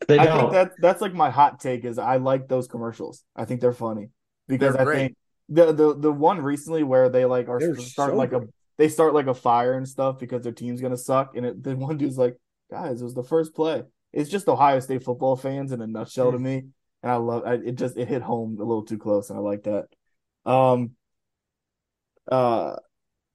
They 0.07 0.17
don't. 0.17 0.39
think 0.39 0.51
that 0.53 0.71
that's 0.79 1.01
like 1.01 1.13
my 1.13 1.29
hot 1.29 1.59
take 1.59 1.85
is 1.85 1.97
I 1.97 2.17
like 2.17 2.47
those 2.47 2.67
commercials. 2.67 3.23
I 3.35 3.45
think 3.45 3.61
they're 3.61 3.73
funny 3.73 4.09
because 4.47 4.73
They're 4.73 4.81
I 4.81 4.85
great. 4.85 4.97
think 4.97 5.17
the 5.49 5.71
the 5.71 5.99
the 5.99 6.11
one 6.11 6.41
recently 6.41 6.83
where 6.83 7.09
they 7.09 7.25
like 7.25 7.47
are 7.47 7.59
They're 7.59 7.75
start 7.77 8.11
so 8.11 8.15
like 8.15 8.33
a 8.33 8.47
they 8.77 8.89
start 8.89 9.13
like 9.13 9.27
a 9.27 9.33
fire 9.33 9.73
and 9.73 9.87
stuff 9.87 10.19
because 10.19 10.43
their 10.43 10.51
team's 10.51 10.81
gonna 10.81 10.97
suck 10.97 11.35
and 11.35 11.45
it, 11.45 11.63
the 11.63 11.75
one 11.75 11.97
dude's 11.97 12.17
like, 12.17 12.37
guys, 12.71 13.01
it 13.01 13.03
was 13.03 13.13
the 13.13 13.23
first 13.23 13.55
play. 13.55 13.83
It's 14.13 14.29
just 14.29 14.47
Ohio 14.47 14.79
State 14.79 15.03
football 15.03 15.35
fans 15.35 15.71
in 15.71 15.81
a 15.81 15.87
nutshell 15.87 16.31
to 16.31 16.37
mm. 16.37 16.41
me, 16.41 16.63
and 17.03 17.11
I 17.11 17.15
love 17.15 17.43
I, 17.45 17.53
it. 17.55 17.75
Just 17.75 17.97
it 17.97 18.07
hit 18.07 18.21
home 18.21 18.57
a 18.59 18.63
little 18.63 18.85
too 18.85 18.97
close, 18.97 19.29
and 19.29 19.37
I 19.37 19.41
like 19.41 19.63
that. 19.63 19.87
Um. 20.45 20.91
Uh, 22.29 22.75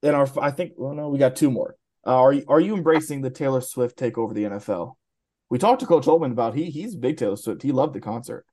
and 0.03 0.15
our 0.15 0.29
I 0.41 0.51
think 0.51 0.73
well 0.77 0.95
no 0.95 1.09
we 1.09 1.19
got 1.19 1.37
two 1.37 1.51
more. 1.51 1.77
Uh, 2.07 2.17
are 2.17 2.33
you 2.33 2.45
are 2.49 2.61
you 2.61 2.75
embracing 2.75 3.23
the 3.23 3.31
Taylor 3.31 3.61
Swift 3.61 3.97
take 3.97 4.19
over 4.19 4.35
the 4.35 4.45
NFL? 4.45 4.95
We 5.49 5.59
talked 5.59 5.81
to 5.81 5.87
Coach 5.87 6.07
Holtmann 6.07 6.33
about 6.33 6.55
he 6.55 6.71
he's 6.71 6.97
big 6.97 7.17
Taylor 7.17 7.37
Swift. 7.37 7.63
He 7.63 7.73
loved 7.73 7.95
the 7.95 8.01
concert. 8.01 8.45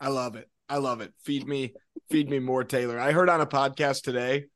I 0.00 0.08
love 0.08 0.36
it. 0.36 0.48
I 0.68 0.78
love 0.78 1.00
it. 1.00 1.12
Feed 1.24 1.46
me, 1.46 1.74
feed 2.10 2.28
me 2.28 2.38
more 2.38 2.64
Taylor. 2.64 2.98
I 2.98 3.12
heard 3.12 3.28
on 3.28 3.40
a 3.40 3.46
podcast 3.46 4.02
today. 4.02 4.46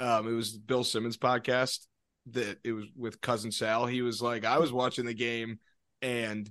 Um, 0.00 0.28
it 0.28 0.32
was 0.32 0.56
Bill 0.56 0.84
Simmons 0.84 1.18
podcast 1.18 1.86
that 2.30 2.58
it 2.64 2.72
was 2.72 2.86
with 2.96 3.20
cousin 3.20 3.52
Sal. 3.52 3.86
He 3.86 4.02
was 4.02 4.20
like, 4.22 4.44
I 4.44 4.58
was 4.58 4.72
watching 4.72 5.04
the 5.04 5.14
game 5.14 5.58
and 6.02 6.50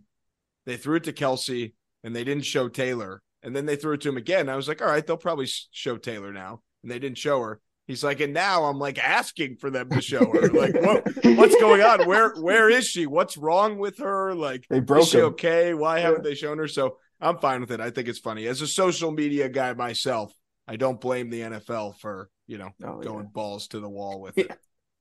they 0.66 0.78
threw 0.78 0.95
it 0.97 1.03
to 1.05 1.13
Kelce 1.13 1.74
and 2.03 2.16
they 2.16 2.24
didn't 2.24 2.45
show 2.45 2.68
Taylor. 2.70 3.22
And 3.43 3.55
then 3.55 3.66
they 3.66 3.76
threw 3.76 3.93
it 3.93 4.01
to 4.01 4.09
him 4.09 4.18
again. 4.18 4.49
I 4.49 4.55
was 4.55 4.68
like, 4.68 4.82
all 4.82 4.88
right, 4.88 5.05
they'll 5.05 5.18
probably 5.18 5.47
show 5.72 5.97
Taylor 5.97 6.34
now. 6.34 6.61
And 6.82 6.91
they 6.91 6.97
didn't 6.99 7.18
show 7.20 7.41
her. 7.41 7.61
He's 7.88 8.03
like, 8.03 8.20
and 8.20 8.34
now 8.34 8.63
I'm 8.63 8.80
like 8.80 8.97
asking 8.97 9.57
for 9.57 9.70
them 9.70 9.89
to 9.91 10.01
show 10.01 10.26
her. 10.32 10.49
Like, 10.49 10.74
what, 10.82 11.03
what's 11.38 11.55
going 11.59 11.84
on? 11.84 12.07
Where, 12.07 12.34
where 12.36 12.70
is 12.70 12.88
she? 12.88 13.05
What's 13.05 13.38
wrong 13.38 13.78
with 13.78 13.99
her? 13.99 14.34
Like, 14.34 14.66
They 14.70 14.80
broke 14.80 15.03
is 15.03 15.09
she 15.09 15.20
him. 15.20 15.26
okay? 15.26 15.76
Why 15.76 15.99
haven't 15.99 16.24
Yeah. 16.24 16.30
they 16.32 16.36
shown 16.36 16.57
her? 16.57 16.68
So 16.68 16.97
I'm 17.22 17.38
fine 17.38 17.61
with 17.61 17.72
it. 17.72 17.80
I 17.80 17.91
think 17.91 18.07
it's 18.07 18.18
funny. 18.18 18.47
As 18.47 18.61
a 18.63 18.68
social 18.68 19.11
media 19.11 19.47
guy 19.49 19.74
myself, 19.74 20.34
I 20.68 20.78
don't 20.78 20.99
blame 20.99 21.30
the 21.30 21.41
NFL 21.41 21.99
for, 21.99 22.30
you 22.47 22.57
know, 22.57 22.70
Oh, 22.84 22.97
yeah. 23.01 23.07
going 23.07 23.28
balls 23.28 23.68
to 23.68 23.80
the 23.80 23.89
wall 23.89 24.20
with 24.20 24.39
it. 24.39 24.49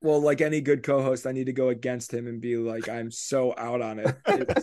Well, 0.03 0.21
like 0.21 0.43
any 0.43 0.61
good 0.61 0.83
co-host, 0.83 1.27
I 1.27 1.33
need 1.33 1.47
to 1.47 1.55
go 1.55 1.71
against 1.71 2.12
him 2.12 2.27
and 2.27 2.39
be 2.39 2.59
like, 2.59 2.91
I'm 2.91 3.11
so 3.11 3.55
out 3.57 3.81
on 3.81 4.01
it. 4.01 4.15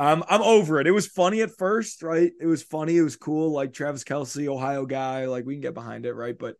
It's- 0.00 0.12
Um, 0.12 0.24
I'm 0.28 0.42
over 0.42 0.80
it. 0.80 0.86
It 0.86 0.92
was 0.92 1.06
funny 1.06 1.42
at 1.42 1.50
first, 1.58 2.02
right? 2.02 2.32
It 2.40 2.46
was 2.46 2.62
funny. 2.62 2.96
It 2.96 3.02
was 3.02 3.16
cool. 3.16 3.52
Like 3.52 3.72
Travis 3.72 4.04
Kelce, 4.04 4.46
Ohio 4.48 4.86
guy. 4.86 5.26
Like 5.26 5.44
we 5.44 5.54
can 5.54 5.60
get 5.60 5.74
behind 5.74 6.06
it, 6.06 6.14
right? 6.14 6.36
But, 6.38 6.56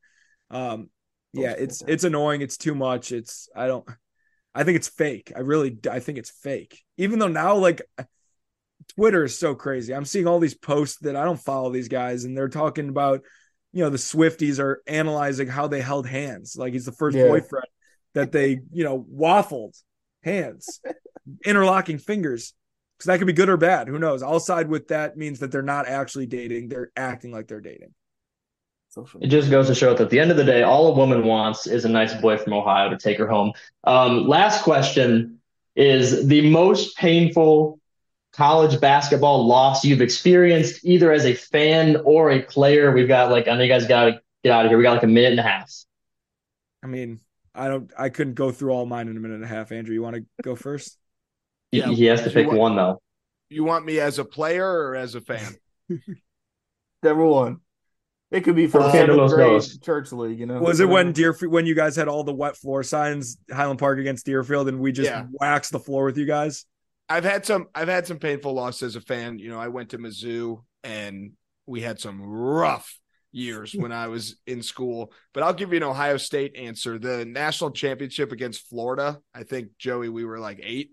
um, 0.51 0.91
yeah, 1.33 1.55
it's 1.57 1.83
it's 1.87 2.05
annoying. 2.05 2.43
It's 2.43 2.57
too 2.57 2.75
much. 2.75 3.13
It's 3.13 3.49
I 3.55 3.67
don't. 3.67 3.89
I 4.55 4.65
think 4.65 4.77
it's 4.77 4.89
fake. 4.89 5.33
I 5.35 5.41
really 5.41 5.79
I 5.91 6.01
think 6.01 6.19
it's 6.19 6.31
fake. 6.31 6.83
Even 6.97 7.19
though 7.21 7.29
now 7.29 7.57
like 7.57 7.83
Twitter 8.97 9.25
is 9.25 9.39
so 9.39 9.55
crazy. 9.55 9.95
I'm 9.95 10.05
seeing 10.05 10.27
all 10.27 10.41
these 10.41 10.57
posts 10.57 10.99
that 11.03 11.15
I 11.17 11.25
don't 11.25 11.41
follow 11.41 11.71
these 11.71 11.89
guys, 11.89 12.25
and 12.25 12.37
they're 12.37 12.49
talking 12.49 12.89
about, 12.89 13.23
you 13.73 13.85
know, 13.85 13.91
the 13.91 13.97
Swifties 13.97 14.59
are 14.59 14.83
analyzing 14.89 15.47
how 15.47 15.69
they 15.69 15.81
held 15.81 16.07
hands. 16.07 16.57
Like 16.57 16.73
he's 16.73 16.87
the 16.87 16.93
first 16.93 17.17
Yeah. 17.17 17.29
boyfriend 17.29 17.67
that 18.15 18.33
they, 18.33 18.61
you 18.73 18.83
know, 18.85 19.07
waffled 19.15 19.81
hands, 20.25 20.81
interlocking 21.47 21.99
fingers. 21.99 22.55
Because 23.01 23.07
that 23.07 23.17
could 23.19 23.27
be 23.27 23.33
good 23.33 23.49
or 23.49 23.57
bad. 23.57 23.89
Who 23.89 23.99
knows? 23.99 24.23
I'll 24.23 24.39
side 24.39 24.69
with 24.69 24.89
that 24.89 25.17
means 25.17 25.39
that 25.39 25.51
they're 25.51 25.63
not 25.63 25.89
actually 25.89 26.27
dating. 26.27 26.69
They're 26.69 26.93
acting 26.95 27.33
like 27.33 27.49
they're 27.49 27.63
dating. 27.63 27.95
It 29.23 29.29
just 29.29 29.51
goes 29.51 29.69
to 29.69 29.75
show 29.75 29.95
that 29.95 30.03
at 30.03 30.11
the 30.11 30.21
end 30.21 30.31
of 30.31 30.37
the 30.37 30.45
day, 30.45 30.65
all 30.65 30.93
a 30.93 30.95
woman 30.95 31.25
wants 31.25 31.67
is 31.67 31.87
a 31.87 31.89
nice 31.89 32.13
boy 32.13 32.37
from 32.37 32.53
Ohio 32.53 32.91
to 32.91 32.99
take 32.99 33.17
her 33.17 33.27
home. 33.27 33.55
Um, 33.85 34.29
last 34.29 34.63
question 34.63 35.41
is 35.75 36.27
the 36.27 36.51
most 36.51 36.95
painful 36.99 37.81
college 38.35 38.79
basketball 38.83 39.47
loss 39.47 39.83
you've 39.83 40.03
experienced, 40.03 40.85
either 40.85 41.11
as 41.11 41.25
a 41.25 41.33
fan 41.33 41.97
or 42.05 42.33
a 42.33 42.43
player. 42.43 42.93
We've 42.93 43.09
got 43.09 43.31
like, 43.31 43.49
I 43.49 43.55
know 43.55 43.63
you 43.63 43.69
guys 43.69 43.87
got 43.87 44.05
to 44.05 44.21
get 44.45 44.53
out 44.53 44.67
of 44.67 44.71
here. 44.71 44.77
We 44.77 44.85
got 44.85 44.93
like 44.93 45.05
a 45.05 45.07
minute 45.07 45.31
and 45.31 45.41
a 45.41 45.45
half. 45.45 45.73
I 46.83 46.87
mean, 46.87 47.21
I 47.55 47.69
don't 47.69 47.91
I 47.99 48.11
couldn't 48.11 48.35
go 48.35 48.53
through 48.53 48.73
all 48.73 48.85
mine 48.85 49.09
in 49.09 49.17
a 49.17 49.21
minute 49.21 49.37
and 49.37 49.45
a 49.45 49.49
half. 49.49 49.73
Andrew, 49.73 49.95
you 49.95 50.03
want 50.03 50.17
to 50.17 50.25
go 50.43 50.55
first? 50.55 50.99
He, 51.73 51.79
Yeah, 51.79 51.89
he 51.89 52.05
has 52.07 52.23
to 52.25 52.31
pick 52.31 52.47
want- 52.49 52.59
one 52.59 52.77
though. 52.77 53.03
You 53.49 53.65
want 53.65 53.85
me 53.85 53.99
as 53.99 54.19
a 54.19 54.25
player 54.25 54.65
or 54.67 54.95
as 54.95 55.15
a 55.17 55.21
fan? 55.21 55.57
Number 57.03 57.25
one. 57.25 57.59
It 58.31 58.43
could 58.43 58.55
be 58.55 58.69
from 58.69 58.83
Uh, 58.85 58.93
seventh 58.93 59.31
grade 59.33 59.49
Dos. 59.49 59.79
church 59.79 60.13
league, 60.13 60.39
you 60.39 60.47
know. 60.47 60.61
Was 60.61 60.79
it 60.79 60.89
when 60.89 61.13
Deerfield 61.13 61.53
when 61.53 61.67
you 61.67 61.75
guys 61.75 61.97
had 61.97 62.07
all 62.07 62.23
the 62.23 62.33
wet 62.33 62.57
floor 62.57 62.85
signs, 62.85 63.39
Highland 63.51 63.81
Park 63.81 63.99
against 63.99 64.25
Deerfield, 64.25 64.69
and 64.69 64.79
we 64.79 64.93
just 64.93 65.11
Yeah. 65.11 65.27
waxed 65.33 65.73
the 65.73 65.81
floor 65.81 66.05
with 66.05 66.17
you 66.17 66.27
guys? 66.27 66.65
I've 67.09 67.25
had 67.25 67.45
some 67.45 67.67
I've 67.75 67.89
had 67.89 68.07
some 68.07 68.19
painful 68.21 68.53
losses 68.53 68.95
as 68.95 68.97
a 68.97 69.01
fan. 69.01 69.41
You 69.41 69.49
know, 69.49 69.59
I 69.59 69.67
went 69.67 69.91
to 69.91 69.99
Mizzou 69.99 70.63
and 70.85 71.33
we 71.67 71.81
had 71.81 71.99
some 71.99 72.23
rough 72.23 73.01
years 73.33 73.75
when 73.75 73.91
I 73.91 74.07
was 74.07 74.37
in 74.47 74.63
school. 74.63 75.13
But 75.35 75.43
I'll 75.43 75.53
give 75.53 75.73
you 75.73 75.79
an 75.79 75.83
Ohio 75.83 76.17
State 76.17 76.55
answer. 76.55 77.01
The 77.01 77.25
national 77.25 77.73
championship 77.73 78.31
against 78.31 78.69
Florida, 78.69 79.21
I 79.35 79.43
think 79.43 79.71
Joey, 79.77 80.09
we 80.09 80.25
were 80.25 80.39
like 80.39 80.61
eight. 80.63 80.93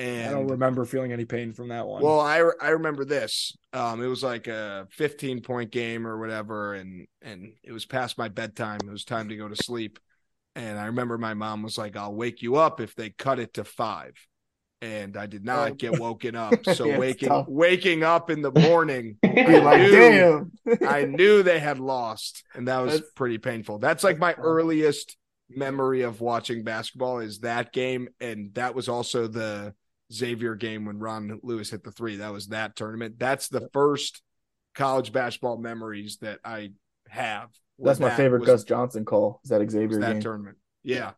And 0.00 0.28
I 0.28 0.32
don't 0.32 0.46
remember 0.48 0.84
feeling 0.84 1.12
any 1.12 1.24
pain 1.26 1.52
from 1.52 1.68
that 1.68 1.86
one. 1.86 2.02
Well, 2.02 2.20
I 2.20 2.42
I 2.60 2.70
remember 2.70 3.04
this. 3.04 3.56
Um, 3.72 4.02
it 4.02 4.06
was 4.06 4.22
like 4.22 4.46
a 4.46 4.86
15 4.92 5.42
point 5.42 5.70
game 5.70 6.06
or 6.06 6.18
whatever, 6.18 6.74
and 6.74 7.06
and 7.22 7.52
it 7.62 7.72
was 7.72 7.84
past 7.86 8.16
my 8.18 8.28
bedtime. 8.28 8.80
It 8.84 8.90
was 8.90 9.04
time 9.04 9.28
to 9.28 9.36
go 9.36 9.48
to 9.48 9.56
sleep, 9.56 9.98
and 10.56 10.78
I 10.78 10.86
remember 10.86 11.18
my 11.18 11.34
mom 11.34 11.62
was 11.62 11.76
like, 11.76 11.96
"I'll 11.96 12.14
wake 12.14 12.40
you 12.42 12.56
up 12.56 12.80
if 12.80 12.94
they 12.94 13.10
cut 13.10 13.38
it 13.38 13.54
to 13.54 13.64
five. 13.64 14.14
And 14.82 15.18
I 15.18 15.26
did 15.26 15.44
not 15.44 15.72
Oh. 15.72 15.74
get 15.74 15.98
woken 16.00 16.34
up. 16.34 16.54
So 16.74 16.86
Yeah, 16.86 16.96
waking 16.98 17.28
tough. 17.28 17.46
waking 17.48 18.02
up 18.02 18.30
in 18.30 18.40
the 18.40 18.50
morning, 18.52 19.18
I 19.24 19.58
like, 19.58 19.82
knew, 19.82 20.50
damn. 20.64 20.88
I 20.88 21.04
knew 21.04 21.42
they 21.42 21.58
had 21.60 21.78
lost, 21.78 22.42
and 22.54 22.66
that 22.68 22.78
was 22.78 22.92
That's- 22.94 23.10
pretty 23.14 23.36
painful. 23.36 23.78
That's 23.78 24.02
like 24.02 24.18
my 24.18 24.32
earliest 24.32 25.18
memory 25.50 26.00
of 26.00 26.22
watching 26.22 26.64
basketball 26.64 27.18
is 27.18 27.40
that 27.40 27.74
game, 27.74 28.08
and 28.20 28.54
that 28.54 28.74
was 28.74 28.88
also 28.88 29.26
the 29.26 29.74
Xavier 30.12 30.54
game 30.54 30.84
when 30.86 30.98
Ron 30.98 31.40
Lewis 31.42 31.70
hit 31.70 31.84
the 31.84 31.92
three. 31.92 32.16
That 32.16 32.32
was 32.32 32.48
that 32.48 32.76
tournament. 32.76 33.18
That's 33.18 33.48
the 33.48 33.68
first 33.72 34.22
college 34.74 35.12
basketball 35.12 35.58
memories 35.58 36.18
that 36.22 36.40
I 36.44 36.72
have. 37.08 37.48
That's 37.78 38.00
my 38.00 38.08
That 38.08 38.16
favorite 38.16 38.40
was- 38.40 38.46
Gus 38.48 38.64
Johnson 38.64 39.04
call. 39.04 39.40
Is 39.44 39.50
that 39.50 39.68
Xavier 39.70 40.00
that 40.00 40.12
game? 40.14 40.20
tournament. 40.22 40.56
Yeah. 40.82 41.12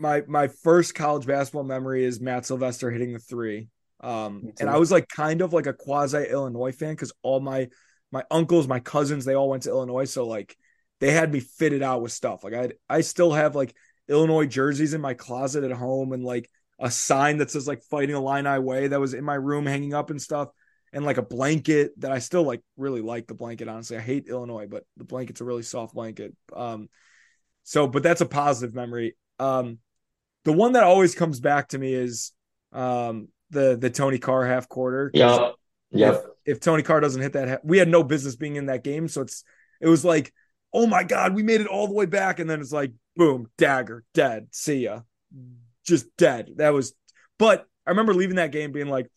my 0.00 0.22
my 0.28 0.48
first 0.48 0.94
college 0.94 1.26
basketball 1.26 1.64
memory 1.64 2.04
is 2.04 2.20
Matt 2.20 2.46
Sylvester 2.46 2.90
hitting 2.90 3.12
the 3.12 3.18
three. 3.18 3.68
Um, 4.00 4.52
and. 4.60 4.70
I 4.70 4.76
was 4.78 4.92
like 4.92 5.08
kind 5.08 5.40
of 5.42 5.52
like 5.52 5.66
a 5.66 5.72
quasi 5.72 6.24
Illinois 6.30 6.70
fan 6.72 6.92
because 6.92 7.12
all 7.22 7.40
my 7.40 7.68
my 8.12 8.22
uncles, 8.30 8.66
my 8.68 8.78
cousins, 8.80 9.24
they 9.24 9.34
all 9.34 9.48
went 9.50 9.64
to 9.64 9.70
Illinois, 9.70 10.04
so 10.04 10.26
like 10.26 10.56
they 11.00 11.10
had 11.10 11.32
me 11.32 11.40
fitted 11.40 11.82
out 11.82 12.00
with 12.02 12.12
stuff. 12.12 12.44
Like 12.44 12.54
I 12.54 12.70
I 12.88 13.00
still 13.00 13.32
have 13.32 13.56
like 13.56 13.74
Illinois 14.08 14.46
jerseys 14.46 14.94
in 14.94 15.00
my 15.00 15.14
closet 15.14 15.64
at 15.64 15.72
home 15.72 16.12
and 16.12 16.22
like 16.24 16.48
a 16.78 16.90
sign 16.90 17.38
that 17.38 17.50
says 17.50 17.66
like 17.66 17.82
fighting 17.82 18.14
Illini 18.14 18.58
way 18.58 18.88
that 18.88 19.00
was 19.00 19.14
in 19.14 19.24
my 19.24 19.34
room 19.34 19.66
hanging 19.66 19.94
up 19.94 20.10
and 20.10 20.20
stuff. 20.20 20.48
And 20.92 21.04
like 21.04 21.18
a 21.18 21.22
blanket 21.22 21.92
that 22.00 22.12
I 22.12 22.18
still 22.18 22.44
like 22.44 22.62
really 22.76 23.02
like 23.02 23.26
the 23.26 23.34
blanket, 23.34 23.68
honestly. 23.68 23.98
I 23.98 24.00
hate 24.00 24.28
Illinois, 24.28 24.66
but 24.66 24.84
the 24.96 25.04
blanket's 25.04 25.40
a 25.40 25.44
really 25.44 25.62
soft 25.62 25.94
blanket. 25.94 26.34
Um 26.54 26.88
so 27.64 27.86
but 27.86 28.02
that's 28.02 28.22
a 28.22 28.26
positive 28.26 28.74
memory. 28.74 29.16
Um 29.38 29.78
the 30.44 30.52
one 30.52 30.72
that 30.72 30.84
always 30.84 31.14
comes 31.14 31.40
back 31.40 31.68
to 31.68 31.78
me 31.78 31.92
is 31.92 32.32
um 32.72 33.28
the 33.50 33.76
the 33.76 33.90
Tony 33.90 34.18
Carr 34.18 34.46
half 34.46 34.68
quarter 34.68 35.10
yeah 35.14 35.50
Yep. 35.90 36.14
If, 36.44 36.56
if 36.56 36.60
Tony 36.60 36.82
Carr 36.82 37.00
doesn't 37.00 37.22
hit 37.22 37.32
that, 37.32 37.48
ha- 37.48 37.58
we 37.62 37.78
had 37.78 37.88
no 37.88 38.02
business 38.02 38.36
being 38.36 38.56
in 38.56 38.66
that 38.66 38.84
game. 38.84 39.08
So 39.08 39.22
it's 39.22 39.44
it 39.80 39.88
was 39.88 40.04
like, 40.04 40.32
oh 40.72 40.86
my 40.86 41.02
god, 41.04 41.34
we 41.34 41.42
made 41.42 41.60
it 41.60 41.66
all 41.66 41.86
the 41.86 41.94
way 41.94 42.06
back, 42.06 42.40
and 42.40 42.48
then 42.48 42.60
it's 42.60 42.72
like, 42.72 42.92
boom, 43.16 43.46
dagger, 43.56 44.04
dead, 44.12 44.48
see 44.50 44.84
ya, 44.84 45.00
just 45.88 46.06
dead. 46.16 46.50
That 46.56 46.72
was, 46.72 46.94
but 47.38 47.66
I 47.86 47.90
remember 47.90 48.14
leaving 48.14 48.36
that 48.36 48.52
game 48.52 48.72
being 48.72 48.88
like, 48.88 49.10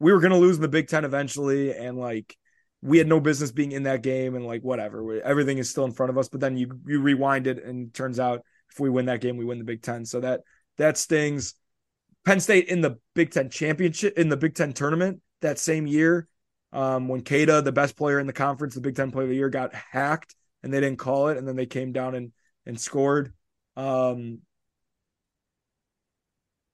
we 0.00 0.12
were 0.12 0.20
gonna 0.20 0.38
lose 0.38 0.56
in 0.56 0.62
the 0.62 0.68
Big 0.68 0.88
Ten 0.88 1.04
eventually, 1.04 1.72
and 1.72 1.98
like 1.98 2.36
we 2.80 2.98
had 2.98 3.06
no 3.06 3.20
business 3.20 3.52
being 3.52 3.72
in 3.72 3.84
that 3.84 4.02
game, 4.02 4.34
and 4.34 4.46
like 4.46 4.62
whatever, 4.62 5.20
everything 5.22 5.58
is 5.58 5.70
still 5.70 5.84
in 5.84 5.92
front 5.92 6.10
of 6.10 6.18
us. 6.18 6.28
But 6.28 6.40
then 6.40 6.56
you 6.56 6.80
you 6.86 7.00
rewind 7.00 7.46
it, 7.46 7.62
and 7.64 7.92
turns 7.94 8.18
out 8.18 8.42
if 8.70 8.80
we 8.80 8.90
win 8.90 9.06
that 9.06 9.20
game, 9.20 9.36
we 9.36 9.44
win 9.44 9.58
the 9.58 9.64
Big 9.64 9.82
Ten. 9.82 10.04
So 10.04 10.20
that 10.20 10.40
that 10.78 10.96
stings. 10.98 11.54
Penn 12.24 12.38
State 12.38 12.68
in 12.68 12.80
the 12.80 12.98
Big 13.14 13.30
Ten 13.32 13.50
championship 13.50 14.16
in 14.16 14.28
the 14.28 14.36
Big 14.36 14.54
Ten 14.54 14.72
tournament 14.72 15.20
that 15.40 15.58
same 15.58 15.86
year, 15.86 16.28
um, 16.72 17.08
when 17.08 17.22
Kada, 17.22 17.62
the 17.62 17.72
best 17.72 17.96
player 17.96 18.20
in 18.20 18.26
the 18.28 18.32
conference, 18.32 18.74
the 18.74 18.80
Big 18.80 18.94
Ten 18.94 19.10
player 19.10 19.24
of 19.24 19.30
the 19.30 19.36
year, 19.36 19.50
got 19.50 19.74
hacked 19.74 20.34
and 20.62 20.72
they 20.72 20.80
didn't 20.80 20.98
call 20.98 21.28
it, 21.28 21.36
and 21.36 21.46
then 21.46 21.56
they 21.56 21.66
came 21.66 21.92
down 21.92 22.14
and 22.14 22.32
and 22.66 22.80
scored. 22.80 23.32
Um, 23.76 24.40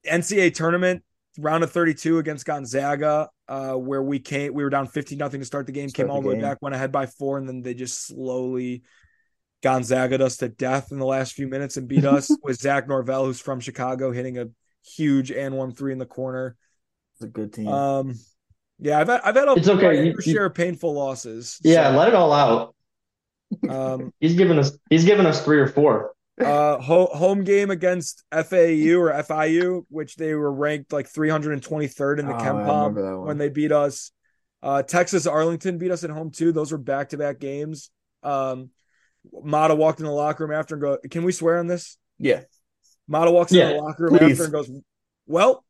NCAA 0.08 0.54
tournament 0.54 1.02
round 1.38 1.62
of 1.64 1.70
32 1.70 2.18
against 2.18 2.44
Gonzaga, 2.44 3.28
uh, 3.48 3.74
where 3.74 4.02
we 4.02 4.18
came, 4.18 4.52
we 4.54 4.62
were 4.64 4.70
down 4.70 4.86
15 4.86 5.16
nothing 5.18 5.40
to 5.40 5.46
start 5.46 5.66
the 5.66 5.72
game, 5.72 5.88
Start 5.88 6.06
came 6.08 6.10
all 6.14 6.20
the 6.22 6.28
way 6.28 6.34
game. 6.34 6.42
back, 6.42 6.58
went 6.60 6.74
ahead 6.74 6.90
by 6.92 7.06
four, 7.06 7.38
and 7.38 7.48
then 7.48 7.62
they 7.62 7.74
just 7.74 8.06
slowly 8.06 8.82
Gonzaga'd 9.62 10.20
us 10.20 10.36
to 10.38 10.48
death 10.48 10.92
in 10.92 10.98
the 10.98 11.06
last 11.06 11.32
few 11.34 11.48
minutes 11.48 11.76
and 11.76 11.88
beat 11.88 12.04
us 12.04 12.30
with 12.42 12.60
Zach 12.60 12.88
Norvell, 12.88 13.26
who's 13.26 13.40
from 13.40 13.60
Chicago, 13.60 14.12
hitting 14.12 14.38
a 14.38 14.46
huge 14.84 15.30
and 15.30 15.56
one 15.56 15.72
three 15.72 15.92
in 15.92 15.98
the 15.98 16.06
corner. 16.06 16.56
It's 17.14 17.24
a 17.24 17.28
good 17.28 17.52
team. 17.52 17.68
Um, 17.68 18.14
yeah, 18.80 19.00
I've 19.00 19.08
had, 19.08 19.20
I've 19.22 19.34
had 19.34 19.48
a 19.48 19.52
It's 19.54 19.68
okay. 19.68 20.06
You- 20.06 20.20
share 20.20 20.46
of 20.46 20.54
painful 20.54 20.94
losses. 20.94 21.58
Yeah, 21.64 21.90
So, 21.90 21.98
let 21.98 22.08
it 22.08 22.14
all 22.14 22.32
out. 22.32 22.74
um, 23.68 24.12
He's 24.20 24.34
given 24.36 24.58
us 24.58 24.76
he's 24.90 25.04
given 25.04 25.26
us 25.26 25.44
three 25.44 25.58
or 25.58 25.66
four. 25.66 26.12
Uh, 26.40 26.78
ho- 26.78 27.10
home 27.12 27.44
game 27.44 27.70
against 27.70 28.22
FAU 28.32 28.96
or 28.98 29.12
FIU, 29.12 29.84
which 29.88 30.16
they 30.16 30.34
were 30.34 30.52
ranked 30.52 30.92
like 30.92 31.10
323rd 31.12 32.18
in 32.20 32.26
the 32.26 32.32
Oh, 32.34 32.36
I 32.36 32.42
Ken 32.42 32.56
remember 32.56 33.20
when 33.20 33.38
they 33.38 33.48
beat 33.48 33.72
us. 33.72 34.12
Uh, 34.62 34.82
Texas 34.82 35.26
Arlington 35.26 35.78
beat 35.78 35.90
us 35.90 36.04
at 36.04 36.10
home 36.10 36.30
too. 36.30 36.52
Those 36.52 36.72
were 36.72 36.78
back 36.78 37.10
to 37.10 37.16
back 37.18 37.38
games. 37.38 37.90
Um, 38.22 38.70
Matta 39.42 39.74
walked 39.74 40.00
in 40.00 40.06
the 40.06 40.12
locker 40.12 40.44
room 40.46 40.52
after 40.56 40.74
and 40.74 40.82
go, 40.82 40.98
"Can 41.10 41.24
we 41.24 41.32
swear 41.32 41.58
on 41.58 41.66
this?" 41.66 41.96
yeah. 42.18 42.42
Matta 43.08 43.30
walks 43.30 43.52
Yeah, 43.52 43.70
in 43.70 43.76
the 43.76 43.82
locker 43.82 44.04
room 44.04 44.18
please. 44.18 44.32
after 44.32 44.44
and 44.44 44.52
goes, 44.52 44.70
"Well, 45.26 45.64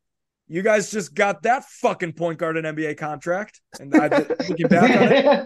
you 0.49 0.63
guys 0.63 0.91
just 0.91 1.15
got 1.15 1.43
that 1.43 1.65
fucking 1.65 2.13
point 2.15 2.39
guard 2.39 2.57
an 2.57 2.65
NBA 2.65 2.97
contract." 2.99 3.61
And 3.79 3.95
I, 3.95 4.09
looking 4.49 4.69
back 4.69 4.91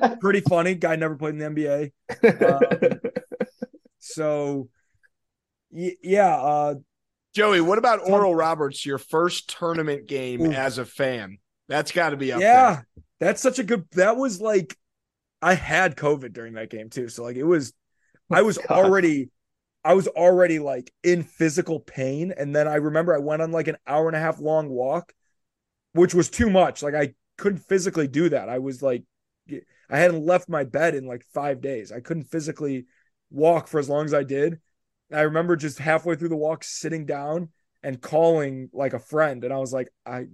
on 0.03 0.11
it, 0.13 0.21
pretty 0.21 0.41
funny. 0.41 0.75
Guy 0.75 0.97
never 0.97 1.17
played 1.17 1.35
in 1.35 1.39
the 1.39 1.47
NBA. 1.47 1.93
Um, 2.93 2.99
so, 3.99 4.69
y- 5.73 5.97
yeah, 6.03 6.37
uh, 6.37 6.75
Joey, 7.35 7.61
what 7.61 7.79
about 7.79 8.09
Oral 8.09 8.35
Roberts, 8.35 8.85
your 8.85 8.99
first 8.99 9.49
tournament 9.49 10.07
game 10.07 10.43
Ooh. 10.43 10.53
as 10.53 10.79
a 10.79 10.85
fan? 10.85 11.39
That's 11.69 11.91
got 11.91 12.11
to 12.11 12.17
be 12.17 12.33
up 12.33 12.41
yeah, 12.41 12.75
there. 12.75 12.87
that's 13.21 13.41
such 13.41 13.59
a 13.59 13.65
good. 13.65 13.87
That 13.93 14.17
was 14.17 14.41
like, 14.41 14.77
I 15.41 15.55
had 15.55 15.97
COVID 15.97 16.33
during 16.33 16.55
that 16.55 16.71
game 16.71 16.91
too, 16.91 17.09
so 17.09 17.23
like 17.23 17.37
it 17.37 17.45
was, 17.45 17.73
I 18.31 18.43
was 18.43 18.59
God. 18.59 18.71
already, 18.71 19.31
I 19.85 19.95
was 19.95 20.07
already 20.09 20.59
like 20.59 20.93
in 21.03 21.23
physical 21.23 21.81
pain, 21.81 22.33
and 22.37 22.55
then 22.55 22.69
I 22.69 22.77
remember 22.77 23.15
I 23.15 23.19
went 23.19 23.43
on 23.43 23.51
like 23.51 23.69
an 23.69 23.79
hour 23.87 24.07
and 24.07 24.17
a 24.17 24.21
half 24.21 24.39
long 24.39 24.69
walk, 24.69 25.13
which 25.95 26.15
was 26.15 26.29
too 26.29 26.51
much. 26.51 26.83
Like 26.83 26.95
I 26.95 27.15
couldn't 27.39 27.61
physically 27.61 28.09
do 28.09 28.29
that. 28.29 28.49
I 28.49 28.59
was 28.59 28.83
like, 28.83 29.05
I 29.51 29.99
hadn't 29.99 30.25
left 30.25 30.49
my 30.49 30.65
bed 30.65 30.95
in 30.95 31.07
like 31.07 31.25
five 31.35 31.61
days. 31.61 31.93
I 31.93 32.01
couldn't 32.01 32.25
physically 32.25 32.87
walk 33.31 33.69
for 33.69 33.79
as 33.79 33.89
long 33.89 34.05
as 34.05 34.15
I 34.15 34.23
did. 34.23 34.61
I 35.15 35.23
remember 35.23 35.57
just 35.57 35.79
halfway 35.79 36.17
through 36.17 36.31
the 36.31 36.37
walk 36.37 36.65
sitting 36.65 37.07
down 37.07 37.51
and 37.83 38.01
calling 38.01 38.71
like 38.73 38.95
a 38.95 38.99
friend, 38.99 39.45
and 39.45 39.53
I 39.53 39.59
was 39.59 39.73
like, 39.73 39.89
I 40.07 40.27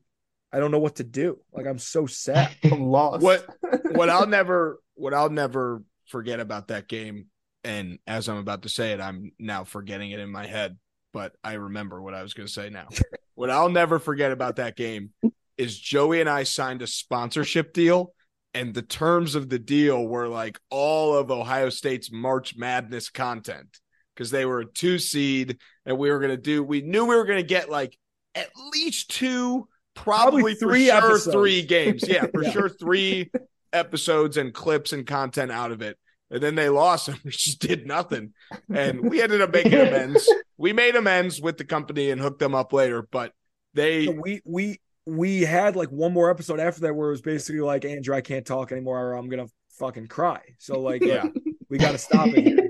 I 0.52 0.60
don't 0.60 0.70
know 0.70 0.78
what 0.78 0.96
to 0.96 1.04
do. 1.04 1.38
Like 1.52 1.66
I'm 1.66 1.78
so 1.78 2.06
sad. 2.06 2.50
I'm 2.64 2.86
lost. 2.86 3.22
What 3.22 3.46
what 3.92 4.08
I'll 4.10 4.26
never 4.26 4.80
what 4.94 5.14
I'll 5.14 5.30
never 5.30 5.82
forget 6.06 6.40
about 6.40 6.68
that 6.68 6.88
game, 6.88 7.26
and 7.64 7.98
as 8.06 8.28
I'm 8.28 8.38
about 8.38 8.62
to 8.62 8.68
say 8.68 8.92
it, 8.92 9.00
I'm 9.00 9.32
now 9.38 9.64
forgetting 9.64 10.10
it 10.10 10.20
in 10.20 10.30
my 10.30 10.46
head, 10.46 10.78
but 11.12 11.34
I 11.44 11.54
remember 11.54 12.00
what 12.00 12.14
I 12.14 12.22
was 12.22 12.34
going 12.34 12.46
to 12.46 12.52
say 12.52 12.70
now. 12.70 12.88
what 13.34 13.50
I'll 13.50 13.70
never 13.70 13.98
forget 13.98 14.32
about 14.32 14.56
that 14.56 14.76
game 14.76 15.10
is 15.56 15.78
Joey 15.78 16.20
and 16.20 16.30
I 16.30 16.44
signed 16.44 16.82
a 16.82 16.86
sponsorship 16.86 17.72
deal, 17.72 18.14
and 18.54 18.74
the 18.74 18.82
terms 18.82 19.34
of 19.34 19.48
the 19.48 19.58
deal 19.58 20.06
were 20.06 20.28
like 20.28 20.58
all 20.70 21.14
of 21.14 21.30
Ohio 21.30 21.68
State's 21.68 22.10
March 22.10 22.56
Madness 22.56 23.10
content 23.10 23.80
because 24.18 24.32
they 24.32 24.44
were 24.44 24.60
a 24.60 24.66
two 24.66 24.98
seed, 24.98 25.58
and 25.86 25.96
we 25.96 26.10
were 26.10 26.18
going 26.18 26.32
to 26.32 26.36
do. 26.36 26.64
We 26.64 26.80
knew 26.82 27.04
we 27.06 27.14
were 27.14 27.24
going 27.24 27.38
to 27.38 27.46
get 27.46 27.70
like 27.70 27.96
at 28.34 28.48
least 28.72 29.10
two, 29.12 29.68
probably, 29.94 30.42
Probably 30.42 30.54
three 30.56 30.86
sure 30.86 30.96
episodes. 30.96 31.32
three 31.32 31.62
games. 31.62 32.04
Yeah, 32.06 32.26
for 32.26 32.42
Yeah. 32.42 32.50
sure 32.50 32.68
three 32.68 33.30
episodes 33.72 34.36
and 34.36 34.52
clips 34.52 34.92
and 34.92 35.06
content 35.06 35.52
out 35.52 35.70
of 35.70 35.82
it. 35.82 35.96
And 36.30 36.42
then 36.42 36.56
they 36.56 36.68
lost 36.68 37.08
and 37.08 37.18
we 37.24 37.30
just 37.30 37.60
did 37.60 37.86
nothing. 37.86 38.32
And 38.74 39.00
we 39.08 39.22
ended 39.22 39.40
up 39.40 39.52
making 39.52 39.74
amends. 39.74 40.28
We 40.60 40.72
made 40.72 40.96
amends 40.96 41.40
with 41.40 41.56
the 41.56 41.64
company 41.64 42.10
and 42.10 42.20
hooked 42.20 42.40
them 42.40 42.52
up 42.52 42.72
later, 42.72 43.06
but 43.12 43.32
they 43.74 44.06
So 44.06 44.12
we 44.20 44.40
we 44.44 44.80
we 45.06 45.42
had 45.42 45.76
like 45.76 45.88
one 45.90 46.12
more 46.12 46.30
episode 46.30 46.58
after 46.58 46.80
that 46.80 46.96
where 46.96 47.06
it 47.06 47.12
was 47.12 47.20
basically 47.20 47.60
like 47.60 47.84
Andrew, 47.84 48.12
I 48.12 48.22
can't 48.22 48.44
talk 48.44 48.72
anymore, 48.72 49.00
or 49.00 49.12
I'm 49.14 49.28
gonna 49.28 49.46
fucking 49.78 50.08
cry. 50.08 50.40
So 50.58 50.80
like, 50.80 51.00
Yeah. 51.02 51.26
we 51.70 51.78
got 51.78 51.92
to 51.92 51.98
stop 51.98 52.26
it 52.30 52.44
here 52.44 52.68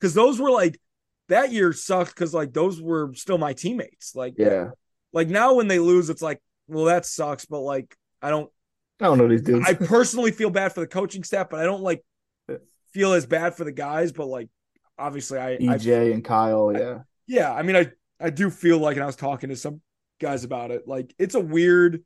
because 0.00 0.14
those 0.14 0.40
were 0.40 0.50
like 0.50 0.80
that 1.28 1.52
year 1.52 1.72
sucked 1.72 2.14
because 2.14 2.32
like 2.34 2.52
those 2.52 2.80
were 2.80 3.12
still 3.14 3.38
my 3.38 3.52
teammates. 3.52 4.16
Like, 4.16 4.34
Yeah. 4.36 4.70
like 5.12 5.28
now 5.28 5.54
when 5.54 5.68
they 5.68 5.78
lose, 5.78 6.10
it's 6.10 6.22
like, 6.22 6.40
well, 6.66 6.86
that 6.86 7.06
sucks, 7.06 7.44
but 7.44 7.60
like 7.60 7.96
I 8.22 8.30
don't. 8.30 8.50
I 9.00 9.04
don't 9.06 9.16
know 9.18 9.28
these 9.28 9.42
dudes. 9.42 9.66
I 9.66 9.74
personally 9.74 10.30
feel 10.30 10.50
bad 10.50 10.72
for 10.74 10.80
the 10.80 10.86
coaching 10.86 11.24
staff, 11.24 11.48
but 11.50 11.60
I 11.60 11.64
don't 11.64 11.82
like 11.82 12.04
feel 12.92 13.12
as 13.14 13.24
bad 13.26 13.56
for 13.56 13.64
the 13.64 13.72
guys. 13.72 14.12
But 14.12 14.26
like, 14.26 14.48
obviously, 14.98 15.38
I, 15.38 15.52
I 15.52 15.56
EJ 15.56 16.12
and 16.12 16.22
Kyle, 16.24 16.70
yeah. 16.76 16.98
yeah, 17.26 17.52
I 17.52 17.62
mean, 17.62 17.76
I 17.76 17.90
I 18.20 18.28
do 18.30 18.50
feel 18.50 18.78
like, 18.78 18.96
and 18.96 19.02
I 19.02 19.06
was 19.06 19.16
talking 19.16 19.48
to 19.48 19.56
some 19.56 19.80
guys 20.20 20.44
about 20.44 20.70
it. 20.70 20.86
Like, 20.86 21.14
it's 21.18 21.34
a 21.34 21.40
weird, 21.40 22.04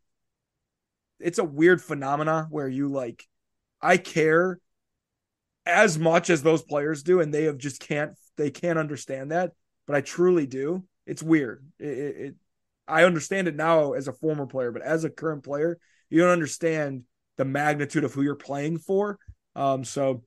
it's 1.19 1.39
a 1.39 1.45
weird 1.45 1.83
phenomena 1.83 2.47
where 2.51 2.69
you 2.69 2.89
like, 2.89 3.27
I 3.83 3.97
care 3.97 4.61
as 5.67 5.99
much 5.99 6.31
as 6.31 6.43
those 6.43 6.63
players 6.63 7.03
do, 7.03 7.21
and 7.21 7.33
they 7.33 7.45
have 7.45 7.59
just 7.59 7.81
can't 7.81 8.13
they 8.37 8.51
can't 8.51 8.79
understand 8.79 9.33
that. 9.33 9.53
But 9.87 9.97
I 9.97 10.01
truly 10.01 10.47
do. 10.47 10.85
It's 11.07 11.23
weird. 11.23 11.67
It, 11.79 11.87
it, 11.87 12.17
it 12.17 12.35
I 12.87 13.05
understand 13.05 13.49
it 13.49 13.57
now 13.57 13.93
as 13.93 14.09
a 14.09 14.13
former 14.13 14.47
player, 14.47 14.73
but 14.73 14.83
as 14.83 15.05
a 15.05 15.11
current 15.11 15.45
player, 15.45 15.79
you 16.11 16.21
don't 16.21 16.31
understand 16.31 17.05
the 17.37 17.45
magnitude 17.45 18.05
of 18.05 18.13
who 18.13 18.23
you're 18.23 18.35
playing 18.35 18.79
for. 18.79 19.19
Um, 19.57 19.85
so 19.85 20.23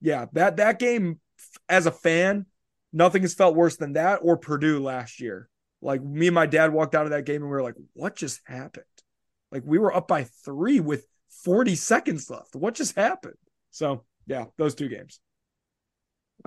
yeah, 0.00 0.26
that 0.32 0.56
that 0.56 0.78
game 0.78 1.20
as 1.68 1.86
a 1.86 1.92
fan, 1.92 2.46
nothing 2.92 3.22
has 3.22 3.34
felt 3.34 3.54
worse 3.54 3.76
than 3.76 3.94
that 3.94 4.20
or 4.22 4.36
Purdue 4.36 4.80
last 4.80 5.20
year. 5.20 5.48
Like 5.82 6.02
me 6.02 6.28
and 6.28 6.34
my 6.34 6.46
dad 6.46 6.72
walked 6.72 6.94
out 6.94 7.04
of 7.04 7.10
that 7.10 7.24
game 7.24 7.36
and 7.42 7.44
we 7.44 7.50
were 7.50 7.62
like, 7.62 7.76
what 7.94 8.16
just 8.16 8.40
happened? 8.44 8.84
Like 9.50 9.62
we 9.64 9.78
were 9.78 9.94
up 9.94 10.08
by 10.08 10.24
three 10.44 10.80
with 10.80 11.06
40 11.44 11.74
seconds 11.74 12.28
left. 12.30 12.54
What 12.54 12.74
just 12.74 12.96
happened? 12.96 13.36
So 13.70 14.04
yeah, 14.30 14.44
those 14.56 14.74
two 14.76 14.88
games. 14.88 15.20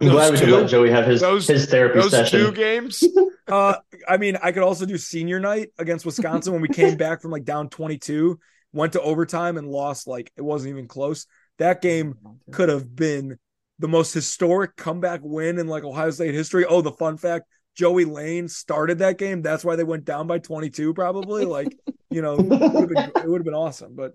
I'm 0.01 0.07
glad 0.07 0.33
we 0.33 0.39
could 0.39 0.49
let 0.49 0.69
Joey 0.69 0.89
have 0.89 1.05
his 1.05 1.21
those- 1.21 1.47
his 1.47 1.65
therapy 1.67 1.99
those 1.99 2.11
session. 2.11 2.39
two 2.39 2.51
games. 2.51 3.03
Uh, 3.45 3.75
I 4.07 4.15
mean, 4.15 4.37
I 4.41 4.53
could 4.53 4.63
also 4.63 4.85
do 4.85 4.97
senior 4.97 5.37
night 5.37 5.67
against 5.77 6.05
Wisconsin 6.05 6.53
when 6.53 6.61
we 6.61 6.69
came 6.69 6.95
back 6.95 7.21
from 7.21 7.29
like 7.29 7.43
down 7.43 7.67
22, 7.67 8.39
went 8.71 8.93
to 8.93 9.01
overtime 9.01 9.57
and 9.57 9.67
lost 9.67 10.07
like 10.07 10.31
it 10.37 10.41
wasn't 10.41 10.69
even 10.71 10.87
close. 10.87 11.27
That 11.59 11.81
game 11.81 12.15
could 12.53 12.69
have 12.69 12.95
been 12.95 13.37
the 13.79 13.89
most 13.89 14.13
historic 14.13 14.77
comeback 14.77 15.19
win 15.23 15.59
in 15.59 15.67
like 15.67 15.83
Ohio 15.83 16.09
State 16.11 16.33
history. 16.33 16.63
Oh, 16.65 16.79
the 16.79 16.93
fun 16.93 17.17
fact 17.17 17.45
Joey 17.75 18.05
Lane 18.05 18.47
started 18.47 18.99
that 18.99 19.17
game. 19.17 19.41
That's 19.41 19.65
why 19.65 19.75
they 19.75 19.83
went 19.83 20.05
down 20.05 20.25
by 20.25 20.39
22, 20.39 20.93
probably. 20.93 21.43
Like, 21.43 21.77
you 22.09 22.21
know, 22.21 22.35
it 22.35 22.45
would 22.47 22.61
have 22.61 22.89
been, 22.89 23.11
it 23.23 23.27
would 23.29 23.41
have 23.41 23.45
been 23.45 23.53
awesome, 23.53 23.93
but 23.93 24.13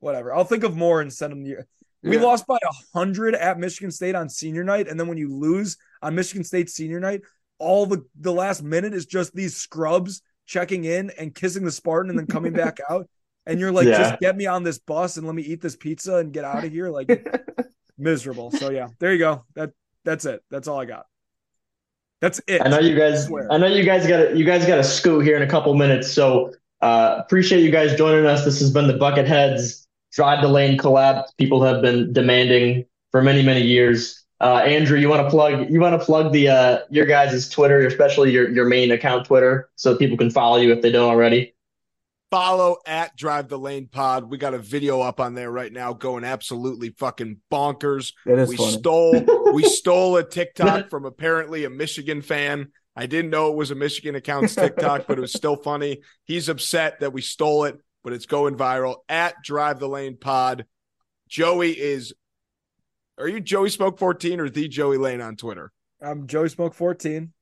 whatever. 0.00 0.34
I'll 0.34 0.44
think 0.44 0.62
of 0.62 0.76
more 0.76 1.00
and 1.00 1.10
send 1.10 1.32
them 1.32 1.42
the. 1.42 1.64
We 2.02 2.16
Yeah. 2.16 2.22
lost 2.22 2.46
by 2.46 2.56
a 2.62 2.72
hundred 2.98 3.34
at 3.34 3.58
Michigan 3.58 3.90
State 3.90 4.14
on 4.14 4.28
senior 4.28 4.64
night, 4.64 4.88
and 4.88 4.98
then 4.98 5.06
when 5.08 5.18
you 5.18 5.32
lose 5.34 5.76
on 6.02 6.14
Michigan 6.14 6.42
State 6.44 6.68
senior 6.68 6.98
night, 7.00 7.22
all 7.58 7.86
the 7.86 8.04
the 8.20 8.32
last 8.32 8.62
minute 8.62 8.92
is 8.94 9.06
just 9.06 9.34
these 9.34 9.56
scrubs 9.56 10.20
checking 10.46 10.84
in 10.84 11.10
and 11.10 11.34
kissing 11.34 11.64
the 11.64 11.70
Spartan 11.70 12.10
and 12.10 12.18
then 12.18 12.26
coming 12.26 12.52
back 12.52 12.78
out, 12.90 13.08
and 13.46 13.60
you're 13.60 13.70
like, 13.72 13.86
Yeah. 13.86 13.98
just 13.98 14.20
get 14.20 14.36
me 14.36 14.46
on 14.46 14.64
this 14.64 14.78
bus 14.78 15.16
and 15.16 15.26
let 15.26 15.34
me 15.36 15.42
eat 15.42 15.60
this 15.60 15.76
pizza 15.76 16.16
and 16.16 16.32
get 16.32 16.44
out 16.44 16.64
of 16.64 16.72
here, 16.72 16.88
like 16.90 17.08
miserable. 17.98 18.50
So 18.50 18.70
yeah, 18.70 18.88
there 18.98 19.12
you 19.12 19.18
go. 19.18 19.44
That 19.54 19.70
that's 20.04 20.24
it. 20.24 20.42
That's 20.50 20.66
all 20.66 20.80
I 20.80 20.86
got. 20.86 21.06
That's 22.20 22.40
it. 22.46 22.62
I 22.62 22.68
know 22.68 22.78
you 22.80 22.96
guys. 22.96 23.26
swear. 23.26 23.46
I 23.50 23.58
know 23.58 23.66
you 23.66 23.84
guys 23.84 24.06
got 24.06 24.36
you 24.36 24.44
guys 24.44 24.66
got 24.66 24.76
to 24.76 24.84
scoot 24.84 25.24
here 25.24 25.36
in 25.36 25.42
a 25.42 25.46
couple 25.48 25.74
minutes. 25.74 26.10
So 26.10 26.52
uh, 26.80 27.16
appreciate 27.18 27.62
you 27.62 27.70
guys 27.70 27.96
joining 27.96 28.26
us. 28.26 28.44
This 28.44 28.58
has 28.60 28.72
been 28.72 28.86
the 28.88 28.94
Bucketheads 28.94 29.81
Drive 30.12 30.42
the 30.42 30.48
Lane 30.48 30.78
collab. 30.78 31.24
People 31.38 31.62
have 31.62 31.82
been 31.82 32.12
demanding 32.12 32.84
for 33.10 33.22
many 33.22 33.42
many 33.42 33.62
years. 33.62 34.24
Uh, 34.40 34.56
Andrew, 34.56 34.98
you 34.98 35.08
want 35.08 35.24
to 35.24 35.30
plug 35.30 35.70
you 35.70 35.80
want 35.80 35.98
to 35.98 36.04
plug 36.04 36.32
the 36.32 36.48
uh, 36.48 36.78
your 36.90 37.06
guys' 37.06 37.48
Twitter, 37.48 37.86
especially 37.86 38.32
your 38.32 38.48
your 38.50 38.66
main 38.66 38.90
account 38.90 39.26
Twitter, 39.26 39.70
so 39.76 39.96
people 39.96 40.16
can 40.16 40.30
follow 40.30 40.56
you 40.56 40.72
if 40.72 40.82
they 40.82 40.90
don't 40.90 41.08
already. 41.08 41.54
Follow 42.32 42.78
at 42.86 43.14
Drive 43.14 43.48
the 43.48 43.58
Lane 43.58 43.86
Pod. 43.86 44.30
We 44.30 44.38
got 44.38 44.54
a 44.54 44.58
video 44.58 45.02
up 45.02 45.20
on 45.20 45.34
there 45.34 45.50
right 45.50 45.72
now 45.72 45.92
going 45.92 46.24
absolutely 46.24 46.88
fucking 46.88 47.42
bonkers. 47.52 48.14
It 48.26 48.38
is 48.38 48.48
we 48.48 48.56
funny. 48.56 48.72
stole 48.72 49.52
we 49.52 49.62
stole 49.64 50.16
a 50.16 50.24
TikTok 50.24 50.90
from 50.90 51.04
apparently 51.04 51.64
a 51.64 51.70
Michigan 51.70 52.22
fan. 52.22 52.72
I 52.96 53.06
didn't 53.06 53.30
know 53.30 53.50
it 53.50 53.56
was 53.56 53.70
a 53.70 53.74
Michigan 53.74 54.14
account's 54.14 54.54
TikTok, 54.56 55.06
but 55.06 55.18
it 55.18 55.20
was 55.20 55.32
still 55.32 55.56
funny. 55.56 56.00
He's 56.24 56.48
upset 56.48 57.00
that 57.00 57.12
we 57.12 57.20
stole 57.20 57.64
it, 57.64 57.78
but 58.04 58.12
it's 58.12 58.26
going 58.26 58.56
viral 58.56 58.96
at 59.08 59.34
Drive 59.44 59.78
the 59.78 59.88
Lane 59.88 60.16
Pod. 60.16 60.66
Joey 61.28 61.70
is 61.78 62.12
are 63.18 63.28
you 63.28 63.40
Joey 63.40 63.70
Smoke 63.70 63.98
14 63.98 64.40
or 64.40 64.48
the 64.48 64.68
Joey 64.68 64.96
Lane 64.96 65.20
on 65.20 65.36
Twitter? 65.36 65.70
I'm 66.00 66.26
Joey 66.26 66.48
Smoke 66.48 66.74
14. 66.74 67.32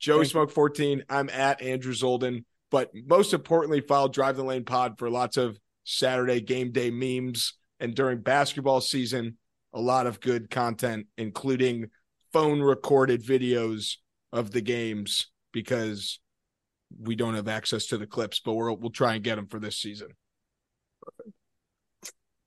Joey 0.00 0.18
Thank. 0.18 0.30
Smoke 0.30 0.50
14. 0.50 1.04
I'm 1.08 1.30
at 1.30 1.62
Andrew 1.62 1.92
Zoldan. 1.92 2.44
But 2.70 2.90
most 2.94 3.32
importantly, 3.32 3.80
follow 3.80 4.08
Drive 4.08 4.36
the 4.36 4.42
Lane 4.42 4.64
Pod 4.64 4.98
for 4.98 5.10
lots 5.10 5.36
of 5.36 5.58
Saturday 5.84 6.40
game 6.40 6.72
day 6.72 6.90
memes. 6.90 7.54
And 7.78 7.94
during 7.94 8.20
basketball 8.20 8.80
season, 8.80 9.38
a 9.72 9.80
lot 9.80 10.06
of 10.06 10.20
good 10.20 10.50
content, 10.50 11.06
including 11.16 11.90
phone 12.32 12.60
recorded 12.60 13.22
videos 13.24 13.96
of 14.32 14.50
the 14.50 14.60
games 14.60 15.28
because 15.52 16.18
we 17.00 17.14
don't 17.16 17.34
have 17.34 17.48
access 17.48 17.86
to 17.86 17.98
the 17.98 18.06
clips, 18.06 18.40
but 18.44 18.54
we'll 18.54 18.76
we'll 18.76 18.90
try 18.90 19.14
and 19.14 19.24
get 19.24 19.36
them 19.36 19.46
for 19.46 19.58
this 19.60 19.76
season. 19.76 20.08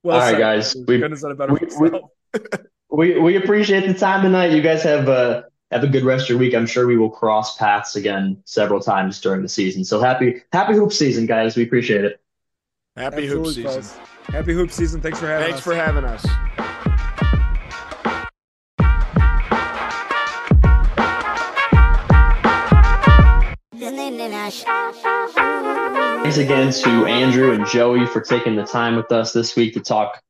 Well 0.02 0.16
All 0.16 0.22
right, 0.22 0.32
said. 0.32 0.38
guys. 0.38 0.76
We- 0.86 1.00
said 1.16 1.30
it 1.32 1.38
better 1.38 1.54
we- 1.80 1.90
We 2.88 3.18
we 3.18 3.36
appreciate 3.36 3.86
the 3.86 3.94
time 3.94 4.22
tonight. 4.22 4.52
You 4.52 4.62
guys 4.62 4.82
have 4.84 5.08
uh, 5.08 5.42
have 5.72 5.82
a 5.82 5.88
good 5.88 6.04
rest 6.04 6.24
of 6.24 6.28
your 6.30 6.38
week. 6.38 6.54
I'm 6.54 6.66
sure 6.66 6.86
we 6.86 6.96
will 6.96 7.10
cross 7.10 7.56
paths 7.56 7.96
again 7.96 8.40
several 8.46 8.80
times 8.80 9.20
during 9.20 9.42
the 9.42 9.48
season. 9.48 9.84
So 9.84 10.00
happy 10.00 10.42
happy 10.52 10.74
hoop 10.74 10.92
season, 10.92 11.26
guys. 11.26 11.56
We 11.56 11.64
appreciate 11.64 12.04
it. 12.04 12.20
Happy 12.96 13.26
hoop 13.26 13.46
season. 13.46 13.64
fellas. 13.64 13.96
Happy 14.28 14.52
hoop 14.54 14.70
season. 14.70 15.00
Thanks 15.00 15.18
for 15.18 15.26
having 15.26 15.46
Thanks 15.46 15.58
us. 15.58 15.64
for 15.64 15.74
having 15.74 16.04
us. 16.04 16.24
Thanks 24.46 26.36
again 26.38 26.72
to 26.72 27.06
Andrew 27.06 27.52
and 27.52 27.66
Joey 27.66 28.06
for 28.06 28.20
taking 28.20 28.54
the 28.54 28.64
time 28.64 28.94
with 28.94 29.10
us 29.10 29.32
this 29.32 29.56
week 29.56 29.74
to 29.74 29.80
talk 29.80 30.22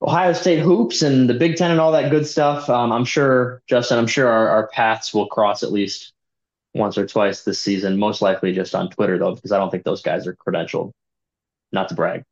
Ohio 0.00 0.32
State 0.32 0.60
hoops 0.60 1.02
and 1.02 1.28
the 1.28 1.34
Big 1.34 1.56
Ten 1.56 1.72
and 1.72 1.80
all 1.80 1.90
that 1.90 2.12
good 2.12 2.24
stuff. 2.24 2.70
Um, 2.70 2.92
I'm 2.92 3.04
sure, 3.04 3.60
Justin, 3.66 3.98
I'm 3.98 4.06
sure 4.06 4.28
our, 4.28 4.48
our 4.48 4.68
paths 4.68 5.12
will 5.12 5.26
cross 5.26 5.64
at 5.64 5.72
least 5.72 6.12
once 6.72 6.96
or 6.96 7.04
twice 7.04 7.42
this 7.42 7.58
season, 7.58 7.98
most 7.98 8.22
likely 8.22 8.52
just 8.52 8.76
on 8.76 8.90
Twitter, 8.90 9.18
though, 9.18 9.34
because 9.34 9.50
I 9.50 9.58
don't 9.58 9.70
think 9.70 9.82
those 9.82 10.02
guys 10.02 10.28
are 10.28 10.36
credentialed. 10.36 10.92
Not 11.72 11.88
to 11.88 11.96
brag. 11.96 12.22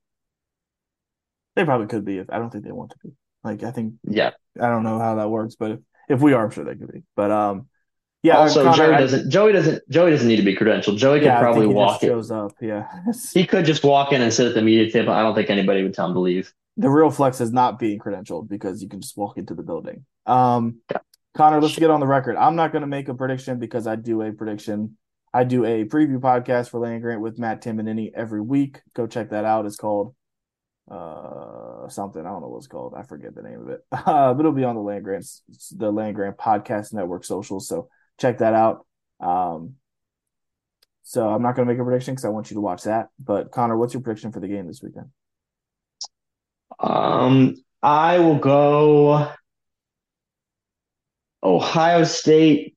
They 1.56 1.64
probably 1.64 1.88
could 1.88 2.04
be 2.04 2.18
if 2.18 2.30
I 2.30 2.38
don't 2.38 2.50
think 2.50 2.64
they 2.64 2.70
want 2.70 2.92
to 2.92 2.98
be. 3.02 3.10
Like 3.42 3.64
I 3.64 3.72
think 3.72 3.94
Yeah. 4.04 4.30
I 4.60 4.68
don't 4.68 4.84
know 4.84 5.00
how 5.00 5.16
that 5.16 5.28
works, 5.28 5.56
but 5.56 5.72
if, 5.72 5.80
if 6.08 6.20
we 6.20 6.34
are, 6.34 6.44
I'm 6.44 6.50
sure 6.52 6.64
they 6.64 6.76
could 6.76 6.92
be. 6.92 7.02
But 7.16 7.32
um 7.32 7.66
yeah, 8.22 8.36
also, 8.36 8.64
Connor, 8.64 8.76
Joey 8.76 8.94
I- 8.94 8.98
doesn't. 8.98 9.30
Joey 9.30 9.52
doesn't. 9.52 9.82
Joey 9.90 10.10
doesn't 10.10 10.28
need 10.28 10.36
to 10.36 10.42
be 10.42 10.54
credentialed. 10.56 10.98
Joey 10.98 11.20
could 11.20 11.32
yeah, 11.32 11.38
probably 11.38 11.66
walk 11.66 12.00
just 12.00 12.02
shows 12.02 12.30
up. 12.30 12.52
Yeah. 12.60 12.86
He 13.34 13.46
could 13.46 13.64
just 13.64 13.82
walk 13.84 14.12
in 14.12 14.20
and 14.22 14.32
sit 14.32 14.46
at 14.48 14.54
the 14.54 14.62
media 14.62 14.90
table. 14.90 15.12
I 15.12 15.22
don't 15.22 15.34
think 15.34 15.50
anybody 15.50 15.82
would 15.82 15.94
tell 15.94 16.06
him 16.08 16.14
to 16.14 16.20
leave. 16.20 16.52
the 16.76 16.90
real 16.90 17.10
flex 17.10 17.40
is 17.40 17.52
not 17.52 17.78
being 17.78 17.98
credentialed 17.98 18.48
because 18.48 18.82
you 18.82 18.88
can 18.88 19.00
just 19.00 19.16
walk 19.16 19.38
into 19.38 19.54
the 19.54 19.62
building. 19.62 20.04
Um, 20.26 20.80
Connor, 21.36 21.60
let's 21.60 21.78
get 21.78 21.90
on 21.90 22.00
the 22.00 22.06
record. 22.06 22.36
I'm 22.36 22.56
not 22.56 22.72
going 22.72 22.82
to 22.82 22.88
make 22.88 23.08
a 23.08 23.14
prediction 23.14 23.58
because 23.58 23.86
I 23.86 23.96
do 23.96 24.22
a 24.22 24.32
prediction. 24.32 24.96
I 25.32 25.44
do 25.44 25.64
a 25.64 25.84
preview 25.84 26.18
podcast 26.18 26.70
for 26.70 26.80
Land 26.80 27.02
Grant 27.02 27.20
with 27.20 27.38
Matt 27.38 27.62
Tamanini 27.62 28.10
every 28.14 28.40
week. 28.40 28.80
Go 28.94 29.06
check 29.06 29.30
that 29.30 29.44
out. 29.44 29.64
It's 29.66 29.76
called 29.76 30.14
uh 30.90 31.88
something. 31.88 32.20
I 32.20 32.30
don't 32.30 32.40
know 32.42 32.48
what 32.48 32.58
it's 32.58 32.66
called. 32.66 32.94
I 32.96 33.02
forget 33.02 33.34
the 33.34 33.42
name 33.42 33.60
of 33.62 33.68
it. 33.68 33.80
Uh, 33.92 34.34
but 34.34 34.40
it'll 34.40 34.52
be 34.52 34.64
on 34.64 34.74
the 34.74 34.80
Land 34.80 35.04
Grant 35.04 35.24
the 35.76 35.90
Land 35.92 36.16
Grant 36.16 36.36
Podcast 36.36 36.92
Network 36.92 37.24
social. 37.24 37.60
So 37.60 37.88
check 38.20 38.38
that 38.38 38.54
out. 38.54 38.86
Um, 39.18 39.74
so 41.02 41.28
I'm 41.28 41.42
not 41.42 41.56
going 41.56 41.66
to 41.66 41.74
make 41.74 41.80
a 41.80 41.84
prediction 41.84 42.14
because 42.14 42.24
I 42.24 42.28
want 42.28 42.50
you 42.50 42.54
to 42.54 42.60
watch 42.60 42.84
that. 42.84 43.08
But 43.18 43.50
Connor, 43.50 43.76
what's 43.76 43.94
your 43.94 44.02
prediction 44.02 44.30
for 44.30 44.40
the 44.40 44.48
game 44.48 44.68
this 44.68 44.82
weekend? 44.82 45.10
Um, 46.78 47.56
I 47.82 48.18
will 48.18 48.38
go 48.38 49.32
Ohio 51.42 52.04
State 52.04 52.76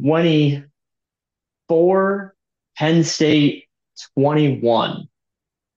24, 0.00 2.34
Penn 2.76 3.04
State 3.04 3.64
21. 4.18 5.08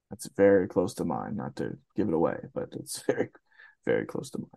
That's 0.09 0.27
very 0.35 0.67
close 0.67 0.95
to 0.95 1.05
mine. 1.05 1.37
Not 1.37 1.55
to 1.57 1.77
give 1.95 2.07
it 2.07 2.13
away, 2.13 2.37
but 2.53 2.69
it's 2.73 3.01
very, 3.07 3.29
very 3.85 4.05
close 4.05 4.31
to 4.31 4.39
mine. 4.39 4.49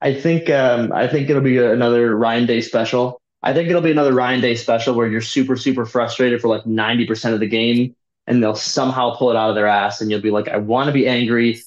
I 0.00 0.14
think 0.14 0.50
um, 0.50 0.92
I 0.92 1.06
think 1.06 1.30
it'll 1.30 1.42
be 1.42 1.58
another 1.58 2.16
Ryan 2.16 2.46
Day 2.46 2.60
special. 2.60 3.21
I 3.42 3.52
think 3.52 3.68
it'll 3.68 3.82
be 3.82 3.90
another 3.90 4.12
Ryan 4.12 4.40
Day 4.40 4.54
special 4.54 4.94
where 4.94 5.08
you're 5.08 5.20
super 5.20 5.56
super 5.56 5.84
frustrated 5.84 6.40
for 6.40 6.48
like 6.48 6.64
90% 6.64 7.34
of 7.34 7.40
the 7.40 7.46
game 7.46 7.96
and 8.26 8.42
they'll 8.42 8.54
somehow 8.54 9.16
pull 9.16 9.30
it 9.30 9.36
out 9.36 9.50
of 9.50 9.56
their 9.56 9.66
ass 9.66 10.00
and 10.00 10.10
you'll 10.10 10.20
be 10.20 10.30
like 10.30 10.48
I 10.48 10.58
want 10.58 10.86
to 10.86 10.92
be 10.92 11.08
angry 11.08 11.60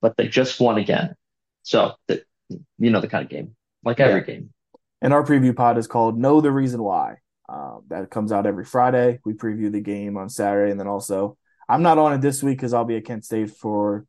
but 0.00 0.16
they 0.16 0.28
just 0.28 0.60
won 0.60 0.78
again. 0.78 1.14
So 1.62 1.94
the, 2.08 2.24
you 2.78 2.90
know 2.90 3.00
the 3.00 3.08
kind 3.08 3.24
of 3.24 3.30
game. 3.30 3.54
Like 3.84 4.00
every 4.00 4.20
yeah. 4.20 4.26
game. 4.26 4.50
And 5.00 5.12
our 5.12 5.24
preview 5.24 5.54
pod 5.54 5.78
is 5.78 5.86
called 5.86 6.18
Know 6.18 6.40
the 6.40 6.52
Reason 6.52 6.82
Why. 6.82 7.16
Um, 7.48 7.82
that 7.88 8.10
comes 8.10 8.32
out 8.32 8.46
every 8.46 8.64
Friday. 8.64 9.18
We 9.24 9.32
preview 9.32 9.70
the 9.70 9.80
game 9.80 10.16
on 10.16 10.28
Saturday 10.28 10.70
and 10.70 10.78
then 10.78 10.86
also 10.86 11.36
I'm 11.68 11.82
not 11.82 11.98
on 11.98 12.12
it 12.12 12.20
this 12.20 12.42
week 12.42 12.58
because 12.58 12.74
I'll 12.74 12.84
be 12.84 12.96
at 12.96 13.04
Kent 13.04 13.24
State 13.24 13.50
for 13.50 14.06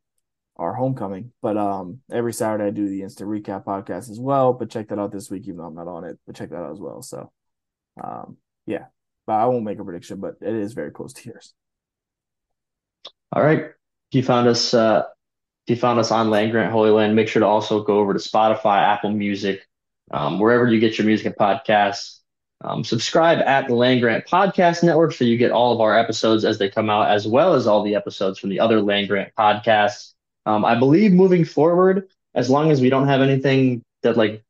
our 0.58 0.74
homecoming. 0.74 1.32
But 1.42 1.58
um, 1.58 2.00
every 2.12 2.34
Saturday 2.34 2.66
I 2.66 2.70
do 2.70 2.88
the 2.88 3.02
instant 3.02 3.30
recap 3.30 3.66
podcast 3.66 4.10
as 4.10 4.20
well. 4.20 4.54
But 4.54 4.70
check 4.70 4.90
that 4.90 5.00
out 5.00 5.12
this 5.12 5.30
week, 5.30 5.44
even 5.44 5.58
though 5.58 5.66
I'm 5.66 5.76
not 5.76 5.88
on 5.88 6.04
it. 6.04 6.20
But 6.26 6.36
check 6.36 6.50
that 6.50 6.58
out 6.58 6.72
as 6.72 6.80
well. 6.80 7.02
So, 7.02 7.32
um, 8.02 8.38
yeah, 8.66 8.86
but 9.26 9.34
I 9.34 9.46
won't 9.46 9.64
make 9.64 9.80
a 9.80 9.84
prediction, 9.84 10.20
but 10.20 10.36
it 10.42 10.54
is 10.54 10.74
very 10.74 10.92
close 10.92 11.14
to 11.14 11.30
yours. 11.30 11.54
All 13.32 13.44
right, 13.44 13.62
if 13.62 13.76
you 14.12 14.22
found 14.22 14.48
us, 14.48 14.74
uh, 14.74 15.04
if 15.66 15.72
you 15.72 15.76
found 15.76 16.00
us 16.00 16.12
on 16.12 16.30
Land 16.30 16.52
Grant 16.52 16.72
Holy 16.72 16.92
Land, 16.92 17.16
make 17.16 17.28
sure 17.28 17.40
to 17.40 17.48
also 17.48 17.84
go 17.84 17.98
over 17.98 18.14
to 18.14 18.20
Spotify, 18.20 18.84
Apple 18.84 19.12
Music, 19.12 19.68
um, 20.12 20.38
wherever 20.38 20.68
you 20.68 20.80
get 20.80 20.98
your 20.98 21.08
music 21.08 21.26
and 21.26 21.36
podcasts. 21.36 22.20
Um, 22.64 22.84
subscribe 22.84 23.40
at 23.40 23.68
the 23.68 23.76
Land 23.76 24.00
Grant 24.02 24.26
Podcast 24.26 24.84
Network 24.84 25.14
so 25.14 25.26
you 25.26 25.38
get 25.38 25.52
all 25.52 25.74
of 25.74 25.82
our 25.82 25.98
episodes 25.98 26.46
as 26.46 26.60
they 26.60 26.70
come 26.70 26.90
out, 26.90 27.10
as 27.10 27.28
well 27.28 27.56
as 27.56 27.68
all 27.68 27.84
the 27.84 27.96
episodes 27.96 28.40
from 28.40 28.52
the 28.52 28.60
other 28.60 28.82
Land 28.82 29.10
Grant 29.10 29.34
podcasts. 29.38 30.13
Um, 30.46 30.66
I 30.66 30.76
believe 30.76 31.12
moving 31.12 31.46
forward, 31.46 32.10
as 32.36 32.50
long 32.50 32.72
as 32.72 32.82
we 32.82 32.90
don't 32.90 33.08
have 33.08 33.22
anything 33.22 33.84
that 34.02 34.18
like 34.18 34.44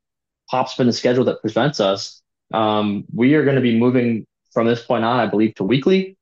pops 0.49 0.73
up 0.73 0.79
in 0.79 0.87
the 0.87 0.93
schedule 0.93 1.25
that 1.25 1.41
prevents 1.41 1.79
us, 1.79 2.21
um, 2.53 3.05
we 3.13 3.35
are 3.35 3.43
going 3.43 3.55
to 3.55 3.61
be 3.61 3.77
moving 3.77 4.25
from 4.51 4.67
this 4.67 4.83
point 4.83 5.03
on, 5.03 5.19
I 5.19 5.27
believe, 5.27 5.55
to 5.55 5.63
weekly. 5.63 6.17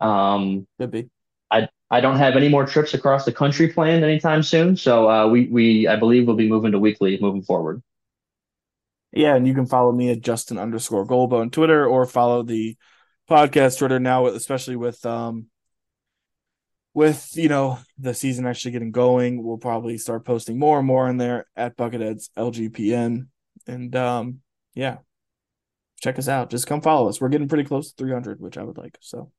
Um, 0.00 0.66
Could 0.78 0.90
be. 0.90 1.10
I 1.50 1.68
I 1.90 2.00
don't 2.00 2.16
have 2.16 2.36
any 2.36 2.48
more 2.48 2.64
trips 2.66 2.94
across 2.94 3.24
the 3.24 3.32
country 3.32 3.68
planned 3.72 4.04
anytime 4.04 4.42
soon, 4.42 4.76
so 4.76 5.10
uh, 5.10 5.26
we 5.28 5.48
we 5.48 5.88
I 5.88 5.96
believe 5.96 6.26
we'll 6.26 6.36
be 6.36 6.48
moving 6.48 6.72
to 6.72 6.78
weekly 6.78 7.18
moving 7.20 7.42
forward. 7.42 7.82
Yeah, 9.12 9.34
and 9.34 9.46
you 9.46 9.54
can 9.54 9.66
follow 9.66 9.90
me 9.90 10.10
at 10.10 10.20
Justin 10.20 10.56
underscore 10.56 11.06
Golbo 11.06 11.40
on 11.40 11.50
Twitter, 11.50 11.84
or 11.84 12.06
follow 12.06 12.42
the 12.42 12.76
podcast 13.28 13.78
Twitter 13.78 13.98
now, 13.98 14.26
especially 14.26 14.76
with 14.76 15.04
um 15.04 15.46
with 16.94 17.30
you 17.34 17.48
know 17.48 17.78
the 17.98 18.14
season 18.14 18.46
actually 18.46 18.72
getting 18.72 18.90
going, 18.90 19.42
we'll 19.42 19.58
probably 19.58 19.98
start 19.98 20.24
posting 20.24 20.58
more 20.58 20.78
and 20.78 20.86
more 20.86 21.08
in 21.08 21.16
there 21.16 21.46
at 21.56 21.76
Bucketheads 21.76 22.30
LGPN. 22.36 23.28
And 23.66 23.94
um, 23.94 24.40
yeah, 24.74 24.98
check 26.00 26.18
us 26.18 26.28
out. 26.28 26.50
Just 26.50 26.66
come 26.66 26.80
follow 26.80 27.08
us. 27.08 27.20
We're 27.20 27.28
getting 27.28 27.48
pretty 27.48 27.64
close 27.64 27.90
to 27.90 27.96
300, 27.96 28.40
which 28.40 28.58
I 28.58 28.64
would 28.64 28.78
like. 28.78 28.96
So 29.00 29.30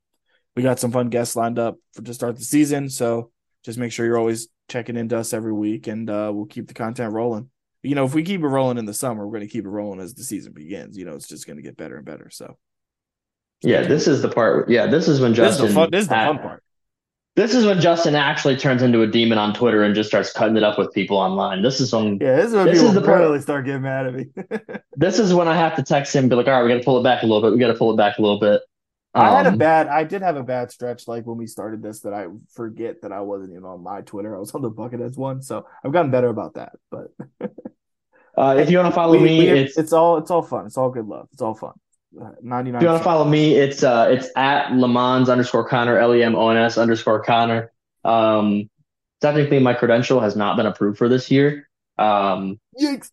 we 0.55 0.63
got 0.63 0.79
some 0.79 0.91
fun 0.91 1.09
guests 1.09 1.35
lined 1.35 1.59
up 1.59 1.77
for 1.93 2.01
to 2.03 2.13
start 2.13 2.37
the 2.37 2.43
season. 2.43 2.89
So 2.89 3.31
just 3.63 3.77
make 3.77 3.91
sure 3.91 4.05
you're 4.05 4.17
always 4.17 4.47
checking 4.69 4.97
into 4.97 5.17
us 5.17 5.33
every 5.33 5.53
week, 5.53 5.87
and 5.87 6.09
uh, 6.09 6.31
we'll 6.33 6.45
keep 6.45 6.67
the 6.67 6.73
content 6.73 7.13
rolling. 7.13 7.49
You 7.83 7.95
know, 7.95 8.05
if 8.05 8.13
we 8.13 8.23
keep 8.23 8.41
it 8.41 8.47
rolling 8.47 8.77
in 8.77 8.85
the 8.85 8.93
summer, 8.93 9.25
we're 9.25 9.37
going 9.37 9.47
to 9.47 9.51
keep 9.51 9.65
it 9.65 9.69
rolling 9.69 9.99
as 9.99 10.13
the 10.13 10.23
season 10.23 10.53
begins. 10.53 10.97
You 10.97 11.05
know, 11.05 11.15
it's 11.15 11.27
just 11.27 11.47
going 11.47 11.57
to 11.57 11.63
get 11.63 11.77
better 11.77 11.97
and 11.97 12.05
better. 12.05 12.29
So. 12.29 12.57
Yeah, 13.63 13.83
this 13.83 14.07
is 14.07 14.21
the 14.23 14.29
part. 14.29 14.69
Yeah, 14.69 14.87
this 14.87 15.07
is 15.07 15.19
when 15.19 15.35
Justin. 15.35 15.65
This 15.65 15.69
is 15.69 15.75
the 15.75 15.79
fun, 15.79 15.91
this 15.91 16.01
is 16.03 16.07
the 16.07 16.15
fun 16.15 16.39
part. 16.39 16.63
This 17.35 17.55
is 17.55 17.65
when 17.65 17.79
Justin 17.79 18.15
actually 18.15 18.57
turns 18.57 18.81
into 18.81 19.01
a 19.03 19.07
demon 19.07 19.37
on 19.37 19.53
Twitter 19.53 19.83
and 19.83 19.95
just 19.95 20.09
starts 20.09 20.33
cutting 20.33 20.57
it 20.57 20.63
up 20.63 20.77
with 20.77 20.91
people 20.91 21.15
online. 21.15 21.61
This 21.61 21.79
is 21.79 21.93
when 21.93 22.17
yeah, 22.19 22.35
this 22.35 22.47
is 22.47 22.53
when 22.53 22.65
this 22.65 22.79
people 22.79 22.89
is 22.89 22.95
the 22.95 23.01
part, 23.01 23.21
really 23.21 23.39
start 23.39 23.65
getting 23.65 23.83
mad 23.83 24.07
at 24.07 24.13
me. 24.13 24.25
this 24.97 25.17
is 25.17 25.33
when 25.33 25.47
I 25.47 25.55
have 25.55 25.75
to 25.77 25.83
text 25.83 26.13
him, 26.13 26.25
and 26.25 26.29
be 26.29 26.35
like, 26.35 26.47
"All 26.47 26.53
right, 26.53 26.63
we 26.63 26.69
got 26.69 26.79
to 26.79 26.83
pull 26.83 26.99
it 26.99 27.03
back 27.03 27.23
a 27.23 27.25
little 27.25 27.41
bit. 27.41 27.53
We 27.53 27.59
got 27.59 27.67
to 27.67 27.77
pull 27.77 27.93
it 27.93 27.97
back 27.97 28.17
a 28.17 28.21
little 28.21 28.39
bit." 28.39 28.61
Um, 29.13 29.25
I 29.25 29.29
had 29.29 29.45
a 29.45 29.49
um, 29.49 29.57
bad. 29.57 29.87
I 29.87 30.03
did 30.03 30.21
have 30.21 30.35
a 30.35 30.43
bad 30.43 30.71
stretch, 30.71 31.07
like 31.07 31.25
when 31.25 31.37
we 31.37 31.47
started 31.47 31.81
this, 31.81 32.01
that 32.01 32.13
I 32.13 32.27
forget 32.53 33.01
that 33.01 33.13
I 33.13 33.21
wasn't 33.21 33.51
even 33.51 33.63
on 33.63 33.81
my 33.81 34.01
Twitter. 34.01 34.35
I 34.35 34.39
was 34.39 34.51
on 34.51 34.61
the 34.61 34.71
Bucketheads 34.71 35.17
one, 35.17 35.41
so 35.41 35.65
I've 35.85 35.93
gotten 35.93 36.11
better 36.11 36.27
about 36.27 36.55
that. 36.55 36.73
But 36.89 37.11
uh, 38.37 38.57
if 38.57 38.69
you 38.69 38.77
want 38.77 38.89
to 38.89 38.95
follow 38.95 39.13
we, 39.17 39.23
me, 39.23 39.39
we, 39.39 39.59
it's 39.59 39.77
it's 39.77 39.93
all 39.93 40.17
it's 40.17 40.31
all 40.31 40.41
fun. 40.41 40.65
It's 40.65 40.77
all 40.77 40.89
good 40.89 41.07
love. 41.07 41.29
It's 41.31 41.41
all 41.41 41.55
fun. 41.55 41.73
99 42.41 42.75
if 42.75 42.81
you 42.81 42.87
want 42.89 42.99
to 42.99 43.03
follow 43.03 43.25
me 43.25 43.55
it's 43.55 43.83
uh 43.83 44.07
it's 44.09 44.29
at 44.35 44.73
lemons 44.73 45.29
underscore 45.29 45.67
connor 45.67 45.97
l-e-m-o-n-s 45.97 46.77
underscore 46.77 47.23
connor 47.23 47.71
um, 48.03 48.69
technically, 49.21 49.59
my 49.59 49.73
credential 49.73 50.19
has 50.19 50.35
not 50.35 50.57
been 50.57 50.65
approved 50.65 50.97
for 50.97 51.09
this 51.09 51.31
year. 51.31 51.69
Um, 51.97 52.59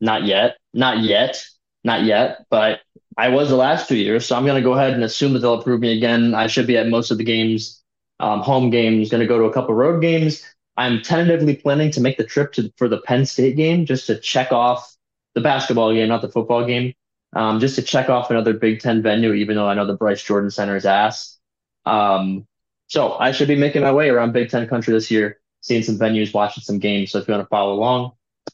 not 0.00 0.24
yet, 0.24 0.56
not 0.72 1.00
yet, 1.00 1.44
not 1.84 2.04
yet. 2.04 2.44
But 2.50 2.80
I 3.16 3.28
was 3.28 3.48
the 3.48 3.56
last 3.56 3.88
two 3.88 3.96
years, 3.96 4.26
so 4.26 4.36
I'm 4.36 4.44
going 4.44 4.60
to 4.60 4.66
go 4.66 4.74
ahead 4.74 4.94
and 4.94 5.04
assume 5.04 5.34
that 5.34 5.40
they'll 5.40 5.60
approve 5.60 5.80
me 5.80 5.96
again. 5.96 6.34
I 6.34 6.46
should 6.46 6.66
be 6.66 6.76
at 6.76 6.88
most 6.88 7.10
of 7.10 7.18
the 7.18 7.24
games, 7.24 7.82
um, 8.20 8.40
home 8.40 8.70
games. 8.70 9.10
Going 9.10 9.20
to 9.20 9.26
go 9.26 9.38
to 9.38 9.44
a 9.44 9.52
couple 9.52 9.74
road 9.74 10.00
games. 10.00 10.42
I'm 10.76 11.02
tentatively 11.02 11.56
planning 11.56 11.90
to 11.92 12.00
make 12.00 12.16
the 12.16 12.24
trip 12.24 12.52
to 12.54 12.72
for 12.76 12.88
the 12.88 13.00
Penn 13.00 13.26
State 13.26 13.56
game 13.56 13.84
just 13.84 14.06
to 14.06 14.18
check 14.18 14.52
off 14.52 14.96
the 15.34 15.40
basketball 15.40 15.92
game, 15.92 16.08
not 16.08 16.22
the 16.22 16.28
football 16.28 16.64
game. 16.64 16.94
Um, 17.34 17.60
just 17.60 17.76
to 17.76 17.82
check 17.82 18.08
off 18.08 18.30
another 18.30 18.54
Big 18.54 18.80
Ten 18.80 19.02
venue, 19.02 19.32
even 19.32 19.56
though 19.56 19.68
I 19.68 19.74
know 19.74 19.86
the 19.86 19.96
Bryce 19.96 20.22
Jordan 20.22 20.50
Center 20.50 20.76
is 20.76 20.86
ass. 20.86 21.38
Um, 21.84 22.46
so 22.86 23.12
I 23.12 23.32
should 23.32 23.48
be 23.48 23.56
making 23.56 23.82
my 23.82 23.92
way 23.92 24.08
around 24.08 24.32
Big 24.32 24.50
Ten 24.50 24.66
country 24.66 24.94
this 24.94 25.10
year, 25.10 25.40
seeing 25.60 25.82
some 25.82 25.98
venues, 25.98 26.32
watching 26.32 26.62
some 26.62 26.78
games. 26.78 27.10
So 27.10 27.18
if 27.18 27.28
you 27.28 27.34
want 27.34 27.44
to 27.44 27.48
follow 27.48 27.74
along, 27.74 28.12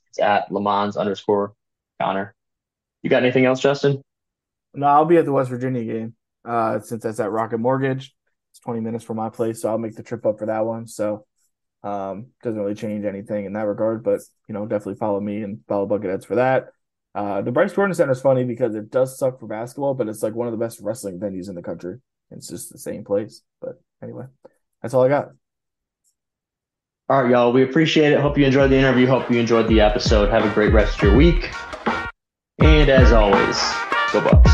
it's 0.09 0.18
at 0.18 0.51
Lemons 0.51 0.97
underscore 0.97 1.55
Connor. 2.01 2.35
You 3.03 3.11
got 3.11 3.22
anything 3.22 3.45
else, 3.45 3.61
Justin? 3.61 4.03
No, 4.75 4.87
I'll 4.87 5.05
be 5.05 5.18
at 5.18 5.25
the 5.25 5.33
West 5.33 5.51
Virginia 5.51 5.85
game. 5.85 6.14
Uh, 6.45 6.81
since 6.81 7.03
that's 7.03 7.20
at 7.20 7.31
Rocket 7.31 7.59
Mortgage, 7.59 8.14
it's 8.51 8.61
20 8.61 8.81
minutes 8.81 9.05
from 9.05 9.16
my 9.16 9.31
place, 9.31 9.62
so 9.62 9.68
I'll 9.68 9.79
make 9.79 9.95
the 9.95 10.03
trip 10.03 10.27
up 10.27 10.39
for 10.39 10.47
that 10.47 10.66
one. 10.66 10.87
So 10.87 11.27
um, 11.83 12.29
doesn't 12.43 12.61
really 12.61 12.75
change 12.75 13.05
anything 13.05 13.45
in 13.45 13.53
that 13.53 13.66
regard, 13.66 14.03
but 14.03 14.20
you 14.49 14.55
know, 14.55 14.66
definitely 14.66 14.97
follow 14.97 15.20
me 15.20 15.43
and 15.43 15.61
follow 15.68 15.87
Bucketheads 15.87 16.27
for 16.27 16.37
that. 16.37 16.68
Uh, 17.15 17.43
the 17.43 17.53
Bryce 17.53 17.73
Jordan 17.73 17.95
Center 17.95 18.12
is 18.12 18.21
funny 18.21 18.45
because 18.45 18.75
it 18.75 18.91
does 18.91 19.17
suck 19.17 19.39
for 19.39 19.47
basketball, 19.47 19.95
but 19.95 20.09
it's 20.09 20.23
like 20.23 20.35
one 20.35 20.49
of 20.49 20.53
the 20.53 20.59
best 20.59 20.81
wrestling 20.81 21.21
venues 21.21 21.49
in 21.49 21.55
the 21.55 21.62
country. 21.62 21.99
It's 22.31 22.49
just 22.49 22.73
the 22.73 22.79
same 22.79 23.05
place. 23.05 23.43
But 23.61 23.81
anyway, 24.03 24.25
that's 24.83 24.95
all 24.95 25.05
I 25.05 25.09
got. 25.09 25.31
All 27.09 27.23
right, 27.23 27.31
y'all. 27.31 27.53
We 27.53 27.62
appreciate 27.62 28.12
it. 28.12 28.21
Hope 28.21 28.37
you 28.39 28.47
enjoyed 28.47 28.71
the 28.71 28.79
interview. 28.79 29.07
Hope 29.07 29.31
you 29.31 29.39
enjoyed 29.39 29.69
the 29.69 29.81
episode. 29.81 30.31
Have 30.31 30.45
a 30.45 30.53
great 30.55 30.73
rest 30.73 30.97
of 30.97 31.03
your 31.03 31.17
week. 31.17 31.51
And 32.59 32.89
as 32.89 33.12
always, 33.12 33.61
go 34.12 34.21
Bucks. 34.21 34.51